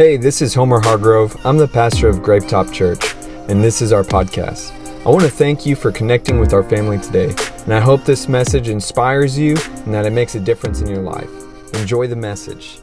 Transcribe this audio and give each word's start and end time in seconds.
Hey, 0.00 0.16
this 0.16 0.40
is 0.40 0.54
Homer 0.54 0.80
Hargrove. 0.80 1.36
I'm 1.44 1.58
the 1.58 1.68
pastor 1.68 2.08
of 2.08 2.20
Grapetop 2.20 2.72
Church, 2.72 3.14
and 3.50 3.62
this 3.62 3.82
is 3.82 3.92
our 3.92 4.02
podcast. 4.02 4.72
I 5.04 5.10
want 5.10 5.24
to 5.24 5.30
thank 5.30 5.66
you 5.66 5.76
for 5.76 5.92
connecting 5.92 6.40
with 6.40 6.54
our 6.54 6.62
family 6.62 6.96
today, 6.98 7.34
and 7.64 7.74
I 7.74 7.80
hope 7.80 8.06
this 8.06 8.26
message 8.26 8.70
inspires 8.70 9.38
you 9.38 9.58
and 9.84 9.92
that 9.92 10.06
it 10.06 10.12
makes 10.12 10.36
a 10.36 10.40
difference 10.40 10.80
in 10.80 10.86
your 10.86 11.02
life. 11.02 11.28
Enjoy 11.74 12.06
the 12.06 12.16
message. 12.16 12.78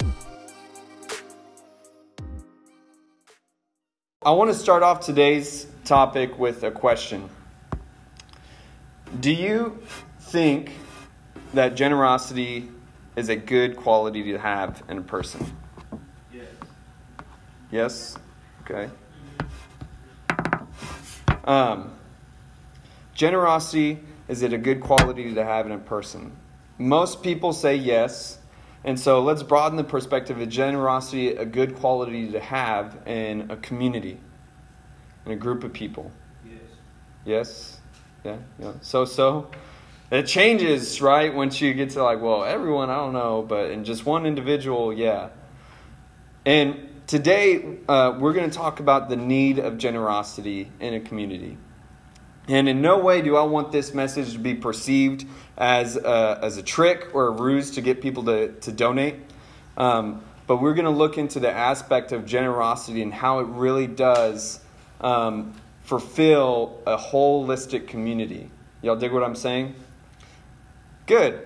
I 4.21 4.29
want 4.29 4.52
to 4.52 4.55
start 4.55 4.84
off 4.84 4.99
today's 5.04 5.65
topic 5.86 6.38
with 6.38 6.61
a 6.65 6.70
question. 6.70 7.27
Do 9.21 9.31
you 9.31 9.81
think 10.20 10.73
that 11.55 11.73
generosity 11.73 12.70
is 13.15 13.29
a 13.29 13.36
good 13.36 13.75
quality 13.75 14.21
to 14.34 14.38
have 14.38 14.84
in 14.88 14.99
a 14.99 15.02
person? 15.02 15.57
Yes. 17.71 18.18
Okay. 18.64 18.89
Um, 21.44 21.93
generosity, 23.14 24.00
is 24.28 24.42
it 24.42 24.54
a 24.54 24.57
good 24.57 24.82
quality 24.82 25.34
to 25.34 25.43
have 25.43 25.66
in 25.66 25.71
a 25.71 25.78
person? 25.78 26.36
Most 26.78 27.24
people 27.24 27.54
say 27.54 27.76
yes. 27.76 28.40
And 28.84 29.00
so 29.00 29.21
let's 29.21 29.43
broaden 29.43 29.76
the 29.78 29.84
perspective 29.84 30.40
of 30.40 30.50
generosity, 30.50 31.30
a 31.30 31.46
good 31.46 31.76
quality 31.76 32.31
to 32.31 32.40
have 32.40 32.98
in 33.06 33.50
a 33.52 33.58
community, 33.58 34.20
in 35.26 35.31
a 35.31 35.36
group 35.36 35.64
of 35.64 35.73
people. 35.73 36.12
Yes. 36.45 36.59
Yes? 37.26 37.80
Yeah? 38.23 38.38
yeah. 38.59 38.73
So, 38.81 39.06
so? 39.06 39.50
It 40.09 40.23
changes, 40.23 41.02
right? 41.02 41.34
Once 41.34 41.59
you 41.59 41.73
get 41.73 41.90
to 41.92 42.04
like, 42.04 42.22
well, 42.22 42.45
everyone, 42.45 42.90
I 42.90 42.95
don't 42.95 43.12
know, 43.12 43.42
but 43.42 43.72
in 43.72 43.84
just 43.84 44.06
one 44.06 44.26
individual, 44.26 44.94
yeah. 44.94 45.30
And 46.45 46.86
today, 47.08 47.78
uh, 47.88 48.17
we're 48.20 48.34
going 48.34 48.50
to 48.50 48.56
talk 48.56 48.80
about 48.80 49.09
the 49.09 49.16
need 49.16 49.59
of 49.59 49.78
generosity 49.78 50.70
in 50.80 50.94
a 50.94 51.00
community. 51.00 51.58
And 52.50 52.70
in 52.70 52.81
no 52.81 53.00
way 53.00 53.22
do 53.22 53.36
I 53.36 53.44
want 53.44 53.72
this 53.72 53.94
message 53.94 54.34
to 54.34 54.40
be 54.40 54.54
perceived 54.54 55.26
as 55.58 55.98
a, 55.98 56.40
as 56.42 56.58
a 56.58 56.64
trick 56.64 57.14
or 57.14 57.28
a 57.28 57.31
ruse 57.31 57.72
to 57.72 57.81
get 57.81 58.02
people 58.02 58.23
to, 58.26 58.54
to 58.54 58.72
donate. 58.72 59.16
Um, 59.76 60.23
but 60.46 60.62
we're 60.62 60.73
going 60.73 60.86
to 60.86 60.92
look 60.92 61.18
into 61.18 61.40
the 61.40 61.52
aspect 61.52 62.12
of 62.12 62.26
generosity 62.26 63.02
and 63.02 63.14
how 63.14 63.40
it 63.40 63.48
really 63.48 63.88
does 63.88 64.62
um, 65.02 65.53
fulfill 65.84 66.81
a 66.86 66.98
holistic 66.98 67.88
community. 67.88 68.50
Y'all 68.81 68.96
dig 68.96 69.12
what 69.12 69.24
I'm 69.24 69.36
saying? 69.36 69.76
Good. 71.06 71.46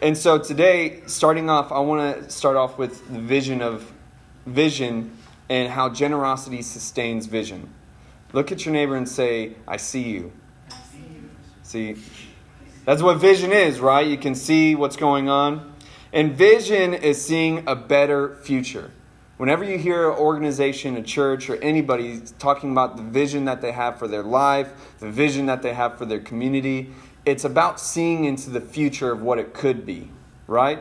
And 0.00 0.16
so 0.16 0.38
today, 0.38 1.02
starting 1.06 1.50
off, 1.50 1.72
I 1.72 1.80
want 1.80 2.24
to 2.24 2.30
start 2.30 2.56
off 2.56 2.78
with 2.78 3.08
the 3.12 3.18
vision 3.18 3.62
of 3.62 3.92
vision 4.46 5.16
and 5.48 5.72
how 5.72 5.88
generosity 5.88 6.62
sustains 6.62 7.26
vision. 7.26 7.72
Look 8.32 8.50
at 8.50 8.64
your 8.64 8.72
neighbor 8.72 8.96
and 8.96 9.08
say, 9.08 9.54
I 9.66 9.76
see 9.76 10.02
you. 10.02 10.32
see 11.62 11.96
That's 12.84 13.02
what 13.02 13.18
vision 13.18 13.52
is, 13.52 13.80
right? 13.80 14.06
You 14.06 14.16
can 14.16 14.34
see 14.34 14.74
what's 14.74 14.96
going 14.96 15.28
on. 15.28 15.74
And 16.12 16.32
vision 16.34 16.94
is 16.94 17.24
seeing 17.24 17.64
a 17.66 17.76
better 17.76 18.36
future. 18.36 18.90
Whenever 19.36 19.64
you 19.64 19.76
hear 19.76 20.10
an 20.10 20.16
organization, 20.16 20.96
a 20.96 21.02
church, 21.02 21.50
or 21.50 21.56
anybody 21.56 22.22
talking 22.38 22.72
about 22.72 22.96
the 22.96 23.02
vision 23.02 23.44
that 23.44 23.60
they 23.60 23.72
have 23.72 23.98
for 23.98 24.08
their 24.08 24.22
life, 24.22 24.72
the 24.98 25.10
vision 25.10 25.46
that 25.46 25.60
they 25.60 25.74
have 25.74 25.98
for 25.98 26.06
their 26.06 26.20
community, 26.20 26.90
it's 27.26 27.44
about 27.44 27.78
seeing 27.78 28.24
into 28.24 28.48
the 28.48 28.60
future 28.60 29.12
of 29.12 29.20
what 29.20 29.38
it 29.38 29.52
could 29.52 29.84
be, 29.84 30.08
right? 30.46 30.80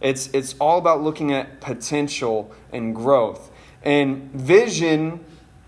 It's, 0.00 0.28
it's 0.32 0.54
all 0.58 0.78
about 0.78 1.02
looking 1.02 1.32
at 1.32 1.60
potential 1.60 2.52
and 2.72 2.94
growth. 2.94 3.50
And 3.82 4.30
vision 4.32 5.24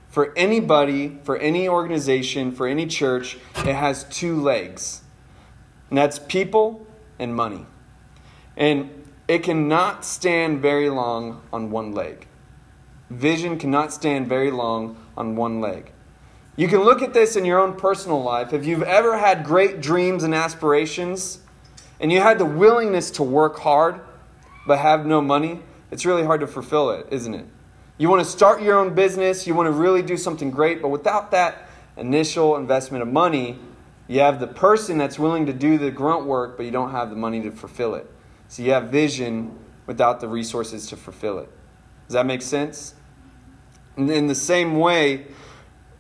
for 0.09 0.33
anybody, 0.37 1.19
for 1.25 1.37
any 1.39 1.69
organization, 1.69 2.53
for 2.53 2.67
any 2.67 2.87
church, 2.87 3.39
it 3.57 3.75
has 3.75 4.05
two 4.05 4.41
legs. 4.41 5.03
And 5.89 5.99
that's 5.99 6.19
people 6.19 6.87
and 7.19 7.35
money. 7.35 7.67
And 8.57 9.05
it 9.29 9.43
cannot 9.43 10.05
stand 10.05 10.61
very 10.61 10.91
long 10.91 11.43
on 11.53 11.71
one 11.71 11.93
leg. 11.93 12.27
Vision 13.09 13.59
cannot 13.59 13.93
stand 13.93 14.29
very 14.29 14.51
long 14.51 14.97
on 15.17 15.37
one 15.37 15.61
leg. 15.61 15.93
You 16.57 16.69
can 16.69 16.81
look 16.81 17.01
at 17.01 17.15
this 17.15 17.37
in 17.37 17.45
your 17.47 17.59
own 17.59 17.75
personal 17.77 18.23
life. 18.23 18.53
If 18.53 18.67
you've 18.67 18.83
ever 18.83 19.17
had 19.17 19.45
great 19.45 19.81
dreams 19.81 20.23
and 20.23 20.35
aspirations, 20.35 21.39
and 22.01 22.13
you 22.13 22.21
had 22.21 22.39
the 22.39 22.45
willingness 22.45 23.11
to 23.13 23.23
work 23.23 23.59
hard 23.61 24.01
but 24.67 24.79
have 24.79 25.07
no 25.07 25.21
money, 25.21 25.61
it's 25.91 26.07
really 26.07 26.25
hard 26.25 26.41
to 26.41 26.47
fulfill 26.47 26.91
it, 26.91 27.07
isn't 27.11 27.35
it? 27.35 27.47
You 27.99 28.09
want 28.09 28.25
to 28.25 28.29
start 28.29 28.63
your 28.63 28.79
own 28.79 28.95
business, 28.95 29.47
you 29.47 29.55
want 29.55 29.67
to 29.67 29.73
really 29.73 30.03
do 30.03 30.17
something 30.17 30.51
great, 30.51 30.81
but 30.81 30.89
without 30.89 31.31
that 31.33 31.69
initial 31.97 32.57
investment 32.57 33.03
of 33.03 33.09
money, 33.09 33.59
you 34.09 34.21
have 34.21 34.41
the 34.41 34.47
person 34.47 34.99
that's 34.99 35.19
willing 35.19 35.47
to 35.47 35.53
do 35.53 35.79
the 35.79 35.91
grunt 35.91 36.27
work, 36.27 36.57
but 36.57 36.65
you 36.65 36.73
don't 36.73 36.91
have 36.91 37.11
the 37.11 37.17
money 37.17 37.43
to 37.43 37.51
fulfill 37.51 37.95
it. 37.95 38.11
So 38.49 38.63
you 38.63 38.73
have 38.73 38.91
vision 38.91 39.59
without 39.87 40.21
the 40.21 40.29
resources 40.29 40.87
to 40.89 40.97
fulfill 40.97 41.39
it. 41.39 41.49
Does 42.09 42.15
that 42.15 42.27
make 42.27 42.43
sense? 42.43 42.95
In 43.97 44.27
the 44.27 44.35
same 44.35 44.79
way, 44.79 45.27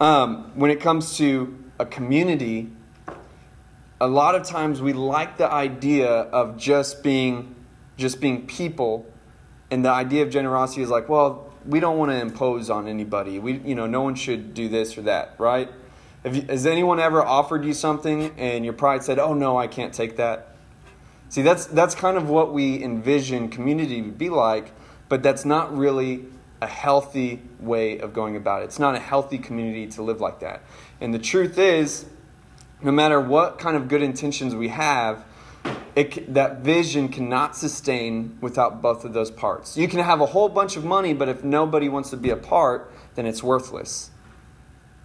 um, 0.00 0.52
when 0.54 0.70
it 0.70 0.80
comes 0.80 1.16
to 1.18 1.56
a 1.78 1.86
community, 1.86 2.70
a 4.00 4.08
lot 4.08 4.34
of 4.34 4.44
times 4.44 4.82
we 4.82 4.92
like 4.92 5.36
the 5.36 5.50
idea 5.50 6.08
of 6.10 6.56
just 6.56 7.02
being 7.02 7.54
just 7.96 8.20
being 8.20 8.46
people 8.46 9.06
and 9.70 9.84
the 9.84 9.90
idea 9.90 10.22
of 10.22 10.30
generosity 10.30 10.82
is 10.82 10.90
like 10.90 11.08
well 11.08 11.52
we 11.66 11.80
don't 11.80 11.98
want 11.98 12.10
to 12.10 12.18
impose 12.18 12.70
on 12.70 12.88
anybody 12.88 13.38
we 13.38 13.58
you 13.58 13.74
know 13.74 13.86
no 13.86 14.02
one 14.02 14.14
should 14.14 14.54
do 14.54 14.68
this 14.68 14.96
or 14.96 15.02
that 15.02 15.34
right 15.38 15.70
you, 16.24 16.42
has 16.42 16.66
anyone 16.66 16.98
ever 17.00 17.22
offered 17.22 17.64
you 17.64 17.72
something 17.72 18.32
and 18.38 18.64
your 18.64 18.74
pride 18.74 19.02
said 19.02 19.18
oh 19.18 19.34
no 19.34 19.58
i 19.58 19.66
can't 19.66 19.92
take 19.92 20.16
that 20.16 20.56
see 21.28 21.42
that's 21.42 21.66
that's 21.66 21.94
kind 21.94 22.16
of 22.16 22.28
what 22.28 22.52
we 22.52 22.82
envision 22.82 23.48
community 23.48 24.02
to 24.02 24.10
be 24.10 24.28
like 24.28 24.72
but 25.08 25.22
that's 25.22 25.44
not 25.44 25.76
really 25.76 26.24
a 26.62 26.66
healthy 26.66 27.42
way 27.58 27.98
of 27.98 28.12
going 28.14 28.36
about 28.36 28.62
it. 28.62 28.66
It's 28.66 28.78
not 28.78 28.94
a 28.94 29.00
healthy 29.00 29.36
community 29.36 29.88
to 29.88 30.02
live 30.02 30.20
like 30.20 30.38
that. 30.40 30.62
And 31.00 31.12
the 31.12 31.18
truth 31.18 31.58
is, 31.58 32.06
no 32.80 32.92
matter 32.92 33.20
what 33.20 33.58
kind 33.58 33.76
of 33.76 33.88
good 33.88 34.00
intentions 34.00 34.54
we 34.54 34.68
have, 34.68 35.24
it, 35.94 36.32
that 36.32 36.60
vision 36.60 37.08
cannot 37.08 37.56
sustain 37.56 38.38
without 38.40 38.80
both 38.80 39.04
of 39.04 39.12
those 39.12 39.30
parts. 39.30 39.76
You 39.76 39.88
can 39.88 40.00
have 40.00 40.20
a 40.20 40.26
whole 40.26 40.48
bunch 40.48 40.76
of 40.76 40.84
money, 40.84 41.14
but 41.14 41.28
if 41.28 41.44
nobody 41.44 41.88
wants 41.88 42.10
to 42.10 42.16
be 42.16 42.30
a 42.30 42.36
part, 42.36 42.92
then 43.14 43.26
it's 43.26 43.42
worthless. 43.42 44.10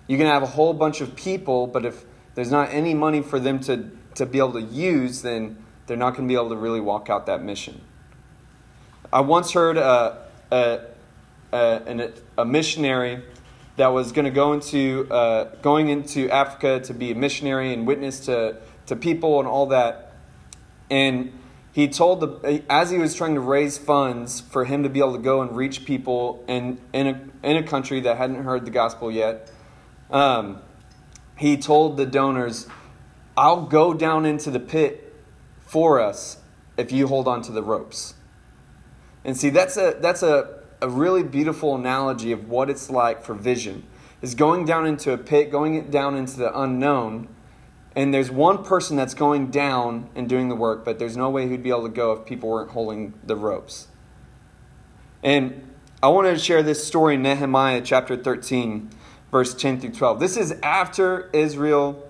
You 0.08 0.18
can 0.18 0.28
have 0.28 0.44
a 0.44 0.48
whole 0.48 0.74
bunch 0.74 1.02
of 1.02 1.16
people, 1.16 1.68
but 1.68 1.86
if 1.86 2.06
there's 2.36 2.52
not 2.52 2.70
any 2.72 2.94
money 2.94 3.22
for 3.22 3.40
them 3.40 3.60
to, 3.62 3.92
to 4.16 4.26
be 4.26 4.38
able 4.38 4.54
to 4.54 4.62
use, 4.62 5.22
then 5.22 5.64
they're 5.86 5.98
not 5.98 6.12
going 6.12 6.28
to 6.28 6.32
be 6.32 6.36
able 6.36 6.50
to 6.50 6.56
really 6.56 6.80
walk 6.80 7.10
out 7.10 7.26
that 7.26 7.44
mission. 7.44 7.82
I 9.12 9.22
once 9.22 9.52
heard 9.52 9.78
a, 9.78 10.26
a 10.52 10.80
a, 11.54 12.12
a 12.38 12.46
missionary 12.46 13.24
that 13.78 13.88
was 13.88 14.12
going 14.12 14.26
to 14.26 14.32
go 14.32 14.54
into 14.54 15.08
uh, 15.12 15.56
going 15.62 15.90
into 15.90 16.30
Africa 16.30 16.80
to 16.82 16.94
be 16.94 17.12
a 17.12 17.16
missionary 17.16 17.74
and 17.74 17.88
witness 17.88 18.22
to 18.22 18.58
to 18.88 18.96
people 18.96 19.40
and 19.40 19.48
all 19.48 19.68
that. 19.68 20.07
And 20.90 21.38
he 21.74 21.88
told 21.88 22.22
the 22.22 22.64
as 22.70 22.90
he 22.90 22.98
was 22.98 23.14
trying 23.14 23.36
to 23.36 23.40
raise 23.40 23.78
funds 23.78 24.42
for 24.42 24.66
him 24.66 24.84
to 24.84 24.90
be 24.90 25.00
able 25.00 25.14
to 25.14 25.20
go 25.20 25.42
and 25.42 25.56
reach 25.56 25.86
people 25.86 26.44
in 26.48 26.80
in 26.94 27.08
a 27.08 27.48
in 27.48 27.58
a 27.58 27.64
country 27.64 28.00
that 28.02 28.18
hadn't 28.18 28.44
heard 28.44 28.66
the 28.66 28.72
gospel 28.72 29.12
yet. 29.12 29.52
Um, 30.10 30.62
he 31.38 31.58
told 31.58 31.98
the 31.98 32.06
donors, 32.06 32.68
"I'll 33.36 33.66
go 33.66 33.94
down 33.94 34.26
into 34.26 34.50
the 34.50 34.60
pit 34.60 35.14
for 35.60 36.00
us 36.00 36.38
if 36.78 36.92
you 36.92 37.08
hold 37.08 37.28
on 37.28 37.42
to 37.44 37.52
the 37.52 37.62
ropes." 37.62 38.16
And 39.24 39.38
see, 39.38 39.50
that's 39.50 39.78
a 39.78 39.98
that's 40.00 40.24
a 40.24 40.58
a 40.82 40.90
really 40.90 41.24
beautiful 41.24 41.76
analogy 41.76 42.32
of 42.32 42.50
what 42.50 42.70
it's 42.70 42.90
like 42.90 43.24
for 43.24 43.34
vision 43.34 43.84
is 44.22 44.36
going 44.36 44.66
down 44.66 44.86
into 44.86 45.12
a 45.12 45.18
pit, 45.18 45.52
going 45.52 45.90
down 45.90 46.16
into 46.16 46.38
the 46.38 46.60
unknown, 46.60 47.28
and 47.98 48.14
there's 48.14 48.30
one 48.30 48.64
person 48.64 48.96
that's 48.96 49.16
going 49.16 49.50
down 49.50 50.08
and 50.14 50.30
doing 50.30 50.50
the 50.50 50.56
work, 50.56 50.86
but 50.86 51.00
there's 51.00 51.18
no 51.18 51.32
way 51.32 51.50
he'd 51.50 51.64
be 51.64 51.72
able 51.72 51.82
to 51.82 51.90
go 51.90 52.12
if 52.12 52.28
people 52.28 52.48
weren't 52.48 52.70
holding 52.70 53.16
the 53.24 53.36
ropes. 53.36 53.88
And 55.24 55.76
I 56.04 56.10
wanted 56.10 56.34
to 56.34 56.40
share 56.40 56.62
this 56.62 56.86
story 56.86 57.16
in 57.16 57.24
Nehemiah 57.24 57.82
chapter 57.82 58.16
13, 58.16 58.92
verse 59.32 59.56
10 59.56 59.80
through 59.80 59.94
12. 59.94 60.20
This 60.20 60.38
is 60.38 60.52
after 60.62 61.32
Israel 61.34 62.08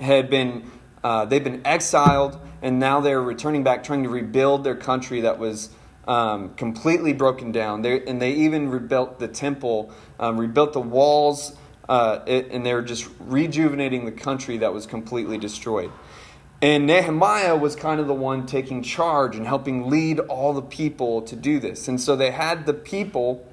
had 0.00 0.30
been, 0.30 0.70
uh, 1.02 1.24
they've 1.24 1.42
been 1.42 1.62
exiled, 1.66 2.38
and 2.62 2.78
now 2.78 3.00
they're 3.00 3.20
returning 3.20 3.64
back, 3.64 3.82
trying 3.82 4.04
to 4.04 4.08
rebuild 4.08 4.62
their 4.62 4.76
country 4.76 5.22
that 5.22 5.40
was 5.40 5.70
um, 6.06 6.54
completely 6.54 7.12
broken 7.12 7.50
down. 7.50 7.82
They, 7.82 8.04
and 8.04 8.22
they 8.22 8.34
even 8.34 8.68
rebuilt 8.68 9.18
the 9.18 9.26
temple, 9.26 9.92
um, 10.20 10.38
rebuilt 10.38 10.74
the 10.74 10.80
walls, 10.80 11.56
uh, 11.88 12.20
and 12.26 12.64
they're 12.66 12.82
just 12.82 13.08
rejuvenating 13.20 14.04
the 14.04 14.12
country 14.12 14.58
that 14.58 14.72
was 14.72 14.86
completely 14.86 15.38
destroyed. 15.38 15.90
And 16.60 16.86
Nehemiah 16.86 17.56
was 17.56 17.76
kind 17.76 18.00
of 18.00 18.06
the 18.06 18.14
one 18.14 18.46
taking 18.46 18.82
charge 18.82 19.36
and 19.36 19.46
helping 19.46 19.88
lead 19.88 20.18
all 20.20 20.52
the 20.52 20.62
people 20.62 21.22
to 21.22 21.36
do 21.36 21.58
this. 21.60 21.88
And 21.88 22.00
so 22.00 22.16
they 22.16 22.30
had 22.30 22.66
the 22.66 22.74
people 22.74 23.46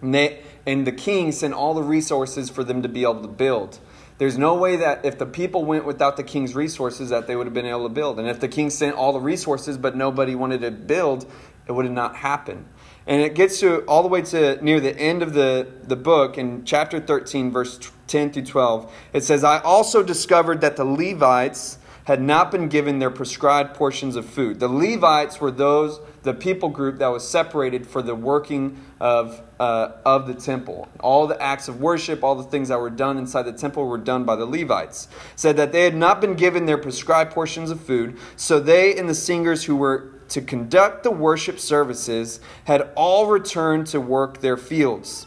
And, 0.00 0.14
they, 0.14 0.44
and 0.64 0.86
the 0.86 0.92
king 0.92 1.32
sent 1.32 1.54
all 1.54 1.74
the 1.74 1.82
resources 1.82 2.50
for 2.50 2.62
them 2.62 2.82
to 2.82 2.88
be 2.88 3.02
able 3.02 3.22
to 3.22 3.28
build. 3.28 3.80
There's 4.18 4.38
no 4.38 4.54
way 4.54 4.76
that 4.76 5.04
if 5.04 5.18
the 5.18 5.26
people 5.26 5.64
went 5.64 5.84
without 5.84 6.16
the 6.16 6.22
king's 6.22 6.54
resources 6.54 7.10
that 7.10 7.26
they 7.26 7.34
would 7.34 7.48
have 7.48 7.54
been 7.54 7.66
able 7.66 7.88
to 7.88 7.94
build. 7.94 8.20
And 8.20 8.28
if 8.28 8.38
the 8.38 8.46
king 8.46 8.70
sent 8.70 8.94
all 8.94 9.12
the 9.12 9.18
resources 9.18 9.76
but 9.76 9.96
nobody 9.96 10.36
wanted 10.36 10.60
to 10.60 10.70
build, 10.70 11.26
it 11.66 11.72
would 11.72 11.84
have 11.84 11.94
not 11.94 12.14
happened. 12.14 12.66
And 13.08 13.22
it 13.22 13.34
gets 13.34 13.58
to 13.60 13.80
all 13.86 14.02
the 14.02 14.08
way 14.08 14.20
to 14.20 14.62
near 14.62 14.80
the 14.80 14.96
end 14.96 15.22
of 15.22 15.32
the, 15.32 15.66
the 15.82 15.96
book 15.96 16.36
in 16.36 16.66
chapter 16.66 17.00
13, 17.00 17.50
verse 17.50 17.80
10 18.06 18.32
through 18.32 18.44
12. 18.44 18.92
It 19.14 19.24
says, 19.24 19.42
I 19.42 19.60
also 19.60 20.02
discovered 20.02 20.60
that 20.60 20.76
the 20.76 20.84
Levites 20.84 21.78
had 22.04 22.20
not 22.20 22.50
been 22.50 22.68
given 22.68 22.98
their 22.98 23.10
prescribed 23.10 23.74
portions 23.74 24.14
of 24.14 24.26
food. 24.26 24.60
The 24.60 24.68
Levites 24.68 25.40
were 25.40 25.50
those, 25.50 26.00
the 26.22 26.34
people 26.34 26.68
group 26.68 26.98
that 26.98 27.08
was 27.08 27.26
separated 27.26 27.86
for 27.86 28.02
the 28.02 28.14
working 28.14 28.78
of, 29.00 29.42
uh, 29.58 29.92
of 30.04 30.26
the 30.26 30.34
temple. 30.34 30.88
All 31.00 31.26
the 31.26 31.40
acts 31.40 31.66
of 31.68 31.80
worship, 31.80 32.22
all 32.22 32.34
the 32.34 32.44
things 32.44 32.68
that 32.68 32.78
were 32.78 32.90
done 32.90 33.16
inside 33.16 33.42
the 33.44 33.52
temple 33.52 33.86
were 33.86 33.98
done 33.98 34.24
by 34.24 34.36
the 34.36 34.46
Levites. 34.46 35.08
Said 35.34 35.56
that 35.56 35.72
they 35.72 35.84
had 35.84 35.94
not 35.94 36.20
been 36.20 36.34
given 36.34 36.66
their 36.66 36.78
prescribed 36.78 37.32
portions 37.32 37.70
of 37.70 37.80
food, 37.80 38.18
so 38.36 38.60
they 38.60 38.96
and 38.96 39.08
the 39.08 39.14
singers 39.14 39.64
who 39.64 39.76
were 39.76 40.12
to 40.28 40.40
conduct 40.40 41.02
the 41.02 41.10
worship 41.10 41.58
services 41.58 42.40
had 42.64 42.90
all 42.94 43.26
returned 43.26 43.86
to 43.88 44.00
work 44.00 44.40
their 44.40 44.56
fields. 44.56 45.26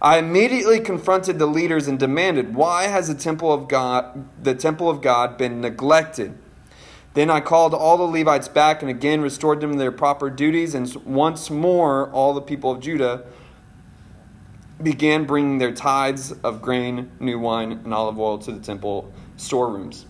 I 0.00 0.18
immediately 0.18 0.80
confronted 0.80 1.38
the 1.38 1.46
leaders 1.46 1.88
and 1.88 1.98
demanded, 1.98 2.54
"Why 2.54 2.84
has 2.84 3.08
the 3.08 3.14
temple 3.14 3.52
of 3.52 3.68
God, 3.68 4.26
the 4.42 4.54
temple 4.54 4.88
of 4.88 5.00
God 5.00 5.36
been 5.36 5.60
neglected?" 5.60 6.38
Then 7.14 7.30
I 7.30 7.40
called 7.40 7.74
all 7.74 7.96
the 7.96 8.04
Levites 8.04 8.46
back 8.46 8.80
and 8.80 8.90
again 8.90 9.22
restored 9.22 9.60
them 9.60 9.72
to 9.72 9.78
their 9.78 9.90
proper 9.90 10.30
duties, 10.30 10.74
and 10.74 10.94
once 11.04 11.50
more 11.50 12.10
all 12.12 12.32
the 12.32 12.40
people 12.40 12.70
of 12.70 12.80
Judah 12.80 13.24
began 14.80 15.24
bringing 15.24 15.58
their 15.58 15.72
tithes 15.72 16.32
of 16.44 16.62
grain, 16.62 17.10
new 17.18 17.38
wine, 17.40 17.72
and 17.72 17.92
olive 17.92 18.20
oil 18.20 18.38
to 18.38 18.52
the 18.52 18.60
temple 18.60 19.10
storerooms. 19.36 20.06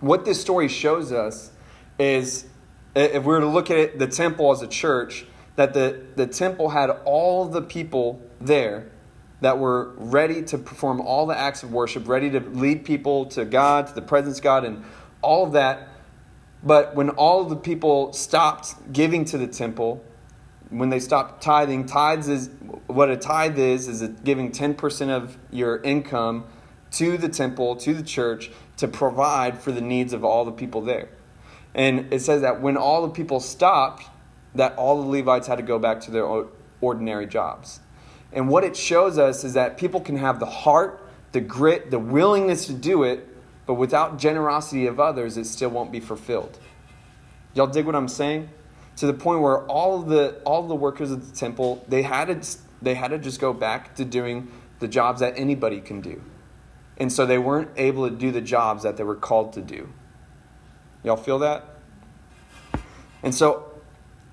What 0.00 0.24
this 0.24 0.40
story 0.40 0.68
shows 0.68 1.12
us 1.12 1.50
is 1.98 2.46
if 2.94 3.22
we 3.24 3.28
were 3.28 3.40
to 3.40 3.48
look 3.48 3.70
at 3.70 3.78
it, 3.78 3.98
the 3.98 4.06
temple 4.06 4.50
as 4.52 4.62
a 4.62 4.68
church, 4.68 5.26
that 5.56 5.74
the, 5.74 6.02
the 6.16 6.26
temple 6.26 6.70
had 6.70 6.90
all 7.04 7.46
the 7.46 7.62
people 7.62 8.20
there 8.40 8.90
that 9.40 9.58
were 9.58 9.92
ready 9.96 10.42
to 10.42 10.56
perform 10.56 11.00
all 11.00 11.26
the 11.26 11.36
acts 11.36 11.62
of 11.62 11.72
worship, 11.72 12.06
ready 12.06 12.30
to 12.30 12.40
lead 12.40 12.84
people 12.84 13.26
to 13.26 13.44
God, 13.44 13.88
to 13.88 13.94
the 13.94 14.02
presence 14.02 14.38
of 14.38 14.44
God, 14.44 14.64
and 14.64 14.84
all 15.20 15.44
of 15.44 15.52
that. 15.52 15.88
But 16.62 16.94
when 16.94 17.10
all 17.10 17.44
the 17.44 17.56
people 17.56 18.12
stopped 18.12 18.92
giving 18.92 19.24
to 19.26 19.38
the 19.38 19.48
temple, 19.48 20.04
when 20.70 20.90
they 20.90 21.00
stopped 21.00 21.42
tithing, 21.42 21.86
tithes 21.86 22.28
is 22.28 22.50
what 22.86 23.10
a 23.10 23.16
tithe 23.16 23.58
is, 23.58 23.88
is 23.88 24.08
giving 24.22 24.52
10% 24.52 25.08
of 25.10 25.36
your 25.50 25.82
income 25.82 26.44
to 26.92 27.18
the 27.18 27.28
temple, 27.28 27.76
to 27.76 27.94
the 27.94 28.02
church, 28.02 28.50
to 28.76 28.86
provide 28.86 29.60
for 29.60 29.72
the 29.72 29.80
needs 29.80 30.12
of 30.12 30.24
all 30.24 30.44
the 30.44 30.52
people 30.52 30.82
there. 30.82 31.08
And 31.74 32.12
it 32.12 32.20
says 32.20 32.42
that 32.42 32.60
when 32.60 32.76
all 32.76 33.02
the 33.02 33.12
people 33.12 33.40
stopped, 33.40 34.04
that 34.54 34.76
all 34.76 35.02
the 35.02 35.08
Levites 35.08 35.46
had 35.46 35.56
to 35.56 35.62
go 35.62 35.78
back 35.78 36.00
to 36.02 36.10
their 36.10 36.46
ordinary 36.80 37.26
jobs. 37.26 37.80
And 38.32 38.48
what 38.48 38.64
it 38.64 38.76
shows 38.76 39.18
us 39.18 39.44
is 39.44 39.54
that 39.54 39.76
people 39.76 40.00
can 40.00 40.16
have 40.16 40.40
the 40.40 40.46
heart, 40.46 41.06
the 41.32 41.40
grit, 41.40 41.90
the 41.90 41.98
willingness 41.98 42.66
to 42.66 42.72
do 42.72 43.02
it, 43.02 43.28
but 43.66 43.74
without 43.74 44.18
generosity 44.18 44.86
of 44.86 44.98
others, 44.98 45.36
it 45.36 45.46
still 45.46 45.70
won't 45.70 45.92
be 45.92 46.00
fulfilled. 46.00 46.58
Y'all 47.54 47.66
dig 47.66 47.86
what 47.86 47.94
I'm 47.94 48.08
saying? 48.08 48.48
To 48.96 49.06
the 49.06 49.14
point 49.14 49.40
where 49.40 49.64
all 49.66 50.00
of 50.00 50.08
the 50.08 50.40
all 50.44 50.62
of 50.62 50.68
the 50.68 50.74
workers 50.74 51.10
of 51.10 51.30
the 51.30 51.36
temple, 51.36 51.84
they 51.88 52.02
had 52.02 52.26
to 52.26 52.58
they 52.82 52.94
had 52.94 53.08
to 53.08 53.18
just 53.18 53.40
go 53.40 53.52
back 53.52 53.94
to 53.96 54.04
doing 54.04 54.50
the 54.80 54.88
jobs 54.88 55.20
that 55.20 55.34
anybody 55.36 55.80
can 55.80 56.00
do. 56.00 56.22
And 56.98 57.10
so 57.12 57.24
they 57.24 57.38
weren't 57.38 57.70
able 57.76 58.08
to 58.08 58.14
do 58.14 58.30
the 58.30 58.40
jobs 58.40 58.82
that 58.82 58.96
they 58.96 59.04
were 59.04 59.16
called 59.16 59.52
to 59.54 59.62
do. 59.62 59.88
Y'all 61.04 61.16
feel 61.16 61.38
that? 61.40 61.64
And 63.22 63.34
so 63.34 63.72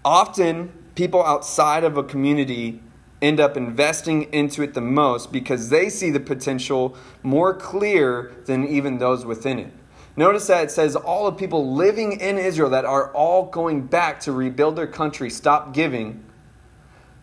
often 0.03 0.71
people 0.95 1.23
outside 1.23 1.83
of 1.83 1.97
a 1.97 2.03
community 2.03 2.81
end 3.21 3.39
up 3.39 3.57
investing 3.57 4.23
into 4.33 4.61
it 4.61 4.73
the 4.73 4.81
most 4.81 5.31
because 5.31 5.69
they 5.69 5.89
see 5.89 6.09
the 6.09 6.19
potential 6.19 6.95
more 7.21 7.53
clear 7.53 8.33
than 8.45 8.67
even 8.67 8.97
those 8.97 9.25
within 9.25 9.59
it. 9.59 9.73
Notice 10.15 10.47
that 10.47 10.65
it 10.65 10.71
says 10.71 10.95
all 10.95 11.25
the 11.25 11.37
people 11.37 11.73
living 11.73 12.19
in 12.19 12.37
Israel 12.37 12.69
that 12.71 12.85
are 12.85 13.11
all 13.13 13.45
going 13.45 13.87
back 13.87 14.19
to 14.21 14.31
rebuild 14.31 14.75
their 14.75 14.87
country 14.87 15.29
stop 15.29 15.73
giving. 15.73 16.23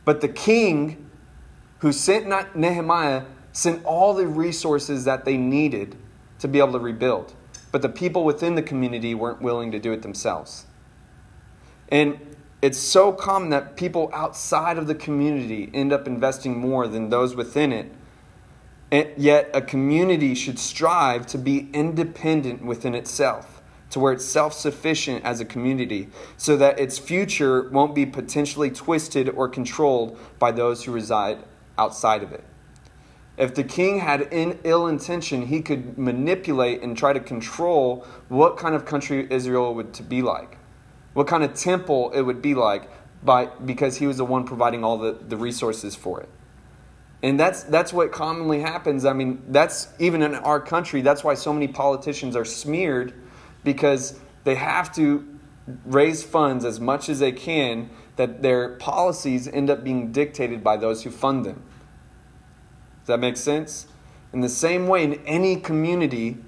But 0.04 0.20
the 0.20 0.28
king 0.28 1.10
who 1.80 1.92
sent 1.92 2.56
Nehemiah 2.56 3.24
sent 3.52 3.84
all 3.84 4.14
the 4.14 4.26
resources 4.26 5.04
that 5.04 5.24
they 5.24 5.36
needed 5.36 5.96
to 6.38 6.48
be 6.48 6.58
able 6.58 6.72
to 6.72 6.78
rebuild. 6.78 7.34
But 7.76 7.82
the 7.82 7.90
people 7.90 8.24
within 8.24 8.54
the 8.54 8.62
community 8.62 9.14
weren't 9.14 9.42
willing 9.42 9.70
to 9.72 9.78
do 9.78 9.92
it 9.92 10.00
themselves. 10.00 10.64
And 11.90 12.34
it's 12.62 12.78
so 12.78 13.12
common 13.12 13.50
that 13.50 13.76
people 13.76 14.10
outside 14.14 14.78
of 14.78 14.86
the 14.86 14.94
community 14.94 15.70
end 15.74 15.92
up 15.92 16.06
investing 16.06 16.58
more 16.58 16.88
than 16.88 17.10
those 17.10 17.36
within 17.36 17.74
it. 17.74 17.92
And 18.90 19.10
yet, 19.18 19.50
a 19.52 19.60
community 19.60 20.34
should 20.34 20.58
strive 20.58 21.26
to 21.26 21.36
be 21.36 21.68
independent 21.74 22.64
within 22.64 22.94
itself, 22.94 23.60
to 23.90 24.00
where 24.00 24.14
it's 24.14 24.24
self 24.24 24.54
sufficient 24.54 25.22
as 25.22 25.40
a 25.40 25.44
community, 25.44 26.08
so 26.38 26.56
that 26.56 26.80
its 26.80 26.98
future 26.98 27.68
won't 27.68 27.94
be 27.94 28.06
potentially 28.06 28.70
twisted 28.70 29.28
or 29.28 29.50
controlled 29.50 30.18
by 30.38 30.50
those 30.50 30.84
who 30.84 30.92
reside 30.92 31.40
outside 31.76 32.22
of 32.22 32.32
it. 32.32 32.42
If 33.36 33.54
the 33.54 33.64
king 33.64 34.00
had 34.00 34.22
in 34.32 34.58
ill 34.64 34.86
intention, 34.86 35.46
he 35.46 35.60
could 35.60 35.98
manipulate 35.98 36.82
and 36.82 36.96
try 36.96 37.12
to 37.12 37.20
control 37.20 38.06
what 38.28 38.56
kind 38.56 38.74
of 38.74 38.84
country 38.84 39.26
Israel 39.30 39.74
would 39.74 39.92
to 39.94 40.02
be 40.02 40.22
like 40.22 40.58
what 41.16 41.26
kind 41.26 41.42
of 41.42 41.54
temple 41.54 42.12
it 42.12 42.20
would 42.20 42.42
be 42.42 42.54
like 42.54 42.90
by, 43.24 43.46
because 43.46 43.96
he 43.96 44.06
was 44.06 44.18
the 44.18 44.24
one 44.24 44.44
providing 44.44 44.84
all 44.84 44.98
the, 44.98 45.12
the 45.12 45.36
resources 45.38 45.96
for 45.96 46.20
it. 46.20 46.28
And 47.22 47.40
that's, 47.40 47.62
that's 47.62 47.90
what 47.90 48.12
commonly 48.12 48.60
happens. 48.60 49.06
I 49.06 49.14
mean, 49.14 49.42
that's 49.48 49.88
even 49.98 50.20
in 50.20 50.34
our 50.34 50.60
country, 50.60 51.00
that's 51.00 51.24
why 51.24 51.32
so 51.32 51.54
many 51.54 51.68
politicians 51.68 52.36
are 52.36 52.44
smeared 52.44 53.14
because 53.64 54.20
they 54.44 54.56
have 54.56 54.94
to 54.96 55.26
raise 55.86 56.22
funds 56.22 56.66
as 56.66 56.80
much 56.80 57.08
as 57.08 57.18
they 57.18 57.32
can 57.32 57.88
that 58.16 58.42
their 58.42 58.76
policies 58.76 59.48
end 59.48 59.70
up 59.70 59.82
being 59.82 60.12
dictated 60.12 60.62
by 60.62 60.76
those 60.76 61.04
who 61.04 61.10
fund 61.10 61.46
them. 61.46 61.62
Does 63.06 63.14
that 63.14 63.20
make 63.20 63.36
sense? 63.36 63.86
In 64.32 64.40
the 64.40 64.48
same 64.48 64.88
way, 64.88 65.04
in 65.04 65.14
any 65.26 65.54
community, 65.54 66.38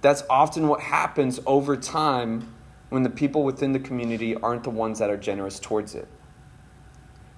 that's 0.00 0.22
often 0.30 0.66
what 0.66 0.80
happens 0.80 1.40
over 1.44 1.76
time 1.76 2.54
when 2.88 3.02
the 3.02 3.10
people 3.10 3.44
within 3.44 3.74
the 3.74 3.80
community 3.80 4.34
aren't 4.34 4.64
the 4.64 4.70
ones 4.70 4.98
that 4.98 5.10
are 5.10 5.18
generous 5.18 5.60
towards 5.60 5.94
it. 5.94 6.08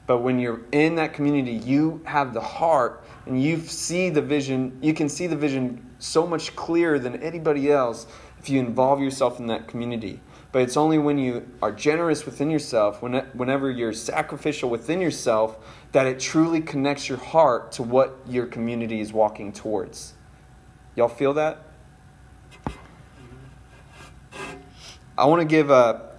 But 0.06 0.18
when 0.18 0.38
you're 0.38 0.60
in 0.70 0.94
that 0.94 1.12
community, 1.12 1.54
you 1.54 2.02
have 2.04 2.34
the 2.34 2.40
heart 2.40 3.04
and 3.26 3.42
you 3.42 3.58
see 3.58 4.10
the 4.10 4.22
vision, 4.22 4.78
you 4.80 4.94
can 4.94 5.08
see 5.08 5.26
the 5.26 5.34
vision 5.34 5.84
so 5.98 6.24
much 6.24 6.54
clearer 6.54 7.00
than 7.00 7.20
anybody 7.20 7.72
else 7.72 8.06
if 8.38 8.48
you 8.48 8.60
involve 8.60 9.00
yourself 9.00 9.40
in 9.40 9.48
that 9.48 9.66
community. 9.66 10.20
But 10.52 10.60
it's 10.60 10.76
only 10.76 10.98
when 10.98 11.16
you 11.16 11.48
are 11.62 11.72
generous 11.72 12.26
within 12.26 12.50
yourself, 12.50 13.00
whenever 13.02 13.70
you're 13.70 13.94
sacrificial 13.94 14.68
within 14.68 15.00
yourself, 15.00 15.56
that 15.92 16.06
it 16.06 16.20
truly 16.20 16.60
connects 16.60 17.08
your 17.08 17.18
heart 17.18 17.72
to 17.72 17.82
what 17.82 18.18
your 18.28 18.46
community 18.46 19.00
is 19.00 19.14
walking 19.14 19.52
towards. 19.52 20.12
Y'all 20.94 21.08
feel 21.08 21.32
that? 21.32 21.64
I 25.16 25.24
want 25.24 25.40
to 25.40 25.46
give 25.46 25.70
a, 25.70 26.16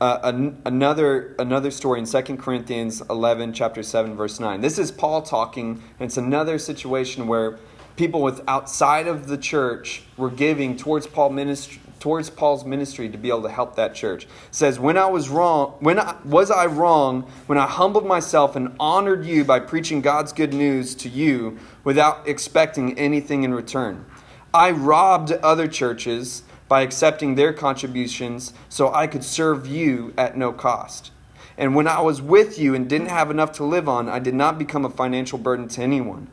a, 0.00 0.04
a, 0.04 0.52
another 0.64 1.34
another 1.38 1.70
story 1.70 1.98
in 1.98 2.06
2 2.06 2.36
Corinthians 2.36 3.02
11, 3.10 3.52
chapter 3.52 3.82
7, 3.82 4.14
verse 4.14 4.38
9. 4.38 4.60
This 4.60 4.78
is 4.78 4.92
Paul 4.92 5.22
talking, 5.22 5.82
and 5.98 6.06
it's 6.06 6.16
another 6.16 6.58
situation 6.58 7.26
where 7.26 7.58
people 7.96 8.22
with 8.22 8.42
outside 8.48 9.06
of 9.08 9.26
the 9.26 9.36
church 9.36 10.02
were 10.16 10.30
giving 10.30 10.76
towards 10.76 11.06
Paul 11.06 11.30
ministry, 11.30 11.80
towards 12.00 12.30
Paul's 12.30 12.64
ministry 12.64 13.08
to 13.08 13.18
be 13.18 13.28
able 13.28 13.42
to 13.42 13.50
help 13.50 13.76
that 13.76 13.94
church. 13.94 14.24
It 14.24 14.30
says, 14.50 14.80
"When 14.80 14.96
I 14.96 15.06
was 15.06 15.28
wrong, 15.28 15.74
when 15.78 16.00
I, 16.00 16.16
was 16.24 16.50
I 16.50 16.66
wrong 16.66 17.30
when 17.46 17.58
I 17.58 17.66
humbled 17.66 18.06
myself 18.06 18.56
and 18.56 18.74
honored 18.80 19.24
you 19.24 19.44
by 19.44 19.60
preaching 19.60 20.00
God's 20.00 20.32
good 20.32 20.52
news 20.52 20.94
to 20.96 21.08
you 21.08 21.58
without 21.84 22.26
expecting 22.26 22.98
anything 22.98 23.44
in 23.44 23.54
return? 23.54 24.06
I 24.52 24.72
robbed 24.72 25.30
other 25.30 25.68
churches 25.68 26.42
by 26.66 26.80
accepting 26.80 27.34
their 27.34 27.52
contributions 27.52 28.52
so 28.68 28.92
I 28.92 29.06
could 29.06 29.22
serve 29.22 29.66
you 29.66 30.12
at 30.16 30.36
no 30.36 30.52
cost. 30.52 31.12
And 31.58 31.74
when 31.74 31.86
I 31.86 32.00
was 32.00 32.22
with 32.22 32.58
you 32.58 32.74
and 32.74 32.88
didn't 32.88 33.08
have 33.08 33.30
enough 33.30 33.52
to 33.52 33.64
live 33.64 33.88
on, 33.88 34.08
I 34.08 34.18
did 34.18 34.34
not 34.34 34.58
become 34.58 34.84
a 34.84 34.90
financial 34.90 35.38
burden 35.38 35.68
to 35.68 35.82
anyone. 35.82 36.28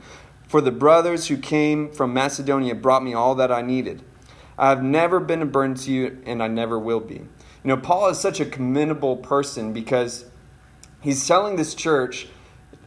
For 0.48 0.62
the 0.62 0.72
brothers 0.72 1.28
who 1.28 1.38
came 1.38 1.92
from 1.92 2.14
Macedonia 2.14 2.76
brought 2.76 3.04
me 3.04 3.14
all 3.14 3.36
that 3.36 3.52
I 3.52 3.62
needed. 3.62 4.04
I 4.58 4.70
have 4.70 4.84
never 4.84 5.20
been 5.20 5.42
a 5.42 5.46
burden 5.46 5.76
to 5.76 5.92
you, 5.92 6.22
and 6.26 6.42
I 6.42 6.48
never 6.48 6.80
will 6.80 7.00
be. 7.00 7.16
You 7.16 7.28
know, 7.64 7.78
Paul 7.78 8.10
is 8.10 8.20
such 8.20 8.40
a 8.40 8.46
commendable 8.46 9.18
person 9.18 9.74
because 9.74 10.26
he's 11.02 11.28
telling 11.28 11.56
this 11.56 11.76
church 11.76 12.28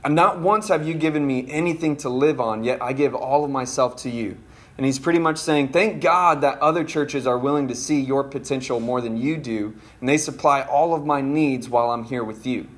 not 0.09 0.41
once 0.41 0.69
have 0.69 0.87
you 0.87 0.95
given 0.95 1.27
me 1.27 1.51
anything 1.51 1.97
to 1.99 2.09
live 2.09 2.41
on, 2.41 2.65
yet 2.65 2.83
I 2.83 2.93
give 2.93 3.15
all 3.15 3.45
of 3.45 3.51
myself 3.51 3.97
to 3.97 4.11
you. 4.11 4.39
And 4.79 4.87
he's 4.87 4.99
pretty 4.99 5.19
much 5.19 5.37
saying, 5.37 5.69
Thank 5.69 6.01
God 6.01 6.41
that 6.41 6.59
other 6.61 6.85
churches 6.85 7.27
are 7.27 7.37
willing 7.37 7.69
to 7.69 7.75
see 7.75 8.01
your 8.01 8.25
potential 8.25 8.81
more 8.81 9.03
than 9.03 9.19
you 9.19 9.37
do, 9.37 9.75
and 10.01 10.09
they 10.09 10.17
supply 10.17 10.63
all 10.63 10.95
of 10.95 11.05
my 11.05 11.21
needs 11.21 11.69
while 11.69 11.91
I'm 11.91 12.05
here 12.05 12.25
with 12.25 12.47
you. 12.47 12.69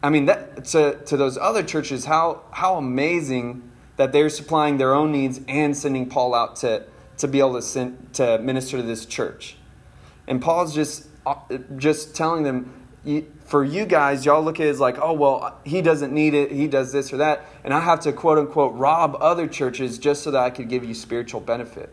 I 0.00 0.10
mean, 0.10 0.26
that, 0.26 0.66
to, 0.66 1.00
to 1.06 1.16
those 1.16 1.36
other 1.36 1.64
churches, 1.64 2.04
how, 2.04 2.42
how 2.52 2.76
amazing 2.76 3.68
that 3.96 4.12
they're 4.12 4.30
supplying 4.30 4.78
their 4.78 4.94
own 4.94 5.10
needs 5.10 5.40
and 5.48 5.76
sending 5.76 6.08
Paul 6.08 6.36
out 6.36 6.54
to, 6.56 6.84
to 7.18 7.28
be 7.28 7.38
able 7.38 7.54
to, 7.54 7.62
send, 7.62 8.14
to 8.14 8.38
minister 8.38 8.78
to 8.78 8.82
this 8.82 9.06
church. 9.06 9.56
And 10.26 10.40
Paul's 10.40 10.74
just, 10.74 11.08
uh, 11.26 11.36
just 11.76 12.14
telling 12.14 12.42
them, 12.42 12.74
for 13.46 13.64
you 13.64 13.86
guys, 13.86 14.26
y'all 14.26 14.42
look 14.42 14.60
at 14.60 14.66
it 14.66 14.70
as 14.70 14.80
like, 14.80 14.98
oh, 15.00 15.12
well, 15.12 15.58
he 15.64 15.80
doesn't 15.80 16.12
need 16.12 16.34
it. 16.34 16.52
He 16.52 16.66
does 16.68 16.92
this 16.92 17.12
or 17.12 17.18
that. 17.18 17.44
And 17.64 17.72
I 17.72 17.80
have 17.80 18.00
to, 18.00 18.12
quote 18.12 18.38
unquote, 18.38 18.74
rob 18.74 19.16
other 19.20 19.46
churches 19.46 19.98
just 19.98 20.22
so 20.22 20.30
that 20.32 20.42
I 20.42 20.50
could 20.50 20.68
give 20.68 20.84
you 20.84 20.94
spiritual 20.94 21.40
benefit. 21.40 21.92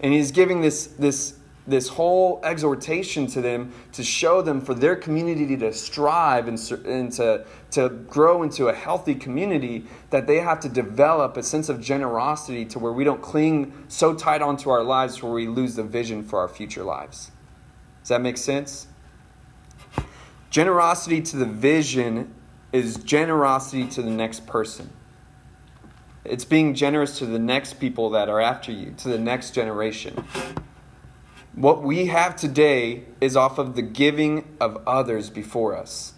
And 0.00 0.12
he's 0.12 0.30
giving 0.30 0.60
this, 0.62 0.86
this, 0.86 1.38
this 1.66 1.88
whole 1.88 2.40
exhortation 2.44 3.26
to 3.26 3.40
them 3.40 3.72
to 3.92 4.04
show 4.04 4.40
them 4.40 4.60
for 4.60 4.74
their 4.74 4.94
community 4.94 5.56
to 5.56 5.72
strive 5.72 6.46
and, 6.46 6.58
and 6.86 7.12
to, 7.12 7.44
to 7.72 7.88
grow 7.88 8.42
into 8.42 8.68
a 8.68 8.72
healthy 8.72 9.14
community 9.14 9.84
that 10.10 10.26
they 10.26 10.36
have 10.36 10.60
to 10.60 10.68
develop 10.68 11.36
a 11.36 11.42
sense 11.42 11.68
of 11.68 11.80
generosity 11.80 12.64
to 12.64 12.78
where 12.78 12.92
we 12.92 13.04
don't 13.04 13.22
cling 13.22 13.72
so 13.88 14.14
tight 14.14 14.42
onto 14.42 14.70
our 14.70 14.82
lives 14.82 15.22
where 15.22 15.32
we 15.32 15.48
lose 15.48 15.74
the 15.74 15.82
vision 15.82 16.22
for 16.22 16.38
our 16.38 16.48
future 16.48 16.84
lives. 16.84 17.32
Does 18.02 18.10
that 18.10 18.20
make 18.20 18.36
sense? 18.36 18.86
Generosity 20.50 21.20
to 21.22 21.36
the 21.36 21.46
vision 21.46 22.32
is 22.72 22.96
generosity 22.98 23.86
to 23.88 24.02
the 24.02 24.10
next 24.10 24.46
person. 24.46 24.90
It's 26.24 26.44
being 26.44 26.74
generous 26.74 27.18
to 27.18 27.26
the 27.26 27.38
next 27.38 27.74
people 27.74 28.10
that 28.10 28.28
are 28.28 28.40
after 28.40 28.72
you, 28.72 28.94
to 28.98 29.08
the 29.08 29.18
next 29.18 29.52
generation. 29.52 30.24
What 31.56 31.82
we 31.82 32.06
have 32.06 32.36
today 32.36 33.04
is 33.18 33.34
off 33.34 33.56
of 33.56 33.76
the 33.76 33.82
giving 33.82 34.56
of 34.60 34.76
others 34.86 35.30
before 35.30 35.74
us. 35.74 36.12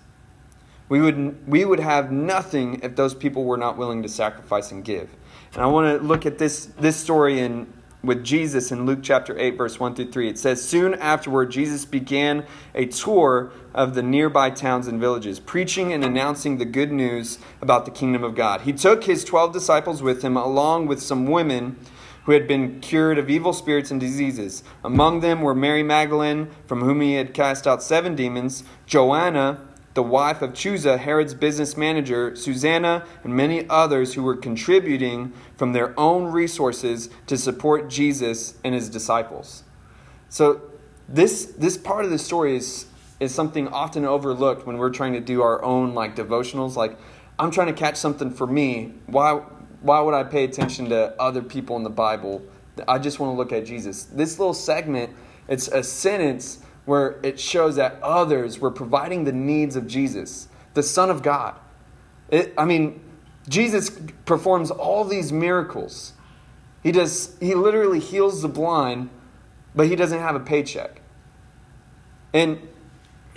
We 0.88 1.00
would, 1.00 1.46
we 1.46 1.64
would 1.64 1.78
have 1.78 2.10
nothing 2.10 2.80
if 2.82 2.96
those 2.96 3.14
people 3.14 3.44
were 3.44 3.56
not 3.56 3.76
willing 3.76 4.02
to 4.02 4.08
sacrifice 4.08 4.72
and 4.72 4.84
give. 4.84 5.14
And 5.52 5.62
I 5.62 5.66
want 5.66 5.96
to 5.96 6.04
look 6.04 6.26
at 6.26 6.38
this, 6.38 6.66
this 6.80 6.96
story 6.96 7.38
in 7.38 7.72
with 8.02 8.24
Jesus 8.24 8.72
in 8.72 8.84
Luke 8.84 9.00
chapter 9.02 9.38
8, 9.38 9.56
verse 9.56 9.78
1 9.78 9.94
through 9.94 10.10
3. 10.10 10.28
It 10.28 10.38
says, 10.38 10.66
Soon 10.66 10.94
afterward, 10.94 11.52
Jesus 11.52 11.84
began 11.84 12.44
a 12.74 12.86
tour 12.86 13.52
of 13.74 13.94
the 13.94 14.02
nearby 14.02 14.50
towns 14.50 14.88
and 14.88 14.98
villages, 14.98 15.38
preaching 15.38 15.92
and 15.92 16.04
announcing 16.04 16.58
the 16.58 16.64
good 16.64 16.90
news 16.90 17.38
about 17.60 17.84
the 17.84 17.90
kingdom 17.92 18.24
of 18.24 18.34
God. 18.34 18.62
He 18.62 18.72
took 18.72 19.04
his 19.04 19.24
12 19.24 19.52
disciples 19.52 20.02
with 20.02 20.22
him, 20.22 20.36
along 20.36 20.86
with 20.86 21.00
some 21.00 21.26
women 21.26 21.76
who 22.28 22.34
had 22.34 22.46
been 22.46 22.78
cured 22.80 23.16
of 23.16 23.30
evil 23.30 23.54
spirits 23.54 23.90
and 23.90 23.98
diseases. 23.98 24.62
Among 24.84 25.20
them 25.20 25.40
were 25.40 25.54
Mary 25.54 25.82
Magdalene, 25.82 26.50
from 26.66 26.82
whom 26.82 27.00
he 27.00 27.14
had 27.14 27.32
cast 27.32 27.66
out 27.66 27.82
seven 27.82 28.14
demons, 28.14 28.64
Joanna, 28.84 29.66
the 29.94 30.02
wife 30.02 30.42
of 30.42 30.52
Chuza, 30.52 30.98
Herod's 30.98 31.32
business 31.32 31.74
manager, 31.74 32.36
Susanna, 32.36 33.06
and 33.24 33.34
many 33.34 33.66
others 33.70 34.12
who 34.12 34.22
were 34.22 34.36
contributing 34.36 35.32
from 35.56 35.72
their 35.72 35.98
own 35.98 36.26
resources 36.26 37.08
to 37.28 37.38
support 37.38 37.88
Jesus 37.88 38.58
and 38.62 38.74
his 38.74 38.90
disciples. 38.90 39.64
So, 40.28 40.60
this, 41.08 41.46
this 41.56 41.78
part 41.78 42.04
of 42.04 42.10
the 42.10 42.18
story 42.18 42.56
is, 42.56 42.88
is 43.20 43.34
something 43.34 43.68
often 43.68 44.04
overlooked 44.04 44.66
when 44.66 44.76
we're 44.76 44.90
trying 44.90 45.14
to 45.14 45.20
do 45.20 45.40
our 45.40 45.64
own 45.64 45.94
like 45.94 46.14
devotionals. 46.14 46.76
Like, 46.76 46.98
I'm 47.38 47.50
trying 47.50 47.68
to 47.68 47.72
catch 47.72 47.96
something 47.96 48.30
for 48.30 48.46
me. 48.46 48.92
Why, 49.06 49.40
why 49.80 50.00
would 50.00 50.14
I 50.14 50.24
pay 50.24 50.44
attention 50.44 50.88
to 50.90 51.14
other 51.20 51.42
people 51.42 51.76
in 51.76 51.82
the 51.82 51.90
Bible? 51.90 52.42
I 52.86 52.98
just 52.98 53.18
want 53.18 53.32
to 53.32 53.36
look 53.36 53.52
at 53.52 53.66
Jesus. 53.66 54.04
This 54.04 54.38
little 54.38 54.54
segment, 54.54 55.14
it's 55.48 55.68
a 55.68 55.82
sentence 55.82 56.60
where 56.84 57.18
it 57.22 57.38
shows 57.38 57.76
that 57.76 58.00
others 58.02 58.60
were 58.60 58.70
providing 58.70 59.24
the 59.24 59.32
needs 59.32 59.76
of 59.76 59.86
Jesus, 59.86 60.48
the 60.74 60.82
Son 60.82 61.10
of 61.10 61.22
God. 61.22 61.54
It, 62.30 62.54
I 62.56 62.64
mean, 62.64 63.00
Jesus 63.48 63.90
performs 64.24 64.70
all 64.70 65.04
these 65.04 65.32
miracles. 65.32 66.12
He 66.82 66.92
does 66.92 67.36
he 67.40 67.54
literally 67.54 67.98
heals 67.98 68.42
the 68.42 68.48
blind, 68.48 69.10
but 69.74 69.88
he 69.88 69.96
doesn't 69.96 70.20
have 70.20 70.34
a 70.34 70.40
paycheck. 70.40 71.00
And 72.32 72.68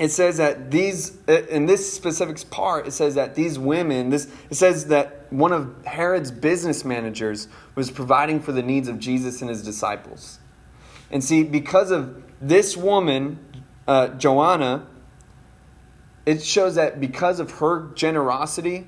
it 0.02 0.12
says 0.12 0.38
that 0.38 0.72
these 0.72 1.18
in 1.28 1.68
this 1.68 1.94
specific 1.94 2.50
part 2.50 2.88
it 2.88 2.92
says 2.92 3.16
that 3.16 3.36
these 3.36 3.60
women 3.60 4.10
this 4.10 4.28
it 4.50 4.56
says 4.56 4.88
that 4.88 5.22
one 5.32 5.54
of 5.54 5.74
Herod's 5.86 6.30
business 6.30 6.84
managers 6.84 7.48
was 7.76 7.90
providing 7.90 8.40
for 8.42 8.52
the 8.52 8.62
needs 8.62 8.88
of 8.88 9.00
Jesus 9.00 9.42
and 9.42 9.50
his 9.50 9.64
disciples. 9.64 10.40
And 11.10 11.24
see 11.24 11.44
because 11.44 11.90
of 11.90 12.24
this 12.42 12.76
woman, 12.78 13.40
uh, 13.88 14.10
Joanna, 14.10 14.88
it 16.26 16.44
shows 16.44 16.76
that 16.76 17.00
because 17.00 17.40
of 17.40 17.52
her 17.60 17.90
generosity, 17.96 18.88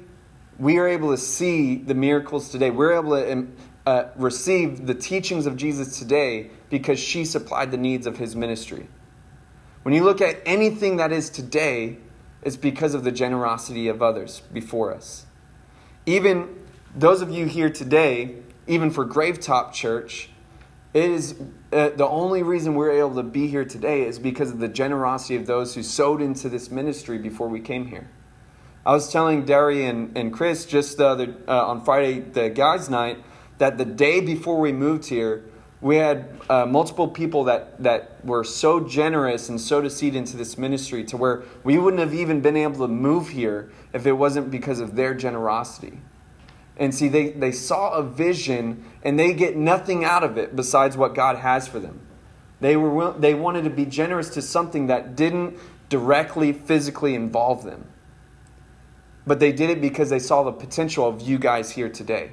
we 0.60 0.77
are 0.77 0.88
able 0.88 1.12
to 1.12 1.17
see 1.17 1.75
the 1.75 1.96
miracles 1.96 2.50
today. 2.50 2.70
We're 2.70 2.93
able 2.93 3.12
to 3.12 3.32
um, 3.32 3.53
uh, 3.86 4.05
receive 4.15 4.86
the 4.86 4.93
teachings 4.93 5.46
of 5.46 5.58
Jesus 5.58 5.98
today 5.98 6.51
because 6.70 7.00
she 7.00 7.25
supplied 7.25 7.72
the 7.72 7.77
needs 7.77 8.05
of 8.05 8.17
his 8.17 8.36
ministry. 8.36 8.88
When 9.84 9.94
you 9.94 10.04
look 10.04 10.22
at 10.22 10.42
anything 10.46 10.98
that 10.98 11.12
is 11.12 11.30
today, 11.30 11.98
it's 12.42 12.58
because 12.58 12.94
of 12.94 13.04
the 13.04 13.12
generosity 13.12 13.88
of 13.88 14.02
others 14.02 14.42
before 14.52 14.94
us. 14.94 15.25
Even 16.06 16.66
those 16.96 17.22
of 17.22 17.30
you 17.30 17.46
here 17.46 17.70
today, 17.70 18.36
even 18.66 18.90
for 18.90 19.06
Gravetop 19.06 19.74
Church, 19.74 20.30
it 20.94 21.10
is 21.10 21.36
uh, 21.72 21.90
the 21.90 22.08
only 22.08 22.44
reason 22.44 22.75
we're 22.75 22.92
able 22.92 23.16
to 23.16 23.24
be 23.24 23.48
here 23.48 23.66
today 23.66 24.04
is 24.04 24.20
because 24.20 24.52
of 24.52 24.60
the 24.60 24.68
generosity 24.68 25.36
of 25.36 25.48
those 25.48 25.75
who 25.75 25.84
sowed 25.84 26.22
into 26.22 26.50
this 26.50 26.70
ministry 26.70 27.18
before 27.18 27.50
we 27.50 27.60
came 27.60 27.88
here. 27.88 28.10
I 28.86 28.92
was 28.92 29.12
telling 29.12 29.46
Derry 29.46 29.86
and, 29.86 30.16
and 30.18 30.32
Chris 30.32 30.66
just 30.66 30.98
the 30.98 31.08
other, 31.08 31.36
uh, 31.48 31.68
on 31.68 31.84
Friday, 31.84 32.20
the 32.20 32.50
guys' 32.50 32.90
night, 32.90 33.18
that 33.58 33.78
the 33.78 33.86
day 33.86 34.20
before 34.20 34.60
we 34.60 34.72
moved 34.72 35.06
here, 35.08 35.46
we 35.84 35.98
had 35.98 36.30
uh, 36.50 36.66
multiple 36.66 37.10
people 37.10 37.44
that, 37.44 37.84
that 37.84 38.25
were 38.25 38.46
so 38.46 38.80
generous 38.80 39.50
and 39.50 39.60
sowed 39.60 39.84
a 39.84 39.90
seed 39.90 40.16
into 40.16 40.38
this 40.38 40.58
ministry 40.58 41.04
to 41.04 41.18
where 41.18 41.44
we 41.66 41.78
wouldn't 41.78 42.00
have 42.00 42.13
even 42.13 42.40
been 42.40 42.56
able 42.56 42.88
to 42.88 42.88
move 42.88 43.28
here 43.28 43.70
if 43.92 44.06
it 44.06 44.13
wasn't 44.13 44.50
because 44.50 44.80
of 44.80 44.96
their 44.96 45.13
generosity. 45.13 46.00
And 46.78 46.96
see, 46.96 47.10
they, 47.10 47.32
they 47.32 47.52
saw 47.52 47.92
a 47.92 48.02
vision 48.02 48.86
and 49.04 49.20
they 49.20 49.34
get 49.34 49.58
nothing 49.58 50.06
out 50.06 50.24
of 50.24 50.38
it 50.38 50.56
besides 50.56 50.96
what 50.96 51.13
God 51.13 51.36
has 51.36 51.68
for 51.68 51.80
them. 51.80 52.00
They, 52.62 52.78
were, 52.78 53.12
they 53.12 53.34
wanted 53.34 53.66
to 53.66 53.70
be 53.70 53.86
generous 53.86 54.30
to 54.30 54.42
something 54.42 54.88
that 54.88 55.18
didn't 55.18 55.60
directly, 55.90 56.54
physically 56.54 57.13
involve 57.13 57.66
them. 57.66 57.90
But 59.28 59.42
they 59.42 59.52
did 59.52 59.70
it 59.70 59.82
because 59.82 60.10
they 60.10 60.20
saw 60.20 60.44
the 60.44 60.54
potential 60.54 61.06
of 61.06 61.22
you 61.22 61.38
guys 61.38 61.72
here 61.72 61.90
today, 61.90 62.32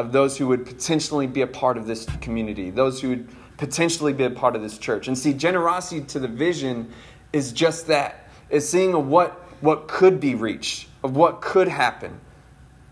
of 0.00 0.12
those 0.12 0.38
who 0.38 0.46
would 0.48 0.66
potentially 0.66 1.26
be 1.26 1.42
a 1.42 1.46
part 1.46 1.76
of 1.76 1.86
this 1.86 2.06
community, 2.20 2.70
those 2.70 3.00
who 3.00 3.10
would 3.10 3.28
potentially 3.56 4.12
be 4.12 4.24
a 4.24 4.30
part 4.30 4.56
of 4.56 4.62
this 4.62 4.78
church. 4.78 5.06
And 5.06 5.16
see, 5.16 5.32
generosity 5.32 6.00
to 6.06 6.18
the 6.18 6.28
vision 6.28 6.90
is 7.32 7.52
just 7.52 7.86
that. 7.88 8.28
It's 8.48 8.68
seeing 8.68 9.08
what, 9.08 9.32
what 9.60 9.86
could 9.86 10.18
be 10.18 10.34
reached, 10.34 10.88
of 11.04 11.16
what 11.16 11.40
could 11.40 11.68
happen 11.68 12.20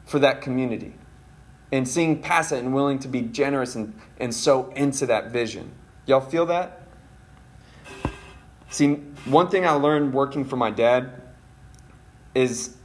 for 0.05 0.19
that 0.21 0.43
community 0.43 0.95
and 1.73 1.87
seeing 1.87 2.23
past 2.23 2.53
it 2.53 2.59
and 2.59 2.75
willing 2.75 2.99
to 3.00 3.09
be 3.09 3.23
generous 3.23 3.75
and, 3.75 3.99
and 4.19 4.35
sow 4.35 4.71
into 4.77 5.07
that 5.07 5.31
vision. 5.31 5.71
Y'all 6.07 6.21
feel 6.21 6.47
that? 6.47 6.83
See, 8.71 8.95
one 9.25 9.49
thing 9.49 9.67
I 9.67 9.73
learned 9.73 10.15
working 10.15 10.45
for 10.45 10.57
my 10.57 10.71
dad 10.71 11.23
is 12.35 12.77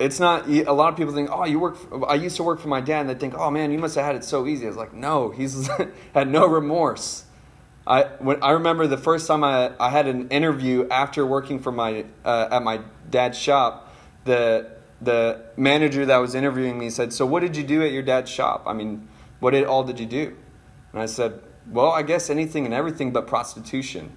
it's 0.00 0.18
not 0.18 0.48
a 0.48 0.72
lot 0.72 0.88
of 0.88 0.96
people 0.96 1.14
think 1.14 1.28
oh 1.30 1.44
you 1.44 1.60
work 1.60 1.76
for, 1.76 2.10
i 2.10 2.14
used 2.14 2.36
to 2.36 2.42
work 2.42 2.58
for 2.58 2.68
my 2.68 2.80
dad 2.80 3.02
and 3.02 3.10
they 3.10 3.14
think 3.14 3.34
oh 3.34 3.50
man 3.50 3.70
you 3.70 3.78
must 3.78 3.94
have 3.94 4.04
had 4.04 4.16
it 4.16 4.24
so 4.24 4.46
easy 4.46 4.64
i 4.64 4.68
was 4.68 4.76
like 4.76 4.92
no 4.92 5.30
he's 5.30 5.68
had 6.14 6.28
no 6.28 6.46
remorse 6.46 7.24
i 7.86 8.02
when 8.18 8.42
i 8.42 8.50
remember 8.50 8.86
the 8.86 8.98
first 8.98 9.26
time 9.26 9.44
i, 9.44 9.72
I 9.78 9.90
had 9.90 10.08
an 10.08 10.28
interview 10.30 10.88
after 10.88 11.24
working 11.24 11.60
for 11.60 11.70
my 11.70 12.06
uh, 12.24 12.48
at 12.50 12.62
my 12.62 12.80
dad's 13.10 13.38
shop 13.38 13.94
the 14.24 14.80
the 15.00 15.40
manager 15.56 16.04
that 16.06 16.18
was 16.18 16.34
interviewing 16.34 16.78
me 16.78 16.90
said, 16.90 17.12
"So 17.12 17.24
what 17.24 17.40
did 17.40 17.56
you 17.56 17.64
do 17.64 17.82
at 17.82 17.92
your 17.92 18.02
dad's 18.02 18.30
shop? 18.30 18.64
I 18.66 18.72
mean, 18.72 19.08
what 19.40 19.52
did 19.52 19.64
all 19.64 19.84
did 19.84 19.98
you 19.98 20.06
do?" 20.06 20.36
And 20.92 21.00
I 21.00 21.06
said, 21.06 21.40
"Well, 21.66 21.90
I 21.90 22.02
guess 22.02 22.30
anything 22.30 22.64
and 22.64 22.74
everything 22.74 23.12
but 23.12 23.26
prostitution. 23.26 24.16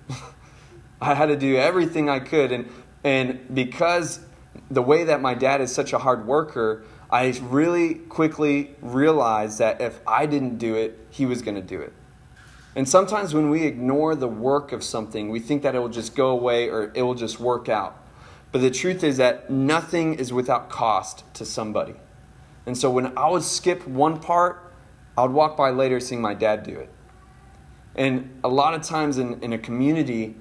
I 1.02 1.16
had 1.16 1.28
to 1.28 1.36
do 1.36 1.56
everything 1.56 2.10
I 2.10 2.20
could, 2.20 2.52
and 2.52 2.70
and 3.04 3.54
because 3.54 4.20
the 4.74 4.82
way 4.82 5.04
that 5.04 5.22
my 5.22 5.34
dad 5.34 5.62
is 5.62 5.74
such 5.74 5.94
a 5.94 6.00
hard 6.00 6.28
worker." 6.28 6.84
I 7.14 7.32
really 7.44 7.94
quickly 7.94 8.76
realized 8.82 9.60
that 9.60 9.80
if 9.80 10.00
I 10.08 10.26
didn't 10.26 10.58
do 10.58 10.74
it, 10.74 11.00
he 11.12 11.28
was 11.28 11.44
going 11.44 11.54
to 11.54 11.62
do 11.62 11.80
it. 11.80 11.94
And 12.76 12.90
sometimes 12.90 13.36
when 13.36 13.52
we 13.52 13.66
ignore 13.66 14.16
the 14.16 14.28
work 14.28 14.72
of 14.72 14.84
something, 14.84 15.30
we 15.30 15.40
think 15.40 15.62
that 15.62 15.76
it 15.76 15.80
will 15.80 15.90
just 15.90 16.16
go 16.16 16.30
away 16.30 16.70
or 16.70 16.92
it 16.96 17.04
will 17.04 17.14
just 17.14 17.40
work 17.40 17.70
out. 17.70 18.00
But 18.52 18.62
the 18.62 18.72
truth 18.72 19.04
is 19.04 19.18
that 19.18 19.52
nothing 19.52 20.16
is 20.16 20.34
without 20.34 20.70
cost 20.70 21.24
to 21.36 21.46
somebody. 21.46 21.94
And 22.66 22.76
so 22.76 22.90
when 22.90 23.16
I 23.16 23.30
would 23.30 23.44
skip 23.44 23.88
one 23.88 24.20
part, 24.20 24.74
I 25.16 25.22
would 25.22 25.34
walk 25.34 25.56
by 25.56 25.70
later 25.70 26.00
seeing 26.00 26.22
my 26.22 26.34
dad 26.34 26.64
do 26.64 26.76
it. 26.76 26.90
And 27.96 28.40
a 28.44 28.50
lot 28.50 28.74
of 28.74 28.82
times 28.82 29.20
in, 29.20 29.40
in 29.44 29.54
a 29.54 29.60
community, 29.60 30.36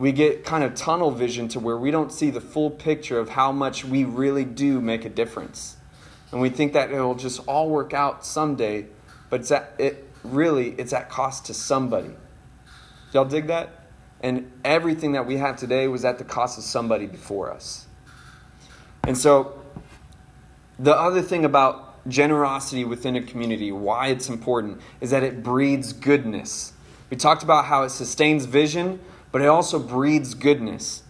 we 0.00 0.12
get 0.12 0.46
kind 0.46 0.64
of 0.64 0.74
tunnel 0.74 1.10
vision 1.10 1.46
to 1.46 1.60
where 1.60 1.76
we 1.76 1.90
don't 1.90 2.10
see 2.10 2.30
the 2.30 2.40
full 2.40 2.70
picture 2.70 3.18
of 3.18 3.28
how 3.28 3.52
much 3.52 3.84
we 3.84 4.02
really 4.02 4.46
do 4.46 4.80
make 4.80 5.04
a 5.04 5.10
difference. 5.10 5.76
And 6.32 6.40
we 6.40 6.48
think 6.48 6.72
that 6.72 6.90
it'll 6.90 7.14
just 7.14 7.46
all 7.46 7.68
work 7.68 7.92
out 7.92 8.24
someday, 8.24 8.86
but 9.28 9.40
it's 9.40 9.50
at, 9.50 9.74
it 9.76 10.08
really 10.24 10.70
it's 10.78 10.94
at 10.94 11.10
cost 11.10 11.44
to 11.46 11.54
somebody. 11.54 12.12
Y'all 13.12 13.26
dig 13.26 13.48
that? 13.48 13.88
And 14.22 14.50
everything 14.64 15.12
that 15.12 15.26
we 15.26 15.36
have 15.36 15.58
today 15.58 15.86
was 15.86 16.02
at 16.06 16.16
the 16.16 16.24
cost 16.24 16.56
of 16.56 16.64
somebody 16.64 17.04
before 17.04 17.52
us. 17.52 17.86
And 19.06 19.18
so 19.18 19.60
the 20.78 20.96
other 20.96 21.20
thing 21.20 21.44
about 21.44 22.08
generosity 22.08 22.86
within 22.86 23.16
a 23.16 23.22
community, 23.22 23.70
why 23.70 24.06
it's 24.06 24.30
important, 24.30 24.80
is 25.02 25.10
that 25.10 25.22
it 25.22 25.42
breeds 25.42 25.92
goodness. 25.92 26.72
We 27.10 27.18
talked 27.18 27.42
about 27.42 27.66
how 27.66 27.82
it 27.82 27.90
sustains 27.90 28.46
vision, 28.46 28.98
but 29.32 29.42
it 29.42 29.46
also 29.46 29.78
breeds 29.78 30.34
goodness. 30.34 31.02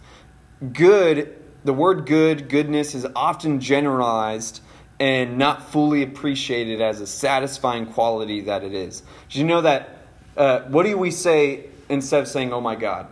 Good, 0.73 1.37
the 1.63 1.73
word 1.73 2.05
good, 2.05 2.49
goodness, 2.49 2.93
is 2.95 3.05
often 3.15 3.59
generalized 3.59 4.61
and 4.99 5.37
not 5.37 5.71
fully 5.71 6.03
appreciated 6.03 6.79
as 6.79 7.01
a 7.01 7.07
satisfying 7.07 7.87
quality 7.87 8.41
that 8.41 8.63
it 8.63 8.73
is. 8.73 9.01
Did 9.29 9.39
you 9.39 9.45
know 9.45 9.61
that? 9.61 9.97
Uh, 10.37 10.61
what 10.61 10.85
do 10.85 10.95
we 10.97 11.09
say 11.11 11.65
instead 11.89 12.21
of 12.21 12.27
saying, 12.27 12.53
oh 12.53 12.61
my 12.61 12.75
God? 12.75 13.07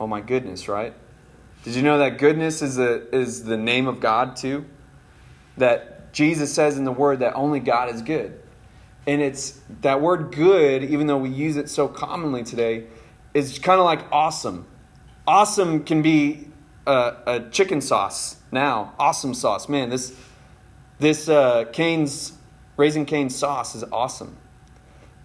Oh 0.00 0.06
my 0.06 0.20
goodness, 0.20 0.68
right? 0.68 0.92
Did 1.62 1.76
you 1.76 1.82
know 1.82 1.98
that 1.98 2.18
goodness 2.18 2.60
is, 2.60 2.78
a, 2.78 3.08
is 3.14 3.44
the 3.44 3.56
name 3.56 3.86
of 3.86 4.00
God 4.00 4.36
too? 4.36 4.66
That 5.56 6.12
Jesus 6.12 6.52
says 6.52 6.76
in 6.76 6.84
the 6.84 6.92
word 6.92 7.20
that 7.20 7.34
only 7.34 7.60
God 7.60 7.94
is 7.94 8.02
good. 8.02 8.38
And 9.06 9.22
it's 9.22 9.60
that 9.82 10.00
word 10.00 10.34
good, 10.34 10.82
even 10.82 11.06
though 11.06 11.18
we 11.18 11.28
use 11.28 11.56
it 11.56 11.68
so 11.68 11.88
commonly 11.88 12.42
today, 12.42 12.84
is 13.34 13.58
kind 13.58 13.80
of 13.80 13.84
like 13.84 14.10
awesome. 14.10 14.66
Awesome 15.26 15.84
can 15.84 16.00
be 16.00 16.48
a, 16.86 17.14
a, 17.26 17.50
chicken 17.50 17.80
sauce 17.80 18.36
now. 18.52 18.94
Awesome 18.98 19.34
sauce. 19.34 19.68
Man, 19.68 19.90
this 19.90 20.16
this 20.98 21.28
uh, 21.28 21.64
Cane's 21.72 22.32
Raising 22.76 23.04
Cane 23.04 23.30
sauce 23.30 23.74
is 23.74 23.84
awesome. 23.84 24.36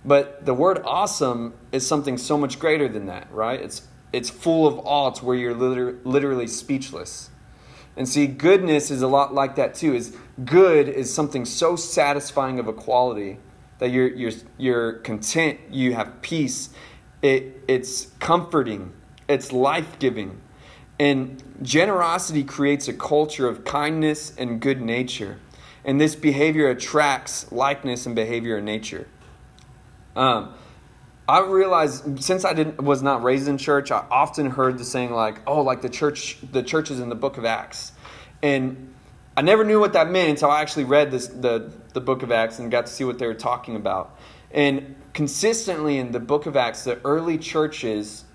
But 0.05 0.45
the 0.45 0.53
word 0.53 0.81
awesome 0.85 1.53
is 1.71 1.85
something 1.85 2.17
so 2.17 2.37
much 2.37 2.59
greater 2.59 2.87
than 2.87 3.07
that, 3.07 3.31
right? 3.31 3.59
It's 3.59 3.87
it's 4.11 4.29
full 4.29 4.65
of 4.65 4.79
awe 4.79 5.11
to 5.11 5.25
where 5.25 5.35
you're 5.35 5.53
liter- 5.53 5.99
literally 6.03 6.47
speechless. 6.47 7.29
And 7.95 8.07
see, 8.07 8.27
goodness 8.27 8.91
is 8.91 9.01
a 9.01 9.07
lot 9.07 9.33
like 9.33 9.55
that 9.55 9.75
too. 9.75 9.93
Is 9.93 10.15
good 10.45 10.87
is 10.87 11.13
something 11.13 11.45
so 11.45 11.75
satisfying 11.75 12.59
of 12.59 12.67
a 12.67 12.73
quality 12.73 13.39
that 13.79 13.89
you're 13.89 14.07
you're 14.07 14.31
you're 14.57 14.93
content, 14.93 15.59
you 15.69 15.93
have 15.93 16.21
peace. 16.21 16.69
It 17.21 17.63
it's 17.67 18.07
comforting, 18.19 18.93
it's 19.27 19.51
life-giving. 19.51 20.41
And 20.99 21.41
generosity 21.61 22.43
creates 22.43 22.88
a 22.88 22.93
culture 22.93 23.47
of 23.47 23.63
kindness 23.63 24.33
and 24.38 24.59
good 24.59 24.81
nature. 24.81 25.39
And 25.85 25.99
this 25.99 26.15
behavior 26.15 26.69
attracts 26.69 27.51
likeness 27.51 28.05
and 28.05 28.15
behavior 28.15 28.57
in 28.57 28.65
nature. 28.65 29.07
Um, 30.15 30.53
I 31.27 31.41
realized 31.41 32.23
since 32.23 32.43
I 32.43 32.53
didn't 32.53 32.81
was 32.81 33.01
not 33.01 33.23
raised 33.23 33.47
in 33.47 33.57
church, 33.57 33.91
I 33.91 34.03
often 34.09 34.49
heard 34.49 34.77
the 34.77 34.83
saying 34.83 35.11
like, 35.11 35.41
"Oh, 35.47 35.61
like 35.61 35.81
the 35.81 35.89
church, 35.89 36.38
the 36.51 36.63
church 36.63 36.89
is 36.89 36.99
in 36.99 37.09
the 37.09 37.15
Book 37.15 37.38
of 37.38 37.45
Acts," 37.45 37.91
and 38.41 38.93
I 39.38 39.41
never 39.41 39.63
knew 39.63 39.79
what 39.79 39.93
that 39.93 40.09
meant 40.09 40.29
until 40.31 40.49
I 40.49 40.61
actually 40.61 40.85
read 40.85 41.11
this 41.11 41.27
the 41.27 41.71
the 41.93 42.01
Book 42.01 42.23
of 42.23 42.32
Acts 42.32 42.60
and 42.60 42.71
got 42.71 42.88
to 42.88 42.91
see 42.91 43.03
what 43.03 43.19
they 43.19 43.27
were 43.27 43.36
talking 43.36 43.75
about. 43.75 44.17
And 44.51 44.95
consistently 45.13 45.98
in 45.98 46.12
the 46.12 46.19
Book 46.19 46.45
of 46.45 46.56
Acts, 46.56 46.84
the 46.84 47.00
early 47.04 47.38
churches, 47.38 48.26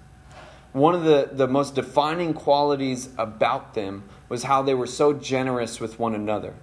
one 0.72 0.94
of 0.94 1.04
the 1.04 1.30
the 1.32 1.46
most 1.46 1.74
defining 1.74 2.34
qualities 2.34 3.08
about 3.16 3.74
them 3.74 4.04
was 4.28 4.44
how 4.44 4.62
they 4.62 4.74
were 4.74 4.86
so 4.86 5.12
generous 5.12 5.80
with 5.80 5.98
one 5.98 6.14
another. 6.14 6.54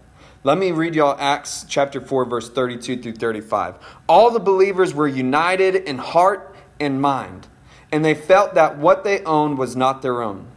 Let 0.44 0.58
me 0.58 0.72
read 0.72 0.96
y'all 0.96 1.16
Acts 1.20 1.66
chapter 1.70 2.02
4, 2.02 2.26
verse 2.26 2.50
32 2.50 3.02
through 3.02 3.14
35. 3.14 3.76
All 4.10 4.32
the 4.32 4.40
believers 4.40 4.94
were 4.94 5.08
united 5.08 5.76
in 5.76 6.00
heart 6.00 6.56
and 6.80 7.00
mind, 7.00 7.48
and 7.92 8.04
they 8.04 8.16
felt 8.16 8.56
that 8.56 8.78
what 8.78 9.04
they 9.04 9.24
owned 9.24 9.60
was 9.60 9.76
not 9.76 10.02
their 10.02 10.22
own. 10.22 10.48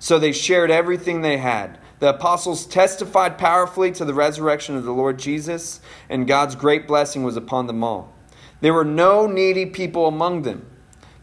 So 0.00 0.18
they 0.18 0.32
shared 0.32 0.70
everything 0.70 1.22
they 1.22 1.38
had. 1.38 1.78
The 2.00 2.10
apostles 2.10 2.66
testified 2.66 3.38
powerfully 3.38 3.92
to 3.92 4.04
the 4.04 4.14
resurrection 4.14 4.76
of 4.76 4.84
the 4.84 4.92
Lord 4.92 5.18
Jesus, 5.18 5.80
and 6.08 6.26
God's 6.26 6.54
great 6.54 6.86
blessing 6.86 7.22
was 7.22 7.36
upon 7.36 7.68
them 7.68 7.82
all. 7.82 8.12
There 8.60 8.74
were 8.74 8.84
no 8.84 9.26
needy 9.26 9.66
people 9.66 10.06
among 10.06 10.42
them, 10.42 10.66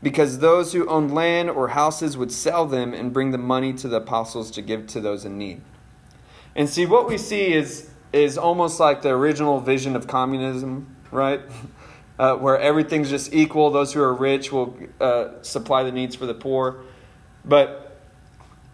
because 0.02 0.40
those 0.40 0.74
who 0.74 0.88
owned 0.88 1.14
land 1.14 1.50
or 1.50 1.70
houses 1.70 2.18
would 2.18 2.32
sell 2.32 2.66
them 2.66 2.94
and 2.94 3.12
bring 3.12 3.32
the 3.32 3.38
money 3.38 3.74
to 3.74 3.88
the 3.88 3.98
apostles 3.98 4.52
to 4.52 4.62
give 4.62 4.88
to 4.88 5.02
those 5.02 5.26
in 5.26 5.38
need. 5.38 5.62
And 6.56 6.70
see, 6.70 6.86
what 6.86 7.08
we 7.08 7.18
see 7.18 7.54
is 7.54 7.90
is 8.14 8.38
almost 8.38 8.80
like 8.80 9.02
the 9.02 9.10
original 9.10 9.60
vision 9.60 9.96
of 9.96 10.08
communism, 10.08 10.96
right? 11.12 11.42
Uh, 12.18 12.34
where 12.34 12.58
everything's 12.58 13.10
just 13.10 13.34
equal. 13.34 13.72
Those 13.72 13.92
who 13.92 14.02
are 14.02 14.14
rich 14.14 14.50
will 14.50 14.74
uh, 15.02 15.32
supply 15.42 15.84
the 15.84 15.92
needs 15.92 16.16
for 16.16 16.26
the 16.26 16.34
poor. 16.34 16.86
But 17.44 18.00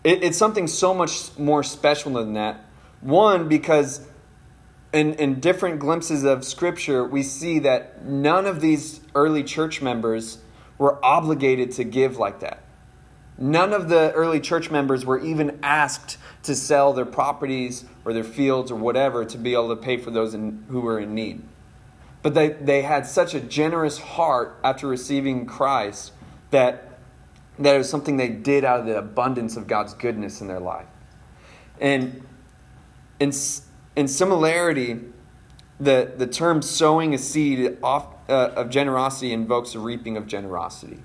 it, 0.04 0.24
it's 0.24 0.38
something 0.38 0.68
so 0.68 0.94
much 0.94 1.36
more 1.40 1.64
special 1.64 2.14
than 2.14 2.34
that. 2.34 2.64
One, 3.00 3.48
because 3.48 4.08
in, 4.94 5.14
in 5.14 5.40
different 5.40 5.80
glimpses 5.80 6.24
of 6.24 6.44
Scripture, 6.44 7.04
we 7.06 7.24
see 7.24 7.60
that 7.60 8.04
none 8.04 8.46
of 8.46 8.62
these 8.62 9.00
early 9.16 9.44
church 9.44 9.82
members 9.82 10.40
were 10.78 11.04
obligated 11.04 11.72
to 11.74 11.84
give 11.84 12.18
like 12.18 12.42
that. 12.42 12.64
None 13.38 13.74
of 13.74 13.90
the 13.90 14.12
early 14.12 14.40
church 14.40 14.70
members 14.70 15.06
were 15.06 15.20
even 15.20 15.60
asked 15.64 16.18
to 16.44 16.56
sell 16.56 16.94
their 16.94 17.06
properties 17.06 17.86
or 18.04 18.14
their 18.14 18.24
fields 18.24 18.70
or 18.72 18.76
whatever 18.76 19.24
to 19.26 19.38
be 19.38 19.54
able 19.54 19.70
to 19.70 19.82
pay 19.82 19.98
for 19.98 20.12
those 20.12 20.34
in, 20.34 20.64
who 20.70 20.82
were 20.82 21.00
in 21.00 21.16
need. 21.16 21.42
But 22.22 22.34
they, 22.34 22.50
they 22.50 22.82
had 22.82 23.08
such 23.08 23.34
a 23.34 23.40
generous 23.40 23.98
heart 23.98 24.60
after 24.64 24.88
receiving 24.88 25.46
Christ 25.46 26.12
that, 26.52 27.00
that 27.58 27.76
it 27.76 27.78
was 27.78 27.90
something 27.90 28.18
they 28.18 28.30
did 28.30 28.64
out 28.64 28.82
of 28.82 28.86
the 28.86 28.98
abundance 28.98 29.56
of 29.56 29.66
God's 29.66 29.94
goodness 29.94 30.42
in 30.42 30.48
their 30.48 30.60
life. 30.60 30.88
And 31.80 32.22
in, 33.20 33.32
in 33.96 34.08
similarity, 34.08 35.00
the, 35.80 36.14
the 36.16 36.28
term 36.28 36.62
sowing 36.62 37.14
a 37.14 37.18
seed 37.18 37.78
off, 37.84 38.08
uh, 38.30 38.52
of 38.56 38.70
generosity 38.70 39.34
invokes 39.34 39.76
a 39.76 39.80
reaping 39.80 40.16
of 40.18 40.28
generosity. 40.28 41.00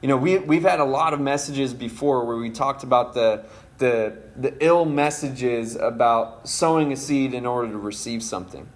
You 0.00 0.08
know, 0.08 0.16
we, 0.16 0.38
we've 0.38 0.62
had 0.62 0.80
a 0.80 0.84
lot 0.84 1.12
of 1.12 1.20
messages 1.20 1.74
before 1.74 2.24
where 2.24 2.36
we 2.36 2.50
talked 2.50 2.82
about 2.82 3.14
the, 3.14 3.44
the, 3.78 4.16
the 4.36 4.54
ill 4.64 4.84
messages 4.84 5.76
about 5.76 6.48
sowing 6.48 6.92
a 6.92 6.96
seed 6.96 7.34
in 7.34 7.46
order 7.46 7.70
to 7.70 7.78
receive 7.78 8.22
something. 8.22 8.68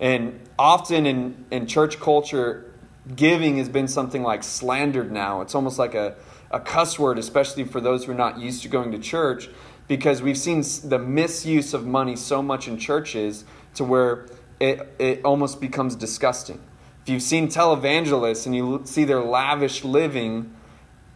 And 0.00 0.40
often 0.58 1.06
in, 1.06 1.44
in 1.50 1.66
church 1.66 2.00
culture, 2.00 2.72
giving 3.14 3.58
has 3.58 3.68
been 3.68 3.88
something 3.88 4.22
like 4.22 4.42
slandered 4.42 5.12
now. 5.12 5.40
It's 5.40 5.54
almost 5.54 5.78
like 5.78 5.94
a, 5.94 6.16
a 6.50 6.60
cuss 6.60 6.98
word, 6.98 7.18
especially 7.18 7.64
for 7.64 7.80
those 7.80 8.04
who 8.04 8.12
are 8.12 8.16
not 8.16 8.38
used 8.38 8.62
to 8.62 8.68
going 8.68 8.92
to 8.92 8.98
church, 8.98 9.48
because 9.88 10.22
we've 10.22 10.38
seen 10.38 10.64
the 10.84 10.98
misuse 10.98 11.74
of 11.74 11.86
money 11.86 12.16
so 12.16 12.42
much 12.42 12.68
in 12.68 12.78
churches 12.78 13.44
to 13.74 13.84
where 13.84 14.26
it, 14.58 14.94
it 14.98 15.24
almost 15.24 15.60
becomes 15.60 15.94
disgusting. 15.94 16.60
If 17.02 17.10
you've 17.10 17.22
seen 17.22 17.48
televangelists 17.48 18.46
and 18.46 18.56
you 18.56 18.82
see 18.84 19.04
their 19.04 19.20
lavish 19.20 19.84
living, 19.84 20.54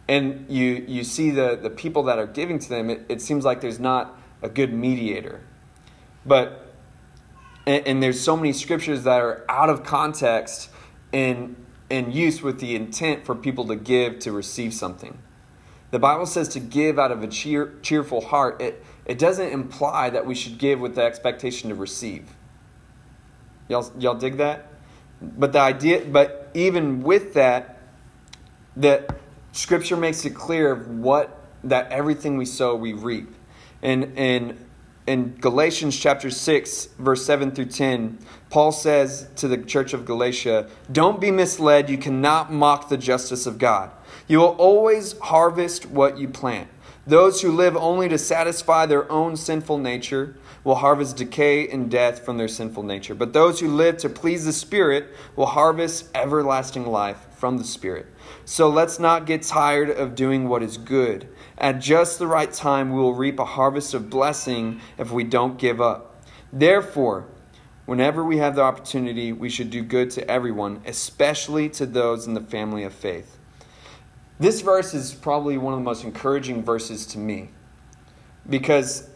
and 0.07 0.45
you, 0.49 0.85
you 0.87 1.03
see 1.03 1.31
the, 1.31 1.57
the 1.61 1.69
people 1.69 2.03
that 2.03 2.17
are 2.17 2.27
giving 2.27 2.59
to 2.59 2.69
them, 2.69 2.89
it, 2.89 3.05
it 3.09 3.21
seems 3.21 3.45
like 3.45 3.61
there's 3.61 3.79
not 3.79 4.19
a 4.41 4.49
good 4.49 4.73
mediator. 4.73 5.41
But, 6.25 6.73
and, 7.65 7.87
and 7.87 8.03
there's 8.03 8.19
so 8.19 8.35
many 8.35 8.53
scriptures 8.53 9.03
that 9.03 9.21
are 9.21 9.45
out 9.49 9.69
of 9.69 9.83
context 9.83 10.69
and 11.13 11.55
and 11.91 12.13
use 12.13 12.41
with 12.41 12.59
the 12.61 12.73
intent 12.73 13.25
for 13.25 13.35
people 13.35 13.67
to 13.67 13.75
give 13.75 14.17
to 14.19 14.31
receive 14.31 14.73
something. 14.73 15.17
The 15.91 15.99
Bible 15.99 16.25
says 16.25 16.47
to 16.49 16.59
give 16.59 16.97
out 16.97 17.11
of 17.11 17.21
a 17.21 17.27
cheer, 17.27 17.73
cheerful 17.81 18.21
heart. 18.21 18.61
It, 18.61 18.83
it 19.05 19.19
doesn't 19.19 19.49
imply 19.49 20.09
that 20.09 20.25
we 20.25 20.35
should 20.35 20.57
give 20.57 20.79
with 20.79 20.95
the 20.95 21.03
expectation 21.03 21.69
to 21.69 21.75
receive. 21.75 22.29
Y'all, 23.67 23.91
y'all 23.99 24.15
dig 24.15 24.37
that? 24.37 24.67
But 25.21 25.53
the 25.53 25.59
idea, 25.59 26.05
but 26.05 26.49
even 26.53 27.03
with 27.03 27.33
that, 27.33 27.77
that 28.77 29.17
Scripture 29.51 29.97
makes 29.97 30.25
it 30.25 30.33
clear 30.33 30.71
of 30.71 30.89
what 30.89 31.37
that 31.65 31.91
everything 31.91 32.37
we 32.37 32.45
sow 32.45 32.75
we 32.75 32.93
reap. 32.93 33.33
And 33.81 34.17
in 34.17 34.57
in 35.11 35.35
Galatians 35.35 35.97
chapter 35.97 36.31
6 36.31 36.85
verse 36.97 37.25
7 37.25 37.51
through 37.51 37.65
10, 37.65 38.17
Paul 38.49 38.71
says 38.71 39.27
to 39.35 39.47
the 39.47 39.57
church 39.57 39.93
of 39.93 40.05
Galatia, 40.05 40.67
"Don't 40.91 41.19
be 41.19 41.31
misled, 41.31 41.89
you 41.89 41.97
cannot 41.97 42.51
mock 42.51 42.89
the 42.89 42.97
justice 42.97 43.45
of 43.45 43.57
God. 43.57 43.91
You 44.27 44.39
will 44.39 44.55
always 44.57 45.17
harvest 45.19 45.85
what 45.85 46.17
you 46.17 46.27
plant. 46.27 46.69
Those 47.05 47.41
who 47.41 47.51
live 47.51 47.75
only 47.75 48.07
to 48.09 48.17
satisfy 48.17 48.85
their 48.85 49.11
own 49.11 49.35
sinful 49.35 49.79
nature 49.79 50.35
will 50.63 50.75
harvest 50.75 51.17
decay 51.17 51.67
and 51.67 51.89
death 51.89 52.23
from 52.23 52.37
their 52.37 52.47
sinful 52.47 52.83
nature. 52.83 53.15
But 53.15 53.33
those 53.33 53.59
who 53.59 53.67
live 53.67 53.97
to 53.97 54.09
please 54.09 54.45
the 54.45 54.53
Spirit 54.53 55.07
will 55.35 55.47
harvest 55.47 56.05
everlasting 56.15 56.85
life 56.85 57.27
from 57.41 57.57
the 57.57 57.63
Spirit. 57.63 58.05
So 58.45 58.69
let's 58.69 58.99
not 58.99 59.25
get 59.25 59.41
tired 59.41 59.89
of 59.89 60.13
doing 60.13 60.47
what 60.47 60.61
is 60.61 60.77
good. 60.77 61.27
At 61.57 61.79
just 61.79 62.19
the 62.19 62.27
right 62.27 62.53
time, 62.53 62.93
we 62.93 62.99
will 62.99 63.15
reap 63.15 63.39
a 63.39 63.45
harvest 63.45 63.95
of 63.95 64.11
blessing 64.11 64.79
if 64.99 65.11
we 65.11 65.23
don't 65.23 65.57
give 65.57 65.81
up. 65.81 66.23
Therefore, 66.53 67.25
whenever 67.87 68.23
we 68.23 68.37
have 68.37 68.55
the 68.55 68.61
opportunity, 68.61 69.33
we 69.33 69.49
should 69.49 69.71
do 69.71 69.81
good 69.81 70.11
to 70.11 70.29
everyone, 70.29 70.83
especially 70.85 71.67
to 71.69 71.87
those 71.87 72.27
in 72.27 72.35
the 72.35 72.41
family 72.41 72.83
of 72.83 72.93
faith. 72.93 73.39
This 74.39 74.61
verse 74.61 74.93
is 74.93 75.11
probably 75.11 75.57
one 75.57 75.73
of 75.73 75.79
the 75.79 75.83
most 75.83 76.03
encouraging 76.03 76.63
verses 76.63 77.07
to 77.07 77.17
me 77.17 77.49
because 78.47 79.09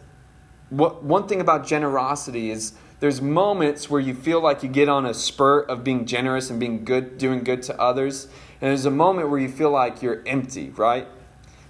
what, 0.70 1.04
one 1.04 1.28
thing 1.28 1.40
about 1.40 1.64
generosity 1.64 2.50
is 2.50 2.72
there's 3.00 3.20
moments 3.20 3.90
where 3.90 4.00
you 4.00 4.14
feel 4.14 4.40
like 4.40 4.62
you 4.62 4.68
get 4.68 4.88
on 4.88 5.04
a 5.04 5.14
spurt 5.14 5.68
of 5.68 5.84
being 5.84 6.06
generous 6.06 6.50
and 6.50 6.58
being 6.58 6.84
good, 6.84 7.18
doing 7.18 7.44
good 7.44 7.62
to 7.64 7.80
others, 7.80 8.26
and 8.60 8.70
there's 8.70 8.86
a 8.86 8.90
moment 8.90 9.28
where 9.28 9.38
you 9.38 9.48
feel 9.48 9.70
like 9.70 10.02
you're 10.02 10.22
empty, 10.26 10.70
right? 10.70 11.06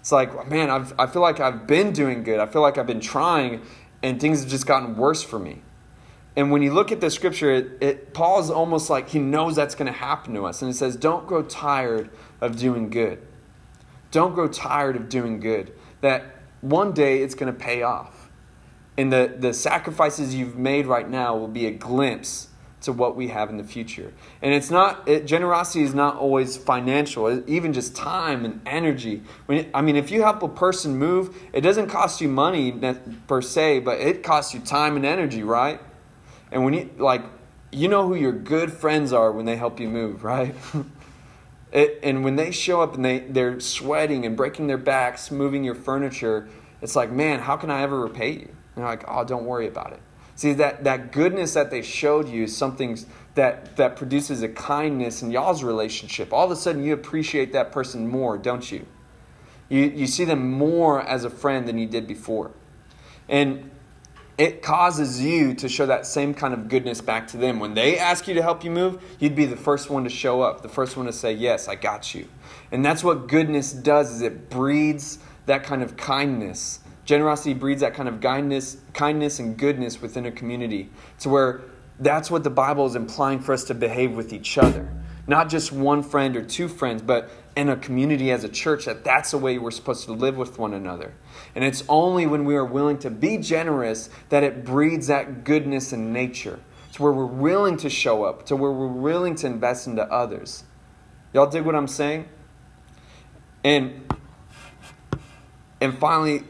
It's 0.00 0.12
like, 0.12 0.48
man, 0.48 0.70
I've, 0.70 0.94
I 0.98 1.06
feel 1.06 1.22
like 1.22 1.40
I've 1.40 1.66
been 1.66 1.92
doing 1.92 2.22
good. 2.22 2.38
I 2.38 2.46
feel 2.46 2.62
like 2.62 2.78
I've 2.78 2.86
been 2.86 3.00
trying, 3.00 3.62
and 4.02 4.20
things 4.20 4.40
have 4.40 4.48
just 4.48 4.66
gotten 4.66 4.96
worse 4.96 5.22
for 5.22 5.38
me. 5.38 5.62
And 6.36 6.50
when 6.50 6.62
you 6.62 6.72
look 6.72 6.92
at 6.92 7.00
the 7.00 7.10
scripture, 7.10 7.50
it, 7.50 7.78
it 7.80 8.14
Paul's 8.14 8.50
almost 8.50 8.90
like 8.90 9.08
he 9.08 9.18
knows 9.18 9.56
that's 9.56 9.74
going 9.74 9.90
to 9.90 9.98
happen 9.98 10.34
to 10.34 10.44
us. 10.44 10.60
And 10.60 10.70
it 10.70 10.74
says, 10.74 10.94
don't 10.94 11.26
grow 11.26 11.42
tired 11.42 12.10
of 12.40 12.56
doing 12.56 12.90
good. 12.90 13.20
Don't 14.10 14.34
grow 14.34 14.46
tired 14.46 14.96
of 14.96 15.08
doing 15.08 15.40
good. 15.40 15.72
That 16.02 16.36
one 16.60 16.92
day 16.92 17.22
it's 17.22 17.34
going 17.34 17.52
to 17.52 17.58
pay 17.58 17.82
off. 17.82 18.15
And 18.98 19.12
the, 19.12 19.34
the 19.38 19.52
sacrifices 19.52 20.34
you've 20.34 20.56
made 20.56 20.86
right 20.86 21.08
now 21.08 21.36
will 21.36 21.48
be 21.48 21.66
a 21.66 21.70
glimpse 21.70 22.48
to 22.82 22.92
what 22.92 23.16
we 23.16 23.28
have 23.28 23.50
in 23.50 23.56
the 23.56 23.64
future. 23.64 24.12
And 24.42 24.54
it's 24.54 24.70
not, 24.70 25.08
it, 25.08 25.26
generosity 25.26 25.82
is 25.82 25.94
not 25.94 26.16
always 26.16 26.56
financial, 26.56 27.42
even 27.48 27.72
just 27.72 27.96
time 27.96 28.44
and 28.44 28.60
energy. 28.64 29.22
When 29.46 29.68
I 29.74 29.82
mean, 29.82 29.96
if 29.96 30.10
you 30.10 30.22
help 30.22 30.42
a 30.42 30.48
person 30.48 30.96
move, 30.96 31.36
it 31.52 31.62
doesn't 31.62 31.88
cost 31.88 32.20
you 32.20 32.28
money 32.28 32.72
per 33.26 33.42
se, 33.42 33.80
but 33.80 33.98
it 34.00 34.22
costs 34.22 34.54
you 34.54 34.60
time 34.60 34.96
and 34.96 35.04
energy, 35.04 35.42
right? 35.42 35.80
And 36.52 36.64
when 36.64 36.74
you, 36.74 36.90
like, 36.96 37.22
you 37.72 37.88
know 37.88 38.06
who 38.06 38.14
your 38.14 38.32
good 38.32 38.72
friends 38.72 39.12
are 39.12 39.32
when 39.32 39.46
they 39.46 39.56
help 39.56 39.80
you 39.80 39.88
move, 39.88 40.24
right? 40.24 40.54
It, 41.72 41.98
and 42.02 42.24
when 42.24 42.36
they 42.36 42.52
show 42.52 42.80
up 42.80 42.94
and 42.94 43.04
they, 43.04 43.18
they're 43.18 43.60
sweating 43.60 44.24
and 44.24 44.34
breaking 44.36 44.66
their 44.66 44.78
backs, 44.78 45.30
moving 45.30 45.64
your 45.64 45.74
furniture, 45.74 46.48
it's 46.80 46.96
like, 46.96 47.10
man, 47.10 47.40
how 47.40 47.56
can 47.56 47.70
I 47.70 47.82
ever 47.82 48.00
repay 48.00 48.30
you? 48.30 48.55
And 48.76 48.84
they're 48.84 48.90
like, 48.90 49.04
oh, 49.08 49.24
don't 49.24 49.46
worry 49.46 49.66
about 49.66 49.92
it. 49.92 50.00
See, 50.36 50.52
that, 50.52 50.84
that 50.84 51.12
goodness 51.12 51.54
that 51.54 51.70
they 51.70 51.80
showed 51.80 52.28
you 52.28 52.44
is 52.44 52.54
something 52.54 52.98
that, 53.34 53.76
that 53.76 53.96
produces 53.96 54.42
a 54.42 54.48
kindness 54.48 55.22
in 55.22 55.30
y'all's 55.30 55.64
relationship. 55.64 56.32
All 56.32 56.44
of 56.44 56.50
a 56.50 56.56
sudden, 56.56 56.84
you 56.84 56.92
appreciate 56.92 57.52
that 57.54 57.72
person 57.72 58.06
more, 58.06 58.36
don't 58.36 58.70
you? 58.70 58.86
You, 59.70 59.84
you 59.84 60.06
see 60.06 60.24
them 60.24 60.52
more 60.52 61.00
as 61.00 61.24
a 61.24 61.30
friend 61.30 61.66
than 61.66 61.78
you 61.78 61.86
did 61.86 62.06
before. 62.06 62.52
And 63.28 63.70
it 64.38 64.62
causes 64.62 65.22
you 65.22 65.54
to 65.54 65.68
show 65.68 65.86
that 65.86 66.04
same 66.04 66.34
kind 66.34 66.52
of 66.52 66.68
goodness 66.68 67.00
back 67.00 67.28
to 67.28 67.38
them. 67.38 67.58
When 67.58 67.72
they 67.72 67.98
ask 67.98 68.28
you 68.28 68.34
to 68.34 68.42
help 68.42 68.62
you 68.62 68.70
move, 68.70 69.02
you'd 69.18 69.34
be 69.34 69.46
the 69.46 69.56
first 69.56 69.88
one 69.88 70.04
to 70.04 70.10
show 70.10 70.42
up, 70.42 70.60
the 70.60 70.68
first 70.68 70.96
one 70.96 71.06
to 71.06 71.12
say, 71.12 71.32
"Yes, 71.32 71.68
I 71.68 71.74
got 71.74 72.14
you." 72.14 72.28
And 72.70 72.84
that's 72.84 73.02
what 73.02 73.28
goodness 73.28 73.72
does 73.72 74.10
is 74.12 74.20
it 74.20 74.50
breeds 74.50 75.18
that 75.46 75.64
kind 75.64 75.82
of 75.82 75.96
kindness. 75.96 76.80
Generosity 77.06 77.54
breeds 77.54 77.80
that 77.80 77.94
kind 77.94 78.08
of 78.08 78.20
kindness, 78.20 78.78
kindness 78.92 79.38
and 79.38 79.56
goodness 79.56 80.02
within 80.02 80.26
a 80.26 80.32
community 80.32 80.90
to 81.20 81.28
where 81.28 81.62
that's 82.00 82.30
what 82.30 82.44
the 82.44 82.50
Bible 82.50 82.84
is 82.84 82.96
implying 82.96 83.38
for 83.38 83.52
us 83.52 83.64
to 83.64 83.74
behave 83.74 84.14
with 84.14 84.32
each 84.32 84.58
other. 84.58 84.88
Not 85.28 85.48
just 85.48 85.72
one 85.72 86.02
friend 86.02 86.36
or 86.36 86.42
two 86.42 86.68
friends, 86.68 87.02
but 87.02 87.30
in 87.56 87.68
a 87.68 87.76
community 87.76 88.30
as 88.30 88.44
a 88.44 88.48
church 88.48 88.84
that 88.84 89.04
that's 89.04 89.30
the 89.30 89.38
way 89.38 89.56
we're 89.56 89.70
supposed 89.70 90.04
to 90.04 90.12
live 90.12 90.36
with 90.36 90.58
one 90.58 90.74
another. 90.74 91.14
And 91.54 91.64
it's 91.64 91.84
only 91.88 92.26
when 92.26 92.44
we 92.44 92.56
are 92.56 92.64
willing 92.64 92.98
to 92.98 93.10
be 93.10 93.38
generous 93.38 94.10
that 94.28 94.42
it 94.42 94.64
breeds 94.64 95.06
that 95.06 95.44
goodness 95.44 95.92
in 95.92 96.12
nature. 96.12 96.60
To 96.92 97.02
where 97.02 97.12
we're 97.12 97.26
willing 97.26 97.76
to 97.78 97.90
show 97.90 98.24
up, 98.24 98.46
to 98.46 98.56
where 98.56 98.72
we're 98.72 98.86
willing 98.86 99.34
to 99.36 99.46
invest 99.46 99.86
into 99.86 100.02
others. 100.02 100.64
Y'all 101.32 101.46
dig 101.46 101.64
what 101.64 101.74
I'm 101.74 101.88
saying? 101.88 102.26
And 103.62 104.02
and 105.80 105.98
finally, 105.98 106.44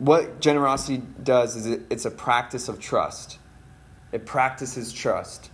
what 0.00 0.40
generosity 0.40 1.02
does 1.22 1.56
is 1.56 1.66
it, 1.66 1.82
it's 1.90 2.06
a 2.06 2.10
practice 2.10 2.68
of 2.68 2.80
trust. 2.80 3.38
It 4.12 4.24
practices 4.24 4.92
trust. 4.92 5.50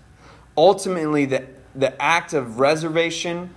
Ultimately, 0.56 1.26
the, 1.26 1.46
the 1.74 2.00
act 2.00 2.32
of 2.32 2.60
reservation 2.60 3.54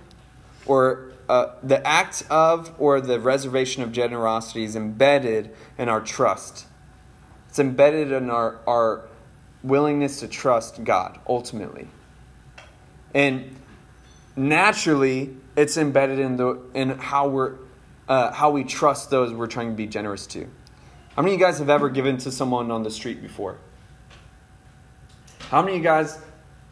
or 0.66 1.12
uh, 1.28 1.54
the 1.62 1.86
act 1.86 2.24
of 2.28 2.74
or 2.78 3.00
the 3.00 3.20
reservation 3.20 3.84
of 3.84 3.92
generosity 3.92 4.64
is 4.64 4.74
embedded 4.74 5.54
in 5.78 5.88
our 5.88 6.00
trust. 6.00 6.66
It's 7.48 7.60
embedded 7.60 8.10
in 8.10 8.28
our, 8.28 8.58
our 8.66 9.04
willingness 9.62 10.18
to 10.20 10.28
trust 10.28 10.82
God, 10.82 11.20
ultimately. 11.28 11.86
And 13.14 13.56
naturally, 14.34 15.36
it's 15.56 15.76
embedded 15.76 16.18
in, 16.18 16.36
the, 16.36 16.60
in 16.74 16.98
how, 16.98 17.28
we're, 17.28 17.54
uh, 18.08 18.32
how 18.32 18.50
we 18.50 18.64
trust 18.64 19.10
those 19.10 19.32
we're 19.32 19.46
trying 19.46 19.70
to 19.70 19.76
be 19.76 19.86
generous 19.86 20.26
to. 20.28 20.48
How 21.20 21.22
many 21.22 21.34
of 21.34 21.40
you 21.40 21.46
guys 21.46 21.58
have 21.58 21.68
ever 21.68 21.90
given 21.90 22.16
to 22.16 22.32
someone 22.32 22.70
on 22.70 22.82
the 22.82 22.90
street 22.90 23.20
before? 23.20 23.58
How 25.50 25.60
many 25.60 25.72
of 25.72 25.78
you 25.80 25.84
guys 25.84 26.18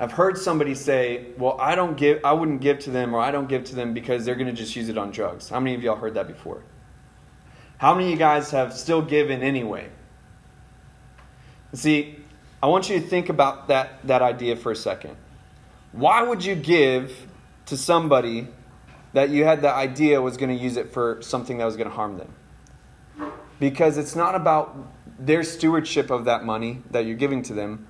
I've 0.00 0.12
heard 0.12 0.38
somebody 0.38 0.74
say, 0.74 1.26
"Well, 1.36 1.60
I 1.60 1.74
don't 1.74 1.98
give 1.98 2.24
I 2.24 2.32
wouldn't 2.32 2.62
give 2.62 2.78
to 2.84 2.90
them 2.90 3.14
or 3.14 3.20
I 3.20 3.30
don't 3.30 3.46
give 3.46 3.64
to 3.64 3.74
them 3.74 3.92
because 3.92 4.24
they're 4.24 4.36
going 4.36 4.46
to 4.46 4.54
just 4.54 4.74
use 4.74 4.88
it 4.88 4.96
on 4.96 5.10
drugs." 5.10 5.50
How 5.50 5.60
many 5.60 5.76
of 5.76 5.82
y'all 5.82 5.96
heard 5.96 6.14
that 6.14 6.28
before? 6.28 6.62
How 7.76 7.92
many 7.92 8.06
of 8.06 8.12
you 8.12 8.16
guys 8.16 8.50
have 8.52 8.72
still 8.72 9.02
given 9.02 9.42
anyway? 9.42 9.90
See, 11.74 12.18
I 12.62 12.68
want 12.68 12.88
you 12.88 12.98
to 13.00 13.06
think 13.06 13.28
about 13.28 13.68
that 13.68 13.98
that 14.04 14.22
idea 14.22 14.56
for 14.56 14.72
a 14.72 14.76
second. 14.76 15.14
Why 15.92 16.22
would 16.22 16.42
you 16.42 16.54
give 16.54 17.26
to 17.66 17.76
somebody 17.76 18.48
that 19.12 19.28
you 19.28 19.44
had 19.44 19.60
the 19.60 19.70
idea 19.70 20.22
was 20.22 20.38
going 20.38 20.56
to 20.56 20.64
use 20.64 20.78
it 20.78 20.90
for 20.90 21.20
something 21.20 21.58
that 21.58 21.66
was 21.66 21.76
going 21.76 21.90
to 21.90 21.94
harm 21.94 22.16
them? 22.16 22.32
Because 23.58 23.98
it's 23.98 24.14
not 24.14 24.34
about 24.34 24.76
their 25.18 25.42
stewardship 25.42 26.10
of 26.10 26.24
that 26.26 26.44
money 26.44 26.82
that 26.90 27.06
you're 27.06 27.16
giving 27.16 27.42
to 27.42 27.54
them 27.54 27.86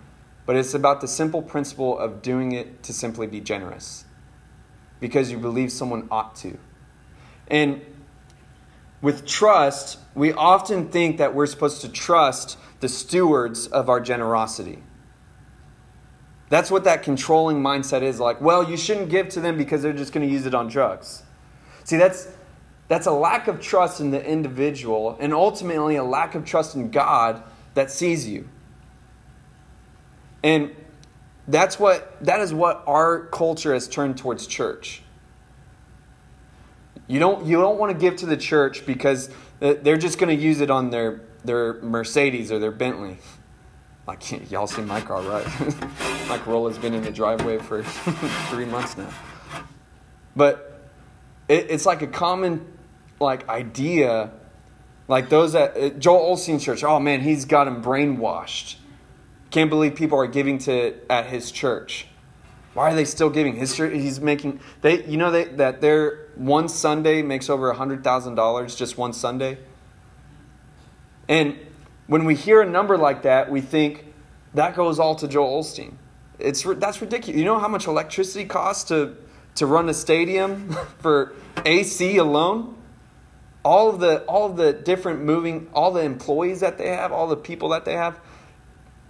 but 0.48 0.56
it's 0.56 0.72
about 0.72 1.02
the 1.02 1.08
simple 1.08 1.42
principle 1.42 1.98
of 1.98 2.22
doing 2.22 2.52
it 2.52 2.82
to 2.82 2.90
simply 2.90 3.26
be 3.26 3.38
generous 3.38 4.06
because 4.98 5.30
you 5.30 5.36
believe 5.36 5.70
someone 5.70 6.08
ought 6.10 6.34
to. 6.36 6.56
And 7.48 7.82
with 9.02 9.26
trust, 9.26 9.98
we 10.14 10.32
often 10.32 10.88
think 10.88 11.18
that 11.18 11.34
we're 11.34 11.44
supposed 11.44 11.82
to 11.82 11.88
trust 11.90 12.56
the 12.80 12.88
stewards 12.88 13.66
of 13.66 13.90
our 13.90 14.00
generosity. 14.00 14.82
That's 16.48 16.70
what 16.70 16.84
that 16.84 17.02
controlling 17.02 17.62
mindset 17.62 18.00
is 18.00 18.18
like, 18.18 18.40
well, 18.40 18.70
you 18.70 18.78
shouldn't 18.78 19.10
give 19.10 19.28
to 19.28 19.42
them 19.42 19.58
because 19.58 19.82
they're 19.82 19.92
just 19.92 20.14
going 20.14 20.26
to 20.26 20.32
use 20.32 20.46
it 20.46 20.54
on 20.54 20.68
drugs. 20.68 21.24
See, 21.84 21.98
that's 21.98 22.26
that's 22.88 23.06
a 23.06 23.12
lack 23.12 23.48
of 23.48 23.60
trust 23.60 24.00
in 24.00 24.10
the 24.10 24.24
individual 24.24 25.16
and 25.20 25.34
ultimately 25.34 25.96
a 25.96 26.04
lack 26.04 26.34
of 26.34 26.44
trust 26.44 26.74
in 26.74 26.90
God 26.90 27.42
that 27.74 27.90
sees 27.90 28.26
you. 28.26 28.48
And 30.42 30.74
that's 31.46 31.78
what 31.78 32.16
that 32.24 32.40
is 32.40 32.52
what 32.52 32.82
our 32.86 33.26
culture 33.26 33.74
has 33.74 33.88
turned 33.88 34.16
towards 34.16 34.46
church. 34.46 35.02
You 37.06 37.18
don't 37.18 37.46
you 37.46 37.56
don't 37.56 37.78
want 37.78 37.92
to 37.92 37.98
give 37.98 38.16
to 38.16 38.26
the 38.26 38.36
church 38.36 38.86
because 38.86 39.30
they're 39.60 39.96
just 39.96 40.18
going 40.18 40.34
to 40.34 40.42
use 40.42 40.60
it 40.60 40.70
on 40.70 40.90
their 40.90 41.20
their 41.44 41.74
Mercedes 41.82 42.50
or 42.50 42.58
their 42.58 42.70
Bentley. 42.70 43.18
Like 44.06 44.22
y'all 44.50 44.66
see 44.66 44.82
my 44.82 45.00
car, 45.00 45.22
right? 45.22 45.46
my 46.28 46.38
Corolla's 46.38 46.78
been 46.78 46.94
in 46.94 47.02
the 47.02 47.10
driveway 47.10 47.58
for 47.58 47.82
three 48.50 48.64
months 48.64 48.96
now. 48.96 49.10
But 50.36 50.80
it, 51.48 51.66
it's 51.70 51.84
like 51.84 52.02
a 52.02 52.06
common 52.06 52.77
like 53.20 53.48
idea, 53.48 54.30
like 55.06 55.28
those 55.28 55.54
at 55.54 55.76
uh, 55.76 55.88
Joel 55.90 56.36
Osteen 56.36 56.60
Church. 56.60 56.84
Oh 56.84 57.00
man, 57.00 57.20
he's 57.20 57.44
got 57.44 57.66
him 57.66 57.82
brainwashed. 57.82 58.76
Can't 59.50 59.70
believe 59.70 59.94
people 59.94 60.18
are 60.18 60.26
giving 60.26 60.58
to 60.58 60.94
at 61.10 61.26
his 61.26 61.50
church. 61.50 62.06
Why 62.74 62.92
are 62.92 62.94
they 62.94 63.06
still 63.06 63.30
giving? 63.30 63.56
His 63.56 63.74
church, 63.74 63.92
he's 63.92 64.20
making 64.20 64.60
they 64.82 65.04
you 65.04 65.16
know 65.16 65.30
they, 65.30 65.44
that 65.44 65.80
their 65.80 66.28
one 66.36 66.68
Sunday 66.68 67.22
makes 67.22 67.50
over 67.50 67.72
hundred 67.72 68.04
thousand 68.04 68.34
dollars 68.34 68.76
just 68.76 68.98
one 68.98 69.12
Sunday. 69.12 69.58
And 71.28 71.58
when 72.06 72.24
we 72.24 72.34
hear 72.34 72.62
a 72.62 72.68
number 72.68 72.96
like 72.96 73.22
that, 73.22 73.50
we 73.50 73.60
think 73.60 74.06
that 74.54 74.74
goes 74.74 74.98
all 74.98 75.14
to 75.16 75.28
Joel 75.28 75.62
Osteen. 75.62 75.94
It's 76.38 76.62
that's 76.62 77.00
ridiculous. 77.00 77.38
You 77.38 77.44
know 77.44 77.58
how 77.58 77.68
much 77.68 77.86
electricity 77.86 78.44
costs 78.44 78.84
to 78.90 79.16
to 79.56 79.66
run 79.66 79.88
a 79.88 79.94
stadium 79.94 80.76
for 80.98 81.32
AC 81.64 82.16
alone? 82.16 82.76
All 83.68 83.90
of 83.90 84.00
the 84.00 84.20
all 84.22 84.46
of 84.46 84.56
the 84.56 84.72
different 84.72 85.20
moving 85.20 85.68
all 85.74 85.92
the 85.92 86.00
employees 86.00 86.60
that 86.60 86.78
they 86.78 86.88
have 86.88 87.12
all 87.12 87.26
the 87.26 87.36
people 87.36 87.68
that 87.68 87.84
they 87.84 87.92
have 87.92 88.18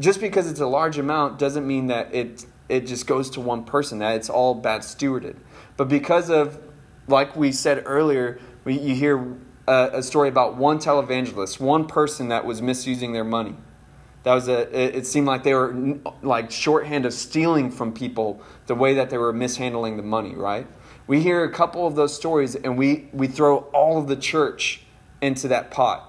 just 0.01 0.21
because 0.21 0.51
it's 0.51 0.59
a 0.59 0.67
large 0.67 0.99
amount 0.99 1.39
doesn't 1.39 1.65
mean 1.65 1.87
that 1.87 2.13
it 2.13 2.45
it 2.69 2.85
just 2.85 3.07
goes 3.07 3.31
to 3.31 3.41
one 3.41 3.63
person 3.63 4.01
that 4.01 4.17
it's 4.17 4.29
all 4.29 4.55
bad 4.55 4.81
stewarded. 4.81 5.37
But 5.77 5.89
because 5.89 6.29
of 6.29 6.59
like 7.07 7.37
we 7.37 7.53
said 7.53 7.85
earlier 7.87 8.41
we, 8.65 8.77
you 8.81 8.97
hear 8.97 9.37
a, 9.69 9.91
a 9.95 10.03
story 10.03 10.29
about 10.29 10.57
one 10.57 10.81
televangelist 10.81 11.61
one 11.61 11.87
person 11.87 12.27
that 12.31 12.45
was 12.45 12.61
misusing 12.61 13.13
their 13.13 13.23
money. 13.23 13.55
That 14.25 14.35
was 14.35 14.49
a 14.49 14.63
it, 14.77 14.97
it 14.97 15.07
seemed 15.07 15.29
like 15.29 15.45
they 15.45 15.55
were 15.55 16.01
like 16.21 16.51
shorthand 16.51 17.07
of 17.07 17.13
stealing 17.13 17.71
from 17.71 17.93
people 17.93 18.43
the 18.67 18.75
way 18.75 18.95
that 18.95 19.11
they 19.11 19.19
were 19.19 19.33
mishandling 19.33 19.97
the 19.97 20.03
money 20.03 20.35
right 20.35 20.67
we 21.09 21.23
hear 21.23 21.43
a 21.43 21.51
couple 21.51 21.87
of 21.87 21.97
those 21.97 22.15
stories 22.15 22.55
and 22.55 22.79
we, 22.79 23.09
we 23.13 23.27
throw 23.27 23.59
all 23.73 23.99
of 23.99 24.07
the 24.07 24.15
church 24.15 24.83
into 25.21 25.49
that 25.49 25.71
pot. 25.73 26.05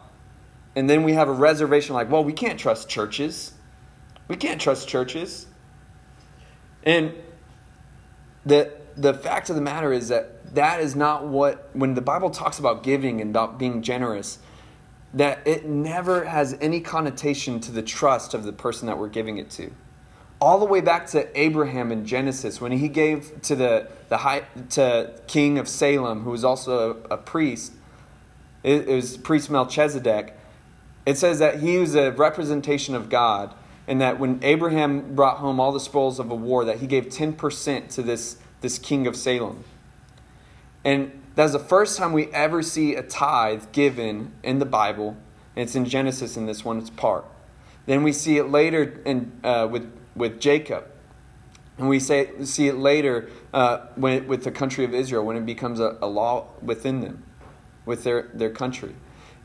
And 0.76 0.88
then 0.90 1.04
we 1.04 1.14
have 1.14 1.30
a 1.30 1.34
reservation 1.34 1.96
like, 1.96 2.12
well, 2.12 2.24
we 2.24 2.34
can't 2.34 2.60
trust 2.60 2.88
churches. 2.90 3.54
We 4.28 4.36
can't 4.36 4.62
trust 4.62 4.88
churches. 4.88 5.48
And 6.84 7.14
the, 8.46 8.72
the 8.96 9.14
fact 9.14 9.50
of 9.50 9.56
the 9.56 9.62
matter 9.62 9.92
is 9.94 10.10
that 10.10 10.54
that 10.54 10.82
is 10.82 10.96
not 10.96 11.26
what, 11.26 11.70
when 11.74 11.94
the 11.94 12.02
Bible 12.02 12.30
talks 12.30 12.60
about 12.60 12.84
giving 12.84 13.22
and 13.22 13.30
about 13.30 13.58
being 13.58 13.82
generous, 13.82 14.40
that 15.14 15.40
it 15.48 15.66
never 15.66 16.26
has 16.26 16.58
any 16.60 16.82
connotation 16.82 17.62
to 17.62 17.72
the 17.72 17.82
trust 17.82 18.34
of 18.34 18.44
the 18.44 18.54
person 18.54 18.86
that 18.88 18.98
we're 18.98 19.08
giving 19.08 19.38
it 19.38 19.50
to 19.52 19.72
all 20.42 20.60
the 20.60 20.66
way 20.66 20.82
back 20.82 21.08
to 21.08 21.40
Abraham 21.40 21.92
in 21.92 22.06
Genesis 22.06 22.62
when 22.62 22.72
he 22.72 22.88
gave 22.88 23.42
to 23.44 23.56
the, 23.56 23.90
the 24.08 24.18
high, 24.18 24.44
to 24.72 25.14
king 25.28 25.58
of 25.58 25.68
Salem, 25.68 26.22
who 26.22 26.32
was 26.32 26.44
also 26.44 27.02
a, 27.10 27.16
a 27.16 27.18
priest, 27.18 27.74
it, 28.64 28.88
it, 28.88 28.96
was 28.96 29.18
priest 29.18 29.50
Melchizedek. 29.50 30.38
It 31.06 31.18
says 31.18 31.40
that 31.40 31.60
he 31.60 31.78
was 31.78 31.96
a 31.96 32.12
representation 32.12 32.96
of 32.96 33.10
God, 33.10 33.54
and 33.88 34.00
that 34.02 34.20
when 34.20 34.40
Abraham 34.44 35.16
brought 35.16 35.38
home 35.38 35.60
all 35.60 35.72
the 35.72 35.80
spoils 35.80 36.20
of 36.20 36.32
a 36.32 36.36
war, 36.36 36.64
that 36.66 36.78
he 36.78 36.88
gave 36.88 37.08
10% 37.08 37.90
to 37.96 38.02
this, 38.02 38.38
this 38.62 38.78
king 38.78 39.08
of 39.08 39.16
Salem. 39.16 39.64
And 40.86 41.22
that's 41.36 41.52
the 41.52 41.60
first 41.60 41.98
time 41.98 42.14
we 42.14 42.28
ever 42.28 42.62
see 42.62 42.96
a 42.96 43.04
tithe 43.04 43.72
given 43.72 44.32
in 44.44 44.60
the 44.60 44.66
Bible, 44.66 45.18
and 45.56 45.64
it's 45.64 45.76
in 45.76 45.86
Genesis 45.86 46.38
in 46.38 46.46
this 46.46 46.64
one 46.64 46.78
it's 46.78 46.90
part. 46.90 47.26
Then 47.86 48.04
we 48.04 48.14
see 48.14 48.38
it 48.38 48.46
later 48.46 49.02
in, 49.06 49.32
uh, 49.44 49.68
with 49.70 49.92
with 50.16 50.40
Jacob. 50.40 50.86
And 51.78 51.88
we 51.88 52.00
say, 52.00 52.30
see 52.44 52.68
it 52.68 52.78
later 52.78 53.30
uh, 53.54 53.88
when, 53.96 54.28
with 54.28 54.44
the 54.44 54.52
country 54.52 54.84
of 54.84 54.94
Israel 54.94 55.26
when 55.26 55.38
it 55.38 55.46
becomes 55.46 55.80
a, 55.80 55.98
a 56.02 56.08
law 56.08 56.48
within 56.62 57.00
them, 57.00 57.24
with 57.86 58.04
their, 58.04 58.30
their 58.34 58.50
country. 58.50 58.96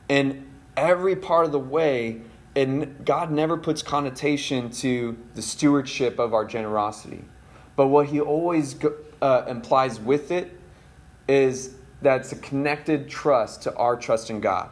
And 0.08 0.50
every 0.76 1.14
part 1.14 1.46
of 1.46 1.52
the 1.52 1.60
way, 1.60 2.22
and 2.56 3.04
God 3.04 3.30
never 3.30 3.56
puts 3.56 3.82
connotation 3.82 4.70
to 4.70 5.16
the 5.34 5.42
stewardship 5.42 6.18
of 6.18 6.34
our 6.34 6.44
generosity. 6.44 7.24
But 7.76 7.88
what 7.88 8.06
he 8.06 8.20
always 8.20 8.76
uh, 9.22 9.44
implies 9.48 10.00
with 10.00 10.30
it 10.30 10.58
is 11.28 11.74
that 12.02 12.20
it's 12.20 12.32
a 12.32 12.36
connected 12.36 13.08
trust 13.08 13.62
to 13.62 13.74
our 13.76 13.96
trust 13.96 14.30
in 14.30 14.40
God. 14.40 14.70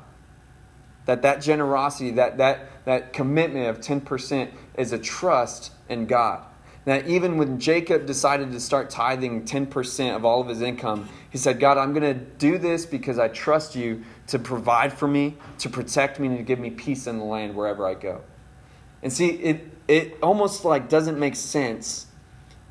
That 1.07 1.23
that 1.23 1.41
generosity, 1.41 2.13
that, 2.13 2.39
that, 2.39 2.69
that 2.85 3.13
commitment 3.13 3.69
of 3.69 3.81
10% 3.81 4.51
is 4.77 4.93
a 4.93 4.99
trust 4.99 5.73
in 5.89 6.07
God. 6.07 6.45
Now, 6.85 7.01
even 7.07 7.39
when 7.39 7.61
Jacob 7.61 8.07
decided 8.07 8.51
to 8.53 8.59
start 8.59 8.91
tithing 8.91 9.45
10% 9.45 10.17
of 10.17 10.25
all 10.25 10.41
of 10.41 10.49
his 10.49 10.63
income, 10.63 11.09
he 11.31 11.39
said, 11.39 11.61
God, 11.61 11.79
I'm 11.79 11.93
going 11.93 12.03
to 12.03 12.15
do 12.15 12.59
this 12.59 12.87
because 12.87 13.21
I 13.21 13.29
trust 13.29 13.77
you 13.77 14.03
to 14.27 14.39
provide 14.39 14.93
for 14.93 15.07
me, 15.07 15.37
to 15.59 15.69
protect 15.71 16.19
me, 16.19 16.27
and 16.27 16.39
to 16.39 16.43
give 16.43 16.59
me 16.59 16.71
peace 16.71 17.07
in 17.07 17.19
the 17.19 17.25
land 17.25 17.55
wherever 17.55 17.87
I 17.87 17.95
go. 17.95 18.23
And 19.01 19.13
see, 19.13 19.29
it, 19.29 19.71
it 19.87 20.19
almost 20.23 20.65
like 20.65 20.89
doesn't 20.89 21.19
make 21.19 21.37
sense 21.37 22.07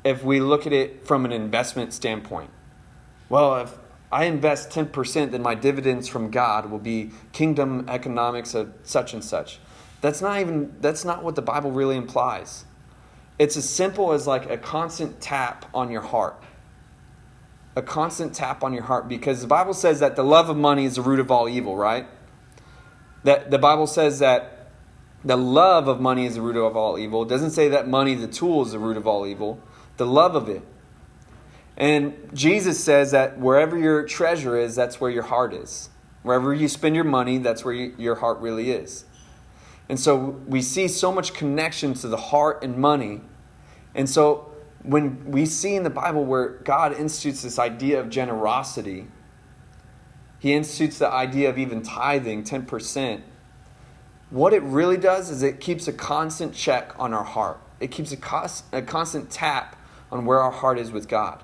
if 0.04 0.22
we 0.22 0.40
look 0.40 0.66
at 0.66 0.74
it 0.74 1.06
from 1.06 1.24
an 1.24 1.32
investment 1.32 1.94
standpoint. 1.94 2.50
Well, 3.30 3.56
if 3.62 3.78
I 4.10 4.24
invest 4.24 4.68
10%, 4.68 5.30
then 5.30 5.40
my 5.40 5.54
dividends 5.54 6.06
from 6.06 6.30
God 6.30 6.70
will 6.70 6.78
be 6.78 7.12
kingdom 7.32 7.86
economics 7.88 8.54
of 8.54 8.74
such 8.82 9.14
and 9.14 9.24
such. 9.24 9.58
That's 10.02 10.20
not 10.20 10.40
even 10.40 10.74
that's 10.80 11.04
not 11.04 11.24
what 11.24 11.36
the 11.36 11.42
Bible 11.42 11.70
really 11.70 11.96
implies. 11.96 12.66
It's 13.38 13.56
as 13.56 13.68
simple 13.68 14.12
as 14.12 14.26
like 14.26 14.50
a 14.50 14.58
constant 14.58 15.20
tap 15.20 15.64
on 15.72 15.90
your 15.90 16.02
heart. 16.02 16.42
A 17.74 17.82
constant 17.82 18.34
tap 18.34 18.62
on 18.62 18.74
your 18.74 18.82
heart 18.82 19.08
because 19.08 19.40
the 19.40 19.46
Bible 19.46 19.72
says 19.72 20.00
that 20.00 20.16
the 20.16 20.24
love 20.24 20.50
of 20.50 20.56
money 20.58 20.84
is 20.84 20.96
the 20.96 21.02
root 21.02 21.20
of 21.20 21.30
all 21.30 21.48
evil, 21.48 21.76
right? 21.76 22.06
That 23.24 23.50
the 23.50 23.58
Bible 23.58 23.86
says 23.86 24.18
that 24.18 24.70
the 25.24 25.36
love 25.36 25.88
of 25.88 26.00
money 26.00 26.26
is 26.26 26.34
the 26.34 26.42
root 26.42 26.56
of 26.56 26.76
all 26.76 26.98
evil. 26.98 27.22
It 27.22 27.28
doesn't 27.28 27.52
say 27.52 27.68
that 27.68 27.88
money, 27.88 28.14
the 28.14 28.26
tool, 28.26 28.62
is 28.62 28.72
the 28.72 28.78
root 28.78 28.96
of 28.96 29.06
all 29.06 29.26
evil. 29.26 29.60
The 29.96 30.06
love 30.06 30.34
of 30.34 30.48
it. 30.48 30.62
And 31.76 32.28
Jesus 32.34 32.82
says 32.82 33.12
that 33.12 33.38
wherever 33.38 33.78
your 33.78 34.04
treasure 34.04 34.56
is, 34.58 34.74
that's 34.74 35.00
where 35.00 35.10
your 35.10 35.22
heart 35.22 35.54
is. 35.54 35.88
Wherever 36.22 36.52
you 36.52 36.68
spend 36.68 36.94
your 36.96 37.04
money, 37.04 37.38
that's 37.38 37.64
where 37.64 37.72
you, 37.72 37.94
your 37.96 38.16
heart 38.16 38.40
really 38.40 38.72
is. 38.72 39.04
And 39.88 39.98
so 39.98 40.40
we 40.46 40.62
see 40.62 40.88
so 40.88 41.12
much 41.12 41.34
connection 41.34 41.94
to 41.94 42.08
the 42.08 42.16
heart 42.16 42.62
and 42.62 42.76
money. 42.76 43.20
And 43.94 44.08
so 44.08 44.52
when 44.82 45.30
we 45.30 45.46
see 45.46 45.74
in 45.74 45.82
the 45.82 45.90
Bible 45.90 46.24
where 46.24 46.48
God 46.48 46.98
institutes 46.98 47.42
this 47.42 47.58
idea 47.58 48.00
of 48.00 48.08
generosity, 48.08 49.06
He 50.38 50.54
institutes 50.54 50.98
the 50.98 51.10
idea 51.10 51.50
of 51.50 51.58
even 51.58 51.82
tithing 51.82 52.44
10%. 52.44 53.22
What 54.30 54.54
it 54.54 54.62
really 54.62 54.96
does 54.96 55.30
is 55.30 55.42
it 55.42 55.60
keeps 55.60 55.86
a 55.88 55.92
constant 55.92 56.54
check 56.54 56.98
on 56.98 57.12
our 57.12 57.24
heart. 57.24 57.60
It 57.80 57.90
keeps 57.90 58.12
a, 58.12 58.16
cost, 58.16 58.64
a 58.72 58.80
constant 58.80 59.30
tap 59.30 59.76
on 60.10 60.24
where 60.24 60.40
our 60.40 60.50
heart 60.50 60.78
is 60.78 60.90
with 60.90 61.08
God. 61.08 61.42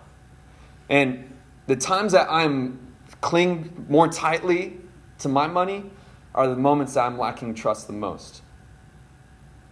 And 0.88 1.36
the 1.66 1.76
times 1.76 2.12
that 2.12 2.28
I'm 2.30 2.94
cling 3.20 3.86
more 3.88 4.08
tightly 4.08 4.78
to 5.18 5.28
my 5.28 5.46
money 5.46 5.90
are 6.34 6.48
the 6.48 6.56
moments 6.56 6.94
that 6.94 7.02
I'm 7.02 7.18
lacking 7.18 7.54
trust 7.54 7.86
the 7.86 7.92
most. 7.92 8.42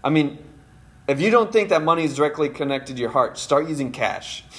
I 0.03 0.11
mean, 0.11 0.39
if 1.09 1.21
you 1.21 1.31
don't 1.31 1.53
think 1.53 1.69
that 1.69 1.83
money 1.83 2.05
is 2.05 2.17
directly 2.17 2.49
connected 2.49 2.97
to 2.97 3.03
your 3.03 3.11
heart, 3.11 3.39
start 3.39 3.69
using 3.69 3.93
cash. 3.93 4.45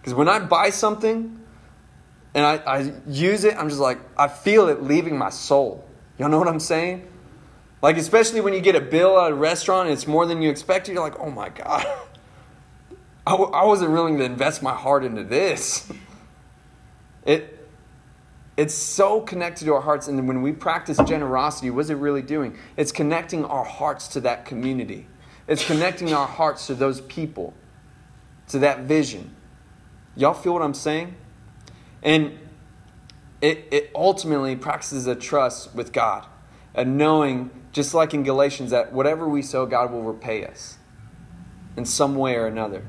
Because 0.00 0.14
when 0.14 0.28
I 0.28 0.38
buy 0.38 0.70
something 0.70 1.40
and 2.32 2.46
I, 2.46 2.58
I 2.58 2.92
use 3.08 3.42
it, 3.42 3.56
I'm 3.56 3.68
just 3.68 3.80
like, 3.80 3.98
I 4.16 4.28
feel 4.28 4.68
it 4.68 4.80
leaving 4.80 5.18
my 5.18 5.30
soul. 5.30 5.84
Y'all 6.16 6.28
know 6.28 6.38
what 6.38 6.46
I'm 6.46 6.60
saying? 6.60 7.08
Like, 7.82 7.96
especially 7.96 8.40
when 8.40 8.54
you 8.54 8.60
get 8.60 8.76
a 8.76 8.80
bill 8.80 9.18
at 9.18 9.32
a 9.32 9.34
restaurant 9.34 9.88
and 9.88 9.92
it's 9.92 10.06
more 10.06 10.24
than 10.24 10.42
you 10.42 10.48
expected, 10.48 10.92
you're 10.92 11.02
like, 11.02 11.18
oh 11.18 11.30
my 11.30 11.48
God. 11.48 11.84
I 13.26 13.32
w- 13.32 13.50
I 13.50 13.64
wasn't 13.64 13.90
willing 13.90 14.16
to 14.18 14.24
invest 14.24 14.62
my 14.62 14.74
heart 14.74 15.04
into 15.04 15.24
this. 15.24 15.90
It, 17.24 17.55
it's 18.56 18.74
so 18.74 19.20
connected 19.20 19.66
to 19.66 19.74
our 19.74 19.80
hearts. 19.80 20.08
And 20.08 20.26
when 20.26 20.42
we 20.42 20.52
practice 20.52 20.98
generosity, 21.06 21.70
what 21.70 21.80
is 21.80 21.90
it 21.90 21.96
really 21.96 22.22
doing? 22.22 22.56
It's 22.76 22.92
connecting 22.92 23.44
our 23.44 23.64
hearts 23.64 24.08
to 24.08 24.20
that 24.22 24.44
community, 24.44 25.06
it's 25.46 25.64
connecting 25.64 26.12
our 26.12 26.26
hearts 26.26 26.66
to 26.68 26.74
those 26.74 27.00
people, 27.02 27.54
to 28.48 28.58
that 28.60 28.80
vision. 28.80 29.34
Y'all 30.16 30.34
feel 30.34 30.54
what 30.54 30.62
I'm 30.62 30.74
saying? 30.74 31.14
And 32.02 32.38
it, 33.42 33.68
it 33.70 33.90
ultimately 33.94 34.56
practices 34.56 35.06
a 35.06 35.14
trust 35.14 35.74
with 35.74 35.92
God, 35.92 36.26
and 36.74 36.96
knowing, 36.96 37.50
just 37.72 37.92
like 37.92 38.14
in 38.14 38.22
Galatians, 38.22 38.70
that 38.70 38.92
whatever 38.92 39.28
we 39.28 39.42
sow, 39.42 39.66
God 39.66 39.92
will 39.92 40.02
repay 40.02 40.46
us 40.46 40.78
in 41.76 41.84
some 41.84 42.16
way 42.16 42.36
or 42.36 42.46
another. 42.46 42.84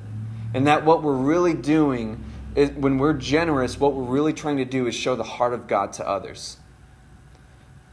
And 0.53 0.65
that 0.65 0.85
what 0.85 1.03
we're 1.03 1.13
really 1.13 1.53
doing 1.53 2.23
when 2.57 2.97
we're 2.97 3.13
generous, 3.13 3.79
what 3.79 3.93
we're 3.93 4.03
really 4.03 4.33
trying 4.33 4.57
to 4.57 4.65
do 4.65 4.87
is 4.87 4.95
show 4.95 5.15
the 5.15 5.23
heart 5.23 5.53
of 5.53 5.67
God 5.67 5.93
to 5.93 6.07
others. 6.07 6.57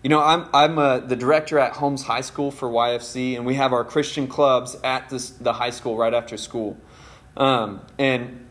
You 0.02 0.10
know, 0.10 0.22
I'm, 0.22 0.48
I'm 0.54 0.78
uh, 0.78 0.98
the 1.00 1.16
director 1.16 1.58
at 1.58 1.72
Holmes 1.72 2.04
High 2.04 2.22
School 2.22 2.50
for 2.50 2.68
YFC, 2.68 3.36
and 3.36 3.44
we 3.44 3.54
have 3.54 3.72
our 3.72 3.84
Christian 3.84 4.26
clubs 4.26 4.76
at 4.82 5.10
this, 5.10 5.30
the 5.30 5.52
high 5.52 5.70
school 5.70 5.96
right 5.96 6.14
after 6.14 6.36
school. 6.36 6.78
Um, 7.36 7.82
and 7.98 8.46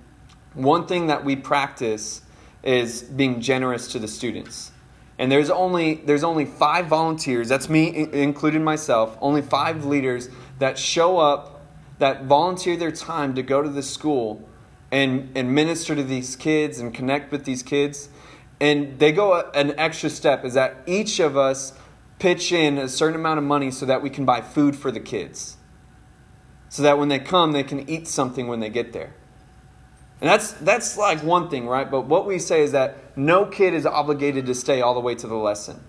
one 0.54 0.86
thing 0.86 1.08
that 1.08 1.26
we 1.26 1.36
practice 1.36 2.22
is 2.62 3.02
being 3.02 3.42
generous 3.42 3.88
to 3.90 4.00
the 4.00 4.08
students. 4.08 4.72
And 5.18 5.32
there's 5.32 5.50
only, 5.50 5.96
there's 5.96 6.24
only 6.24 6.46
five 6.46 6.88
volunteers, 6.88 7.50
that's 7.50 7.70
me 7.70 8.08
including 8.14 8.64
myself, 8.64 9.18
only 9.20 9.42
five 9.42 9.86
leaders 9.86 10.30
that 10.60 10.78
show 10.78 11.18
up, 11.18 11.66
that 12.00 12.26
volunteer 12.26 12.78
their 12.78 12.92
time 12.92 13.36
to 13.36 13.44
go 13.44 13.62
to 13.62 13.70
the 13.70 13.84
school 13.84 14.48
and, 14.94 15.32
and 15.36 15.54
minister 15.54 15.96
to 15.96 16.04
these 16.04 16.36
kids 16.36 16.78
and 16.80 16.94
connect 16.94 17.32
with 17.32 17.46
these 17.46 17.64
kids. 17.64 18.10
And 18.62 19.00
they 19.00 19.12
go 19.12 19.34
a, 19.34 19.50
an 19.56 19.74
extra 19.78 20.10
step 20.10 20.46
is 20.46 20.54
that 20.54 20.78
each 20.86 21.20
of 21.20 21.36
us 21.36 21.74
pitch 22.20 22.52
in 22.52 22.78
a 22.78 22.88
certain 22.88 23.20
amount 23.20 23.40
of 23.40 23.44
money 23.44 23.72
so 23.72 23.88
that 23.88 24.04
we 24.04 24.12
can 24.12 24.24
buy 24.24 24.42
food 24.42 24.76
for 24.76 24.92
the 24.92 25.00
kids. 25.00 25.58
So 26.70 26.84
that 26.84 27.00
when 27.00 27.10
they 27.10 27.18
come, 27.18 27.54
they 27.54 27.64
can 27.64 27.90
eat 27.90 28.08
something 28.08 28.48
when 28.48 28.60
they 28.60 28.70
get 28.70 28.94
there. 28.94 29.16
And 30.22 30.30
that's, 30.30 30.52
that's 30.54 30.96
like 30.96 31.24
one 31.24 31.50
thing, 31.50 31.68
right? 31.68 31.90
But 31.90 32.02
what 32.02 32.28
we 32.28 32.38
say 32.38 32.62
is 32.62 32.72
that 32.74 33.18
no 33.18 33.46
kid 33.46 33.74
is 33.74 33.88
obligated 33.88 34.46
to 34.46 34.54
stay 34.54 34.82
all 34.82 34.94
the 34.94 35.00
way 35.00 35.16
to 35.16 35.28
the 35.28 35.36
lesson. 35.36 35.84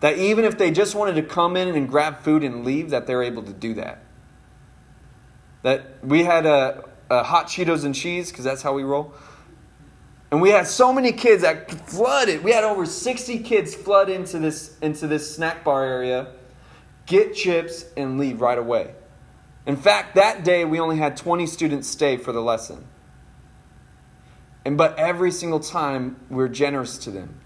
That 0.00 0.18
even 0.18 0.44
if 0.44 0.58
they 0.58 0.70
just 0.70 0.94
wanted 0.94 1.14
to 1.14 1.22
come 1.22 1.56
in 1.56 1.74
and 1.74 1.88
grab 1.88 2.18
food 2.18 2.44
and 2.44 2.62
leave, 2.62 2.90
that 2.90 3.06
they're 3.06 3.22
able 3.22 3.42
to 3.42 3.54
do 3.54 3.72
that. 3.74 4.04
That 5.62 6.04
we 6.04 6.24
had 6.24 6.44
a, 6.44 6.84
a 7.20 7.22
hot 7.22 7.46
Cheetos 7.46 7.84
and 7.84 7.94
cheese, 7.94 8.30
because 8.30 8.44
that's 8.44 8.62
how 8.62 8.72
we 8.74 8.82
roll. 8.82 9.14
And 10.30 10.42
we 10.42 10.50
had 10.50 10.66
so 10.66 10.92
many 10.92 11.12
kids 11.12 11.42
that 11.42 11.70
flooded. 11.88 12.42
We 12.42 12.50
had 12.50 12.64
over 12.64 12.86
60 12.86 13.38
kids 13.40 13.74
flood 13.74 14.10
into 14.10 14.38
this, 14.38 14.76
into 14.80 15.06
this 15.06 15.34
snack 15.34 15.62
bar 15.62 15.84
area, 15.84 16.32
get 17.06 17.34
chips, 17.34 17.84
and 17.96 18.18
leave 18.18 18.40
right 18.40 18.58
away. 18.58 18.94
In 19.66 19.76
fact, 19.76 20.16
that 20.16 20.44
day 20.44 20.64
we 20.64 20.80
only 20.80 20.96
had 20.96 21.16
20 21.16 21.46
students 21.46 21.88
stay 21.88 22.16
for 22.16 22.32
the 22.32 22.42
lesson. 22.42 22.86
And 24.64 24.76
but 24.76 24.98
every 24.98 25.30
single 25.30 25.60
time 25.60 26.16
we're 26.30 26.48
generous 26.48 26.98
to 26.98 27.10
them. 27.10 27.40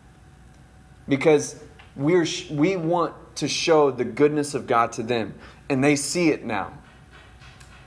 Because 1.09 1.61
we're 1.97 2.27
we 2.51 2.77
want 2.77 3.15
to 3.37 3.49
show 3.49 3.91
the 3.91 4.05
goodness 4.05 4.55
of 4.55 4.67
God 4.67 4.93
to 4.93 5.03
them 5.03 5.35
and 5.69 5.83
they 5.83 5.97
see 5.97 6.31
it 6.31 6.45
now. 6.45 6.73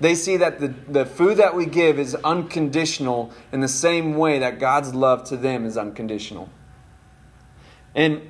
They 0.02 0.16
see 0.16 0.36
that 0.38 0.60
the, 0.60 0.68
the 0.68 1.06
food 1.06 1.38
that 1.38 1.56
we 1.56 1.68
give 1.68 2.00
is 2.00 2.16
unconditional 2.16 3.32
in 3.52 3.62
the 3.62 3.68
same 3.68 4.16
way 4.16 4.40
that 4.40 4.60
God's 4.60 4.96
love 4.96 5.24
to 5.26 5.38
them 5.38 5.64
is 5.64 5.78
unconditional. 5.78 6.50
And 7.94 8.28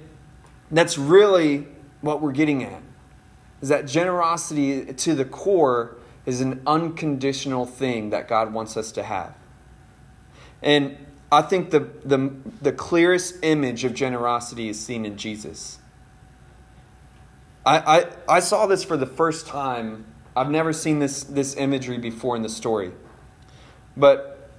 that's 0.69 0.97
really 0.97 1.67
what 2.01 2.21
we're 2.21 2.33
getting 2.33 2.61
at. 2.61 2.81
Is 3.61 3.69
that 3.69 3.87
generosity 3.87 4.93
to 4.93 5.15
the 5.15 5.23
core 5.23 5.95
is 6.25 6.41
an 6.41 6.61
unconditional 6.67 7.65
thing 7.65 8.09
that 8.09 8.27
God 8.27 8.53
wants 8.53 8.75
us 8.75 8.91
to 8.91 9.03
have. 9.03 9.33
And 10.61 10.97
I 11.31 11.41
think 11.41 11.71
the, 11.71 11.87
the, 12.03 12.33
the 12.61 12.73
clearest 12.73 13.35
image 13.43 13.85
of 13.85 13.93
generosity 13.93 14.67
is 14.67 14.77
seen 14.77 15.05
in 15.05 15.15
Jesus. 15.15 15.79
I, 17.65 17.77
I, 17.77 18.35
I 18.35 18.39
saw 18.41 18.67
this 18.67 18.83
for 18.83 18.97
the 18.97 19.05
first 19.05 19.47
time. 19.47 20.05
I've 20.35 20.49
never 20.49 20.71
seen 20.71 20.99
this, 20.99 21.23
this 21.23 21.55
imagery 21.55 21.97
before 21.97 22.35
in 22.35 22.41
the 22.41 22.49
story. 22.49 22.91
But 23.97 24.49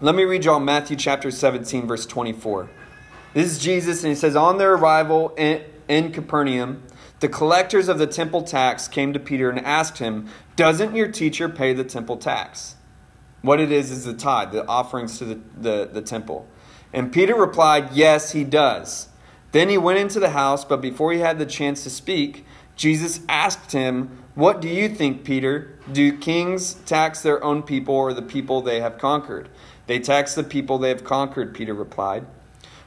let 0.00 0.14
me 0.14 0.24
read 0.24 0.44
y'all 0.44 0.58
Matthew 0.58 0.96
chapter 0.96 1.30
17, 1.30 1.86
verse 1.86 2.04
24. 2.04 2.68
This 3.32 3.52
is 3.52 3.58
Jesus, 3.60 4.02
and 4.02 4.08
he 4.08 4.16
says, 4.16 4.34
On 4.34 4.58
their 4.58 4.74
arrival 4.74 5.32
in, 5.36 5.64
in 5.88 6.10
Capernaum, 6.10 6.82
the 7.20 7.28
collectors 7.28 7.88
of 7.88 7.98
the 7.98 8.08
temple 8.08 8.42
tax 8.42 8.88
came 8.88 9.12
to 9.12 9.20
Peter 9.20 9.48
and 9.50 9.60
asked 9.60 9.98
him, 9.98 10.28
Doesn't 10.56 10.96
your 10.96 11.08
teacher 11.08 11.48
pay 11.48 11.74
the 11.74 11.84
temple 11.84 12.16
tax? 12.16 12.74
What 13.42 13.60
it 13.60 13.70
is 13.70 13.92
is 13.92 14.04
the 14.04 14.14
tithe, 14.14 14.50
the 14.50 14.66
offerings 14.66 15.18
to 15.18 15.24
the, 15.24 15.40
the, 15.56 15.90
the 15.92 16.02
temple. 16.02 16.48
And 16.92 17.12
Peter 17.12 17.36
replied, 17.36 17.92
Yes, 17.92 18.32
he 18.32 18.42
does. 18.42 19.08
Then 19.52 19.68
he 19.68 19.78
went 19.78 19.98
into 19.98 20.18
the 20.18 20.30
house, 20.30 20.64
but 20.64 20.80
before 20.80 21.12
he 21.12 21.20
had 21.20 21.38
the 21.38 21.46
chance 21.46 21.84
to 21.84 21.90
speak, 21.90 22.44
Jesus 22.74 23.20
asked 23.28 23.72
him, 23.72 24.19
What 24.34 24.60
do 24.60 24.68
you 24.68 24.88
think, 24.88 25.24
Peter? 25.24 25.76
Do 25.90 26.16
kings 26.16 26.74
tax 26.74 27.20
their 27.22 27.42
own 27.42 27.62
people 27.62 27.94
or 27.94 28.12
the 28.12 28.22
people 28.22 28.60
they 28.60 28.80
have 28.80 28.98
conquered? 28.98 29.48
They 29.86 29.98
tax 29.98 30.34
the 30.34 30.44
people 30.44 30.78
they 30.78 30.90
have 30.90 31.04
conquered, 31.04 31.54
Peter 31.54 31.74
replied. 31.74 32.26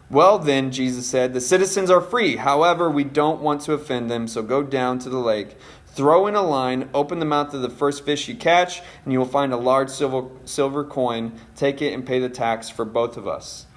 Well, 0.09 0.37
then, 0.39 0.71
Jesus 0.71 1.07
said, 1.07 1.33
the 1.33 1.41
citizens 1.41 1.89
are 1.89 2.01
free. 2.01 2.35
However, 2.35 2.89
we 2.89 3.03
don't 3.03 3.41
want 3.41 3.61
to 3.61 3.73
offend 3.73 4.09
them, 4.09 4.27
so 4.27 4.41
go 4.41 4.63
down 4.63 4.99
to 4.99 5.09
the 5.09 5.17
lake 5.17 5.57
Throw 5.93 6.25
in 6.25 6.33
a 6.33 6.41
line, 6.41 6.89
open 6.91 7.19
the 7.19 7.25
mouth 7.25 7.53
of 7.53 7.61
the 7.61 7.69
first 7.69 8.03
fish 8.03 8.27
you 8.27 8.33
catch, 8.33 8.81
and 9.03 9.13
you 9.13 9.19
will 9.19 9.27
find 9.27 9.53
a 9.53 9.57
large 9.57 9.91
silver, 9.91 10.27
silver 10.43 10.83
coin. 10.83 11.39
Take 11.55 11.83
it 11.83 11.93
and 11.93 12.03
pay 12.03 12.19
the 12.19 12.29
tax 12.29 12.67
for 12.67 12.83
both 12.83 13.15
of 13.15 13.27
us. 13.27 13.67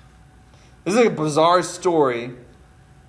This 0.85 0.94
is 0.94 1.07
a 1.07 1.11
bizarre 1.11 1.62
story 1.62 2.33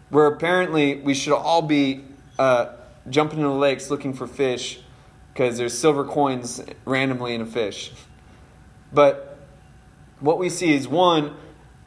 where 0.09 0.27
apparently 0.27 0.95
we 0.95 1.13
should 1.13 1.33
all 1.33 1.61
be 1.61 2.03
uh, 2.37 2.73
jumping 3.09 3.39
in 3.39 3.45
the 3.45 3.51
lakes 3.51 3.89
looking 3.89 4.13
for 4.13 4.27
fish 4.27 4.79
because 5.33 5.57
there's 5.57 5.77
silver 5.77 6.03
coins 6.03 6.61
randomly 6.85 7.35
in 7.35 7.41
a 7.41 7.45
fish. 7.45 7.91
But 8.91 9.37
what 10.19 10.39
we 10.39 10.49
see 10.49 10.73
is 10.73 10.87
one, 10.87 11.35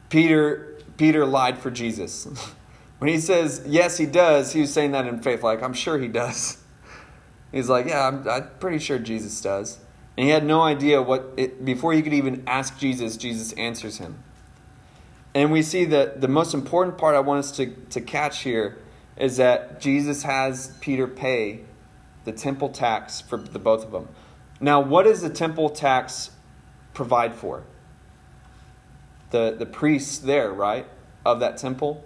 Peter 0.09 0.67
Peter 0.97 1.25
lied 1.25 1.57
for 1.57 1.71
Jesus. 1.71 2.27
when 2.99 3.09
he 3.09 3.19
says 3.19 3.63
yes, 3.65 3.97
he 3.97 4.05
does, 4.05 4.53
he 4.53 4.61
was 4.61 4.71
saying 4.71 4.91
that 4.91 5.07
in 5.07 5.21
faith, 5.21 5.43
like 5.43 5.61
I'm 5.61 5.73
sure 5.73 5.97
he 5.97 6.07
does. 6.07 6.57
He's 7.51 7.67
like, 7.67 7.87
yeah, 7.87 8.07
I'm, 8.07 8.27
I'm 8.29 8.49
pretty 8.59 8.79
sure 8.79 8.97
Jesus 8.97 9.41
does. 9.41 9.79
And 10.15 10.25
he 10.25 10.29
had 10.29 10.45
no 10.45 10.61
idea 10.61 11.01
what 11.01 11.33
it, 11.35 11.65
before 11.65 11.91
he 11.93 12.01
could 12.01 12.13
even 12.13 12.43
ask 12.47 12.77
Jesus, 12.77 13.17
Jesus 13.17 13.51
answers 13.53 13.97
him. 13.97 14.23
And 15.33 15.51
we 15.51 15.61
see 15.61 15.85
that 15.85 16.21
the 16.21 16.27
most 16.27 16.53
important 16.53 16.97
part 16.97 17.15
I 17.15 17.19
want 17.19 17.39
us 17.39 17.51
to, 17.53 17.73
to 17.89 18.01
catch 18.01 18.43
here 18.43 18.77
is 19.21 19.37
that 19.37 19.79
Jesus 19.79 20.23
has 20.23 20.75
Peter 20.81 21.05
pay 21.07 21.59
the 22.25 22.31
temple 22.31 22.69
tax 22.69 23.21
for 23.21 23.37
the 23.37 23.59
both 23.59 23.85
of 23.85 23.91
them. 23.91 24.07
Now, 24.59 24.81
what 24.81 25.03
does 25.03 25.21
the 25.21 25.29
temple 25.29 25.69
tax 25.69 26.31
provide 26.95 27.35
for? 27.35 27.63
The, 29.29 29.55
the 29.57 29.67
priests 29.67 30.17
there, 30.17 30.51
right, 30.51 30.87
of 31.23 31.39
that 31.39 31.57
temple? 31.57 32.03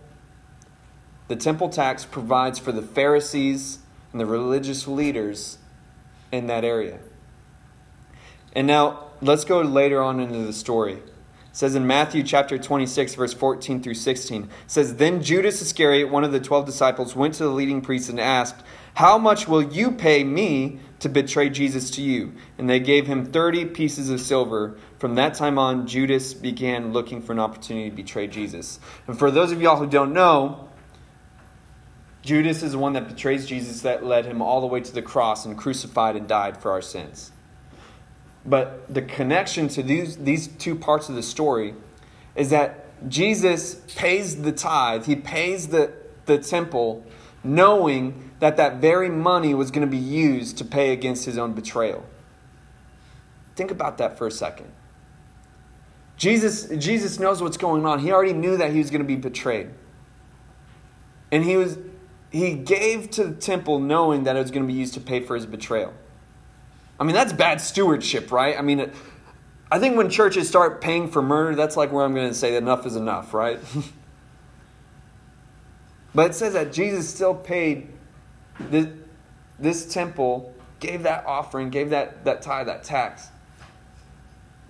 The 1.29 1.37
temple 1.37 1.69
tax 1.69 2.03
provides 2.03 2.59
for 2.59 2.73
the 2.73 2.81
Pharisees 2.81 3.79
and 4.11 4.19
the 4.19 4.25
religious 4.25 4.85
leaders 4.85 5.57
in 6.33 6.47
that 6.47 6.65
area. 6.65 6.99
And 8.53 8.67
now 8.67 9.05
let's 9.21 9.45
go 9.45 9.61
later 9.61 10.03
on 10.03 10.19
into 10.19 10.39
the 10.39 10.53
story. 10.53 11.01
Says 11.55 11.73
in 11.73 11.87
Matthew 11.87 12.21
chapter 12.21 12.57
26, 12.57 13.15
verse 13.15 13.33
14 13.33 13.81
through 13.81 13.93
16, 13.93 14.49
says, 14.67 14.97
Then 14.97 15.23
Judas 15.23 15.61
Iscariot, 15.61 16.09
one 16.09 16.25
of 16.25 16.33
the 16.33 16.39
twelve 16.41 16.65
disciples, 16.65 17.15
went 17.15 17.35
to 17.35 17.43
the 17.43 17.49
leading 17.49 17.79
priests 17.79 18.09
and 18.09 18.19
asked, 18.19 18.61
How 18.95 19.17
much 19.17 19.47
will 19.47 19.61
you 19.61 19.91
pay 19.91 20.25
me 20.25 20.81
to 20.99 21.07
betray 21.07 21.49
Jesus 21.49 21.89
to 21.91 22.01
you? 22.01 22.33
And 22.57 22.69
they 22.69 22.81
gave 22.81 23.07
him 23.07 23.23
30 23.23 23.67
pieces 23.67 24.09
of 24.09 24.19
silver. 24.19 24.77
From 24.99 25.15
that 25.15 25.35
time 25.35 25.57
on, 25.57 25.87
Judas 25.87 26.33
began 26.33 26.91
looking 26.91 27.21
for 27.21 27.31
an 27.31 27.39
opportunity 27.39 27.89
to 27.89 27.95
betray 27.95 28.27
Jesus. 28.27 28.81
And 29.07 29.17
for 29.17 29.31
those 29.31 29.53
of 29.53 29.61
y'all 29.61 29.77
who 29.77 29.87
don't 29.87 30.11
know, 30.11 30.67
Judas 32.21 32.63
is 32.63 32.73
the 32.73 32.79
one 32.79 32.91
that 32.93 33.07
betrays 33.07 33.45
Jesus 33.45 33.79
that 33.83 34.03
led 34.03 34.25
him 34.25 34.41
all 34.41 34.59
the 34.59 34.67
way 34.67 34.81
to 34.81 34.93
the 34.93 35.01
cross 35.01 35.45
and 35.45 35.57
crucified 35.57 36.17
and 36.17 36.27
died 36.27 36.61
for 36.61 36.71
our 36.71 36.81
sins. 36.81 37.31
But 38.45 38.93
the 38.93 39.01
connection 39.01 39.67
to 39.69 39.83
these, 39.83 40.17
these 40.17 40.47
two 40.47 40.75
parts 40.75 41.09
of 41.09 41.15
the 41.15 41.23
story 41.23 41.73
is 42.35 42.49
that 42.51 43.09
Jesus 43.09 43.75
pays 43.95 44.41
the 44.41 44.51
tithe, 44.51 45.05
he 45.05 45.15
pays 45.15 45.69
the, 45.69 45.93
the 46.25 46.37
temple, 46.37 47.05
knowing 47.43 48.31
that 48.39 48.57
that 48.57 48.77
very 48.77 49.09
money 49.09 49.53
was 49.53 49.71
going 49.71 49.85
to 49.85 49.91
be 49.91 49.97
used 49.97 50.57
to 50.57 50.65
pay 50.65 50.91
against 50.91 51.25
his 51.25 51.37
own 51.37 51.53
betrayal. 51.53 52.05
Think 53.55 53.71
about 53.71 53.97
that 53.97 54.17
for 54.17 54.27
a 54.27 54.31
second. 54.31 54.71
Jesus, 56.17 56.67
Jesus 56.77 57.19
knows 57.19 57.41
what's 57.41 57.57
going 57.57 57.85
on. 57.85 57.99
He 57.99 58.11
already 58.11 58.33
knew 58.33 58.57
that 58.57 58.71
he 58.71 58.77
was 58.77 58.89
going 58.89 59.01
to 59.01 59.07
be 59.07 59.15
betrayed. 59.15 59.69
And 61.31 61.43
he 61.43 61.57
was 61.57 61.77
he 62.31 62.53
gave 62.53 63.09
to 63.11 63.23
the 63.23 63.35
temple 63.35 63.79
knowing 63.79 64.25
that 64.25 64.35
it 64.35 64.39
was 64.39 64.51
going 64.51 64.63
to 64.63 64.67
be 64.67 64.77
used 64.77 64.93
to 64.95 64.99
pay 64.99 65.21
for 65.21 65.35
his 65.35 65.45
betrayal. 65.45 65.93
I 66.99 67.03
mean, 67.03 67.13
that's 67.13 67.33
bad 67.33 67.59
stewardship, 67.59 68.31
right? 68.31 68.57
I 68.57 68.61
mean, 68.61 68.91
I 69.71 69.79
think 69.79 69.97
when 69.97 70.09
churches 70.09 70.47
start 70.47 70.81
paying 70.81 71.09
for 71.09 71.21
murder, 71.21 71.55
that's 71.55 71.75
like 71.75 71.91
where 71.91 72.05
I'm 72.05 72.13
going 72.13 72.29
to 72.29 72.33
say 72.33 72.51
that 72.51 72.57
enough 72.57 72.85
is 72.85 72.95
enough, 72.95 73.33
right? 73.33 73.59
but 76.15 76.31
it 76.31 76.35
says 76.35 76.53
that 76.53 76.71
Jesus 76.71 77.09
still 77.09 77.33
paid 77.33 77.89
this, 78.59 78.87
this 79.59 79.91
temple, 79.91 80.53
gave 80.79 81.03
that 81.03 81.25
offering, 81.25 81.69
gave 81.69 81.89
that, 81.89 82.23
that 82.25 82.41
tithe, 82.41 82.67
that 82.67 82.83
tax, 82.83 83.27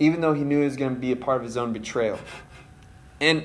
even 0.00 0.20
though 0.20 0.34
he 0.34 0.42
knew 0.42 0.62
it 0.62 0.64
was 0.64 0.76
going 0.76 0.94
to 0.94 1.00
be 1.00 1.12
a 1.12 1.16
part 1.16 1.36
of 1.36 1.44
his 1.44 1.56
own 1.56 1.72
betrayal. 1.72 2.18
And 3.20 3.44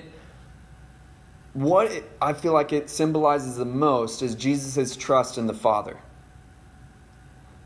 what 1.53 1.91
I 2.21 2.33
feel 2.33 2.53
like 2.53 2.73
it 2.73 2.89
symbolizes 2.89 3.57
the 3.57 3.65
most 3.65 4.21
is 4.21 4.35
Jesus' 4.35 4.95
trust 4.95 5.37
in 5.37 5.47
the 5.47 5.53
Father. 5.53 5.97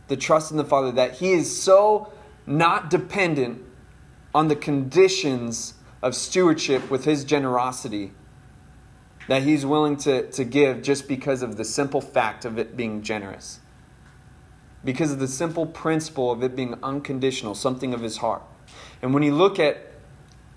The 0.08 0.18
trust 0.18 0.52
in 0.52 0.58
the 0.58 0.66
Father 0.66 0.92
that 0.94 1.16
he 1.16 1.32
is 1.34 1.62
so 1.62 2.12
not 2.46 2.90
dependent 2.90 3.64
on 4.34 4.48
the 4.48 4.56
conditions 4.56 5.74
of 6.02 6.14
stewardship 6.14 6.92
with 6.92 7.06
his 7.06 7.24
generosity 7.24 8.12
that 9.28 9.42
he's 9.42 9.66
willing 9.66 9.98
to, 9.98 10.30
to 10.32 10.44
give 10.44 10.84
just 10.84 11.08
because 11.08 11.42
of 11.42 11.58
the 11.58 11.66
simple 11.66 12.02
fact 12.02 12.46
of 12.46 12.60
it 12.60 12.78
being 12.78 13.02
generous. 13.02 13.60
Because 14.84 15.12
of 15.12 15.18
the 15.18 15.28
simple 15.28 15.66
principle 15.66 16.32
of 16.32 16.44
it 16.44 16.56
being 16.56 16.76
unconditional, 16.84 17.56
something 17.56 17.94
of 17.94 18.02
his 18.02 18.18
heart. 18.18 18.44
And 19.02 19.14
when 19.14 19.24
you 19.24 19.34
look 19.34 19.58
at 19.58 19.78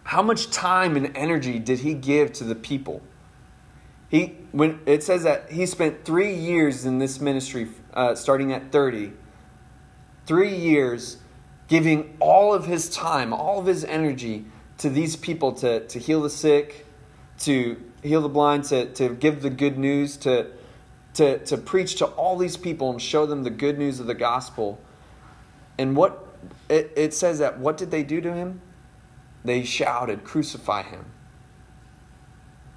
how 0.05 0.23
much 0.23 0.51
time 0.51 0.97
and 0.97 1.17
energy 1.17 1.59
did 1.59 1.81
he 1.81 1.95
give 1.95 2.33
to 2.35 2.45
the 2.45 2.55
people? 2.55 3.03
He 4.11 4.37
when 4.53 4.81
it 4.87 5.03
says 5.03 5.23
that 5.23 5.51
he 5.51 5.67
spent 5.67 6.05
three 6.05 6.35
years 6.35 6.85
in 6.85 6.99
this 6.99 7.21
ministry, 7.21 7.69
uh, 7.93 8.15
starting 8.15 8.53
at 8.53 8.73
thirty. 8.73 9.13
Three 10.29 10.55
years, 10.55 11.17
giving 11.69 12.15
all 12.21 12.53
of 12.53 12.67
his 12.67 12.91
time, 12.91 13.33
all 13.33 13.59
of 13.59 13.65
his 13.65 13.83
energy 13.83 14.45
to 14.77 14.91
these 14.91 15.17
people 15.17 15.53
to, 15.53 15.87
to 15.87 15.99
heal 15.99 16.21
the 16.21 16.29
sick, 16.29 16.85
to 17.39 17.83
heal 18.03 18.21
the 18.21 18.29
blind, 18.29 18.65
to, 18.65 18.93
to 18.93 19.15
give 19.15 19.41
the 19.41 19.49
good 19.49 19.79
news, 19.79 20.19
to, 20.19 20.49
to, 21.15 21.39
to 21.47 21.57
preach 21.57 21.95
to 21.97 22.05
all 22.09 22.37
these 22.37 22.59
people 22.59 22.91
and 22.91 23.01
show 23.01 23.25
them 23.25 23.43
the 23.43 23.49
good 23.49 23.79
news 23.79 24.01
of 24.01 24.07
the 24.07 24.15
gospel. 24.15 24.79
And 25.79 25.97
what 25.97 26.29
it, 26.69 26.93
it 26.95 27.15
says 27.15 27.39
that 27.39 27.59
what 27.59 27.79
did 27.79 27.91
they 27.91 28.03
do 28.03 28.21
to 28.21 28.31
him? 28.31 28.61
They 29.47 29.65
shouted, 29.65 30.25
Crucify 30.25 30.83
him. 30.83 31.07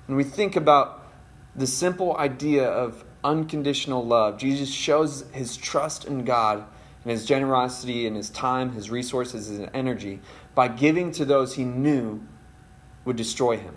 And 0.08 0.16
we 0.16 0.24
think 0.24 0.56
about 0.56 1.06
the 1.54 1.68
simple 1.68 2.16
idea 2.16 2.66
of 2.66 3.04
unconditional 3.26 4.06
love, 4.06 4.38
Jesus 4.38 4.70
shows 4.70 5.26
his 5.34 5.58
trust 5.58 6.06
in 6.06 6.24
God 6.24 6.64
and 7.04 7.12
his 7.12 7.26
generosity 7.26 8.06
and 8.06 8.16
his 8.16 8.30
time, 8.30 8.74
his 8.74 8.89
resources, 8.89 9.47
his 9.47 9.68
energy 9.74 10.20
by 10.54 10.68
giving 10.68 11.12
to 11.14 11.26
those 11.26 11.56
he 11.56 11.64
knew 11.64 12.22
would 13.06 13.16
destroy 13.16 13.58
him. 13.58 13.76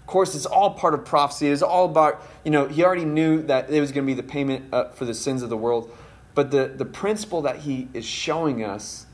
Of 0.00 0.06
course, 0.06 0.34
it's 0.34 0.46
all 0.46 0.74
part 0.74 0.94
of 0.94 1.04
prophecy. 1.04 1.48
It's 1.48 1.62
all 1.62 1.86
about, 1.86 2.22
you 2.44 2.50
know, 2.50 2.66
he 2.66 2.84
already 2.84 3.04
knew 3.04 3.42
that 3.42 3.70
it 3.70 3.80
was 3.80 3.92
going 3.92 4.06
to 4.06 4.10
be 4.10 4.14
the 4.14 4.26
payment 4.26 4.70
for 4.94 5.04
the 5.04 5.14
sins 5.14 5.42
of 5.42 5.50
the 5.50 5.56
world. 5.56 5.96
But 6.34 6.50
the, 6.50 6.72
the 6.74 6.84
principle 6.84 7.42
that 7.42 7.56
he 7.56 7.88
is 7.94 8.04
showing 8.04 8.64
us 8.64 9.06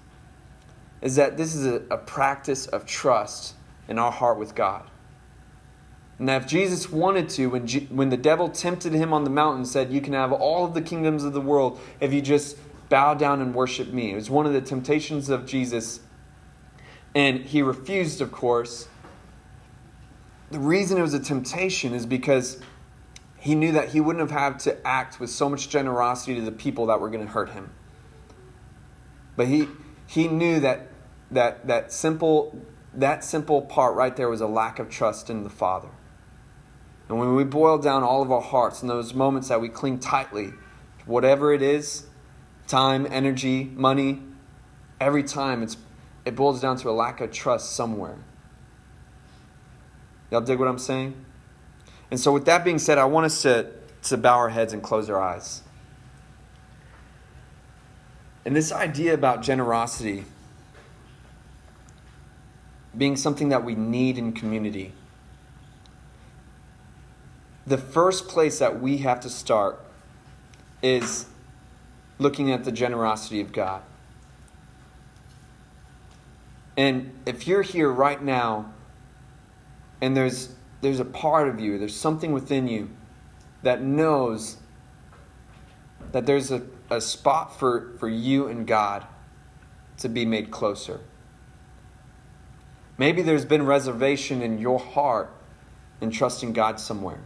is 1.02 1.16
that 1.16 1.36
this 1.36 1.54
is 1.54 1.66
a, 1.66 1.82
a 1.90 1.98
practice 1.98 2.66
of 2.66 2.86
trust 2.86 3.54
in 3.88 3.98
our 3.98 4.10
heart 4.10 4.38
with 4.38 4.54
God. 4.54 4.88
And 6.18 6.28
that 6.28 6.42
if 6.42 6.48
Jesus 6.48 6.90
wanted 6.90 7.28
to, 7.30 7.48
when, 7.48 7.66
G, 7.66 7.86
when 7.90 8.08
the 8.08 8.16
devil 8.16 8.48
tempted 8.48 8.94
him 8.94 9.12
on 9.12 9.24
the 9.24 9.30
mountain, 9.30 9.66
said, 9.66 9.92
You 9.92 10.00
can 10.00 10.14
have 10.14 10.32
all 10.32 10.64
of 10.64 10.72
the 10.72 10.80
kingdoms 10.80 11.24
of 11.24 11.34
the 11.34 11.40
world 11.40 11.78
if 12.00 12.12
you 12.12 12.22
just 12.22 12.56
bow 12.88 13.14
down 13.14 13.40
and 13.40 13.54
worship 13.54 13.92
me. 13.92 14.12
It 14.12 14.14
was 14.14 14.30
one 14.30 14.46
of 14.46 14.52
the 14.52 14.60
temptations 14.60 15.28
of 15.28 15.46
Jesus. 15.46 16.00
And 17.14 17.40
he 17.40 17.62
refused, 17.62 18.20
of 18.20 18.32
course. 18.32 18.88
The 20.50 20.58
reason 20.58 20.98
it 20.98 21.02
was 21.02 21.14
a 21.14 21.20
temptation 21.20 21.94
is 21.94 22.06
because 22.06 22.60
he 23.38 23.54
knew 23.54 23.72
that 23.72 23.90
he 23.90 24.00
wouldn't 24.00 24.28
have 24.28 24.38
had 24.38 24.58
to 24.60 24.86
act 24.86 25.18
with 25.18 25.30
so 25.30 25.48
much 25.48 25.68
generosity 25.68 26.34
to 26.36 26.42
the 26.42 26.52
people 26.52 26.86
that 26.86 27.00
were 27.00 27.10
going 27.10 27.24
to 27.24 27.32
hurt 27.32 27.50
him. 27.50 27.70
But 29.36 29.48
he, 29.48 29.68
he 30.06 30.28
knew 30.28 30.60
that, 30.60 30.88
that, 31.30 31.66
that, 31.66 31.92
simple, 31.92 32.60
that 32.94 33.24
simple 33.24 33.62
part 33.62 33.94
right 33.94 34.16
there 34.16 34.28
was 34.28 34.40
a 34.40 34.46
lack 34.46 34.78
of 34.78 34.88
trust 34.88 35.28
in 35.28 35.44
the 35.44 35.50
Father. 35.50 35.88
And 37.08 37.18
when 37.18 37.34
we 37.34 37.44
boil 37.44 37.78
down 37.78 38.02
all 38.02 38.22
of 38.22 38.32
our 38.32 38.40
hearts 38.40 38.82
in 38.82 38.88
those 38.88 39.14
moments 39.14 39.48
that 39.48 39.60
we 39.60 39.68
cling 39.68 39.98
tightly, 40.00 40.46
to 40.46 41.04
whatever 41.04 41.52
it 41.52 41.62
is 41.62 42.06
time, 42.66 43.06
energy, 43.10 43.64
money 43.74 44.22
every 45.00 45.22
time 45.22 45.62
it's, 45.62 45.76
it 46.24 46.34
boils 46.34 46.60
down 46.60 46.76
to 46.78 46.90
a 46.90 46.92
lack 46.92 47.20
of 47.20 47.30
trust 47.30 47.74
somewhere. 47.74 48.16
Y'all 50.30 50.40
dig 50.40 50.58
what 50.58 50.68
I'm 50.68 50.78
saying? 50.78 51.14
And 52.10 52.18
so, 52.18 52.32
with 52.32 52.44
that 52.46 52.64
being 52.64 52.78
said, 52.78 52.98
I 52.98 53.04
want 53.04 53.26
us 53.26 53.42
to, 53.42 53.70
to 54.04 54.16
bow 54.16 54.36
our 54.36 54.48
heads 54.48 54.72
and 54.72 54.82
close 54.82 55.08
our 55.10 55.20
eyes. 55.20 55.62
And 58.44 58.54
this 58.54 58.70
idea 58.70 59.14
about 59.14 59.42
generosity 59.42 60.24
being 62.96 63.16
something 63.16 63.48
that 63.50 63.64
we 63.64 63.74
need 63.74 64.18
in 64.18 64.32
community, 64.32 64.92
the 67.66 67.76
first 67.76 68.28
place 68.28 68.60
that 68.60 68.80
we 68.80 68.98
have 68.98 69.20
to 69.20 69.28
start 69.28 69.84
is 70.82 71.26
looking 72.18 72.50
at 72.50 72.64
the 72.64 72.72
generosity 72.72 73.40
of 73.40 73.52
God. 73.52 73.82
And 76.76 77.12
if 77.24 77.46
you're 77.46 77.62
here 77.62 77.90
right 77.90 78.22
now 78.22 78.72
and 80.00 80.16
there's 80.16 80.54
there's 80.82 81.00
a 81.00 81.04
part 81.04 81.48
of 81.48 81.58
you, 81.58 81.78
there's 81.78 81.96
something 81.96 82.32
within 82.32 82.68
you 82.68 82.90
that 83.62 83.82
knows 83.82 84.58
that 86.12 86.26
there's 86.26 86.50
a, 86.50 86.62
a 86.90 87.00
spot 87.00 87.58
for, 87.58 87.92
for 87.98 88.08
you 88.08 88.46
and 88.46 88.66
God 88.66 89.06
to 89.98 90.08
be 90.08 90.24
made 90.24 90.50
closer. 90.50 91.00
Maybe 92.98 93.22
there's 93.22 93.44
been 93.44 93.66
reservation 93.66 94.42
in 94.42 94.58
your 94.58 94.78
heart 94.78 95.30
in 96.00 96.10
trusting 96.10 96.52
God 96.52 96.78
somewhere. 96.78 97.20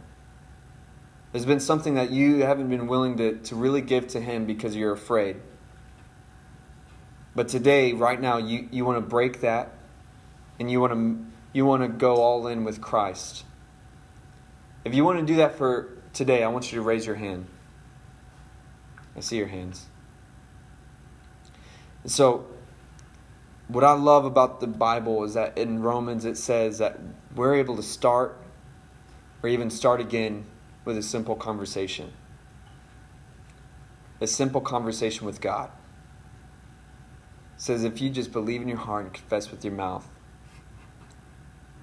There's 1.31 1.45
been 1.45 1.61
something 1.61 1.95
that 1.95 2.11
you 2.11 2.43
haven't 2.43 2.69
been 2.69 2.87
willing 2.87 3.17
to, 3.17 3.37
to 3.37 3.55
really 3.55 3.81
give 3.81 4.07
to 4.09 4.19
Him 4.19 4.45
because 4.45 4.75
you're 4.75 4.91
afraid. 4.91 5.37
But 7.33 7.47
today, 7.47 7.93
right 7.93 8.19
now, 8.19 8.37
you, 8.37 8.67
you 8.71 8.83
want 8.83 8.97
to 8.97 9.07
break 9.07 9.41
that 9.41 9.71
and 10.59 10.69
you 10.69 10.81
want 10.81 10.93
to, 10.93 11.25
you 11.53 11.65
want 11.65 11.83
to 11.83 11.87
go 11.87 12.17
all 12.17 12.47
in 12.47 12.65
with 12.65 12.81
Christ. 12.81 13.45
If 14.83 14.93
you 14.93 15.05
want 15.05 15.19
to 15.19 15.25
do 15.25 15.37
that 15.37 15.55
for 15.55 15.89
today, 16.11 16.43
I 16.43 16.49
want 16.49 16.71
you 16.71 16.79
to 16.79 16.81
raise 16.81 17.05
your 17.05 17.15
hand. 17.15 17.45
I 19.15 19.21
see 19.21 19.37
your 19.37 19.47
hands. 19.47 19.85
And 22.03 22.11
so, 22.11 22.45
what 23.69 23.85
I 23.85 23.93
love 23.93 24.25
about 24.25 24.59
the 24.59 24.67
Bible 24.67 25.23
is 25.23 25.35
that 25.35 25.57
in 25.57 25.81
Romans 25.81 26.25
it 26.25 26.37
says 26.37 26.79
that 26.79 26.99
we're 27.35 27.55
able 27.55 27.77
to 27.77 27.83
start 27.83 28.37
or 29.41 29.49
even 29.49 29.69
start 29.69 30.01
again 30.01 30.45
with 30.85 30.97
a 30.97 31.03
simple 31.03 31.35
conversation. 31.35 32.11
A 34.19 34.27
simple 34.27 34.61
conversation 34.61 35.25
with 35.25 35.41
God. 35.41 35.69
It 37.55 37.61
says 37.61 37.83
if 37.83 38.01
you 38.01 38.09
just 38.09 38.31
believe 38.31 38.61
in 38.61 38.67
your 38.67 38.77
heart 38.77 39.05
and 39.05 39.13
confess 39.13 39.51
with 39.51 39.63
your 39.63 39.73
mouth, 39.73 40.07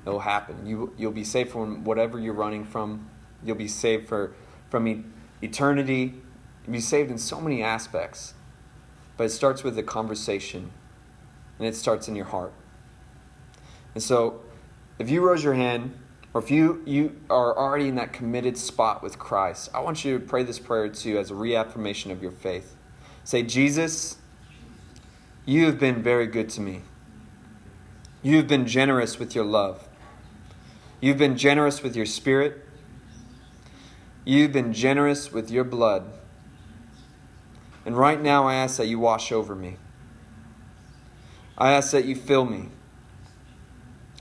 it'll 0.07 0.21
happen. 0.21 0.67
You 0.67 0.93
you'll 0.97 1.13
be 1.13 1.25
saved 1.25 1.51
from 1.51 1.85
whatever 1.85 2.19
you're 2.19 2.35
running 2.35 2.65
from. 2.65 3.09
You'll 3.45 3.57
be 3.57 3.69
saved 3.69 4.09
for 4.09 4.35
from 4.71 5.13
eternity. 5.43 6.15
You'll 6.65 6.73
be 6.73 6.81
saved 6.81 7.11
in 7.11 7.19
so 7.19 7.41
many 7.41 7.63
aspects. 7.63 8.35
But 9.17 9.25
it 9.25 9.31
starts 9.31 9.65
with 9.65 9.77
a 9.79 9.83
conversation, 9.83 10.71
and 11.59 11.67
it 11.67 11.75
starts 11.75 12.07
in 12.07 12.15
your 12.15 12.27
heart. 12.27 12.53
And 13.95 14.03
so, 14.03 14.43
if 14.99 15.11
you 15.11 15.27
rose 15.27 15.43
your 15.43 15.55
hand 15.55 15.99
or 16.39 16.41
if 16.41 16.53
you, 16.53 16.81
you 16.87 17.17
are 17.29 17.59
already 17.59 17.89
in 17.89 17.97
that 17.97 18.13
committed 18.13 18.57
spot 18.57 19.03
with 19.03 19.19
Christ, 19.19 19.71
I 19.75 19.81
want 19.81 20.05
you 20.05 20.17
to 20.21 20.25
pray 20.25 20.45
this 20.45 20.61
prayer 20.61 20.89
too 20.89 21.19
as 21.19 21.33
a 21.33 21.35
reaffirmation 21.35 22.13
of 22.13 22.23
your 22.23 22.31
faith. 22.31 22.77
Say, 23.25 23.43
Jesus, 23.43 24.19
you 25.45 25.67
have 25.67 25.81
been 25.81 26.01
very 26.01 26.29
good 26.29 26.49
to 26.51 26.61
me. 26.61 26.83
You 28.23 28.37
have 28.37 28.47
been 28.47 28.69
generous 28.69 29.19
with 29.19 29.35
your 29.35 29.45
love. 29.45 29.89
You've 31.01 31.19
been 31.19 31.37
generous 31.37 31.83
with 31.83 31.97
your 31.97 32.07
spirit. 32.07 32.65
You've 34.25 34.53
been 34.53 34.73
generous 34.73 35.33
with 35.33 35.51
your 35.51 35.65
blood. 35.65 36.05
And 37.85 37.97
right 37.97 38.23
now, 38.23 38.47
I 38.47 38.55
ask 38.55 38.77
that 38.77 38.87
you 38.87 39.01
wash 39.01 39.33
over 39.33 39.57
me. 39.57 39.77
I 41.57 41.73
ask 41.73 41.91
that 41.91 42.05
you 42.05 42.15
fill 42.15 42.45
me. 42.45 42.69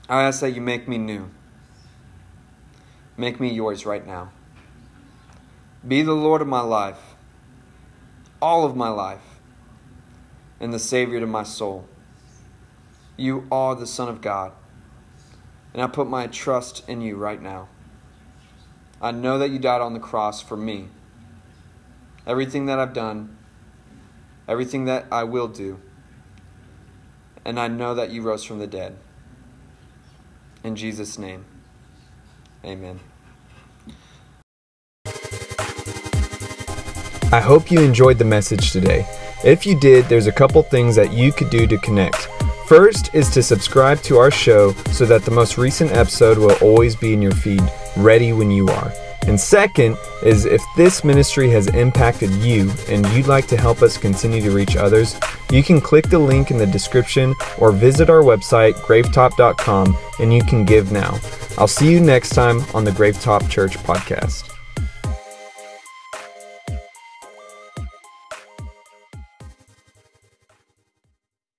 I 0.10 0.24
ask 0.24 0.40
that 0.42 0.56
you 0.56 0.62
make 0.62 0.88
me 0.88 0.98
new. 0.98 1.30
Make 3.18 3.40
me 3.40 3.50
yours 3.52 3.86
right 3.86 4.06
now. 4.06 4.32
Be 5.86 6.04
the 6.04 6.14
Lord 6.14 6.42
of 6.42 6.48
my 6.48 6.62
life, 6.62 7.00
all 8.40 8.64
of 8.64 8.76
my 8.76 8.90
life, 8.90 9.40
and 10.60 10.72
the 10.72 10.80
Savior 10.80 11.20
to 11.20 11.26
my 11.26 11.44
soul. 11.44 11.88
You 13.16 13.48
are 13.52 13.74
the 13.76 13.88
Son 13.88 14.08
of 14.08 14.22
God, 14.22 14.52
and 15.74 15.82
I 15.82 15.88
put 15.88 16.08
my 16.08 16.28
trust 16.28 16.88
in 16.88 17.02
you 17.02 17.16
right 17.16 17.42
now. 17.42 17.70
I 19.02 19.12
know 19.12 19.40
that 19.40 19.50
you 19.50 19.58
died 19.58 19.82
on 19.82 19.94
the 19.94 20.00
cross 20.00 20.42
for 20.42 20.58
me. 20.58 20.90
Everything 22.28 22.68
that 22.68 22.78
I've 22.78 22.94
done, 22.94 23.36
everything 24.48 24.86
that 24.86 25.06
I 25.12 25.24
will 25.24 25.48
do, 25.48 25.80
and 27.44 27.60
I 27.60 27.68
know 27.68 27.96
that 27.96 28.12
you 28.12 28.22
rose 28.22 28.44
from 28.44 28.60
the 28.60 28.68
dead. 28.68 28.98
In 30.64 30.76
Jesus' 30.76 31.18
name. 31.18 31.46
Amen. 32.66 33.00
I 37.32 37.42
hope 37.42 37.70
you 37.70 37.82
enjoyed 37.82 38.18
the 38.18 38.26
message 38.26 38.72
today. 38.72 39.06
If 39.44 39.66
you 39.66 39.78
did, 39.78 40.06
there's 40.06 40.28
a 40.28 40.32
couple 40.32 40.64
things 40.64 40.96
that 40.96 41.12
you 41.12 41.34
could 41.34 41.50
do 41.50 41.68
to 41.68 41.78
connect. 41.80 42.30
First 42.68 43.14
is 43.14 43.30
to 43.32 43.44
subscribe 43.44 44.02
to 44.04 44.18
our 44.18 44.32
show 44.32 44.72
so 44.92 45.06
that 45.06 45.24
the 45.24 45.32
most 45.32 45.58
recent 45.58 45.92
episode 45.92 46.38
will 46.38 46.56
always 46.62 46.96
be 46.96 47.14
in 47.14 47.22
your 47.22 47.34
feed, 47.34 47.62
ready 47.98 48.32
when 48.32 48.50
you 48.50 48.68
are. 48.70 48.94
And 49.28 49.38
second 49.38 49.98
is 50.24 50.46
if 50.46 50.64
this 50.78 51.04
ministry 51.04 51.50
has 51.50 51.68
impacted 51.68 52.32
you 52.36 52.72
and 52.88 53.06
you'd 53.10 53.28
like 53.28 53.48
to 53.48 53.58
help 53.58 53.82
us 53.82 53.98
continue 53.98 54.42
to 54.42 54.52
reach 54.52 54.78
others, 54.78 55.20
you 55.52 55.64
can 55.64 55.82
click 55.82 56.08
the 56.10 56.20
link 56.20 56.50
in 56.50 56.58
the 56.58 56.66
description 56.66 57.36
or 57.58 57.74
visit 57.74 58.10
our 58.10 58.22
website, 58.22 58.76
gravetop.com, 58.76 59.98
and 60.20 60.34
you 60.34 60.44
can 60.44 60.64
give 60.64 60.94
now. 60.94 61.20
I'll 61.58 61.68
see 61.68 61.92
you 61.92 62.00
next 62.00 62.30
time 62.30 62.62
on 62.74 62.86
the 62.86 62.92
Gravetop 62.92 63.50
Church 63.50 63.78
podcast. 63.80 64.57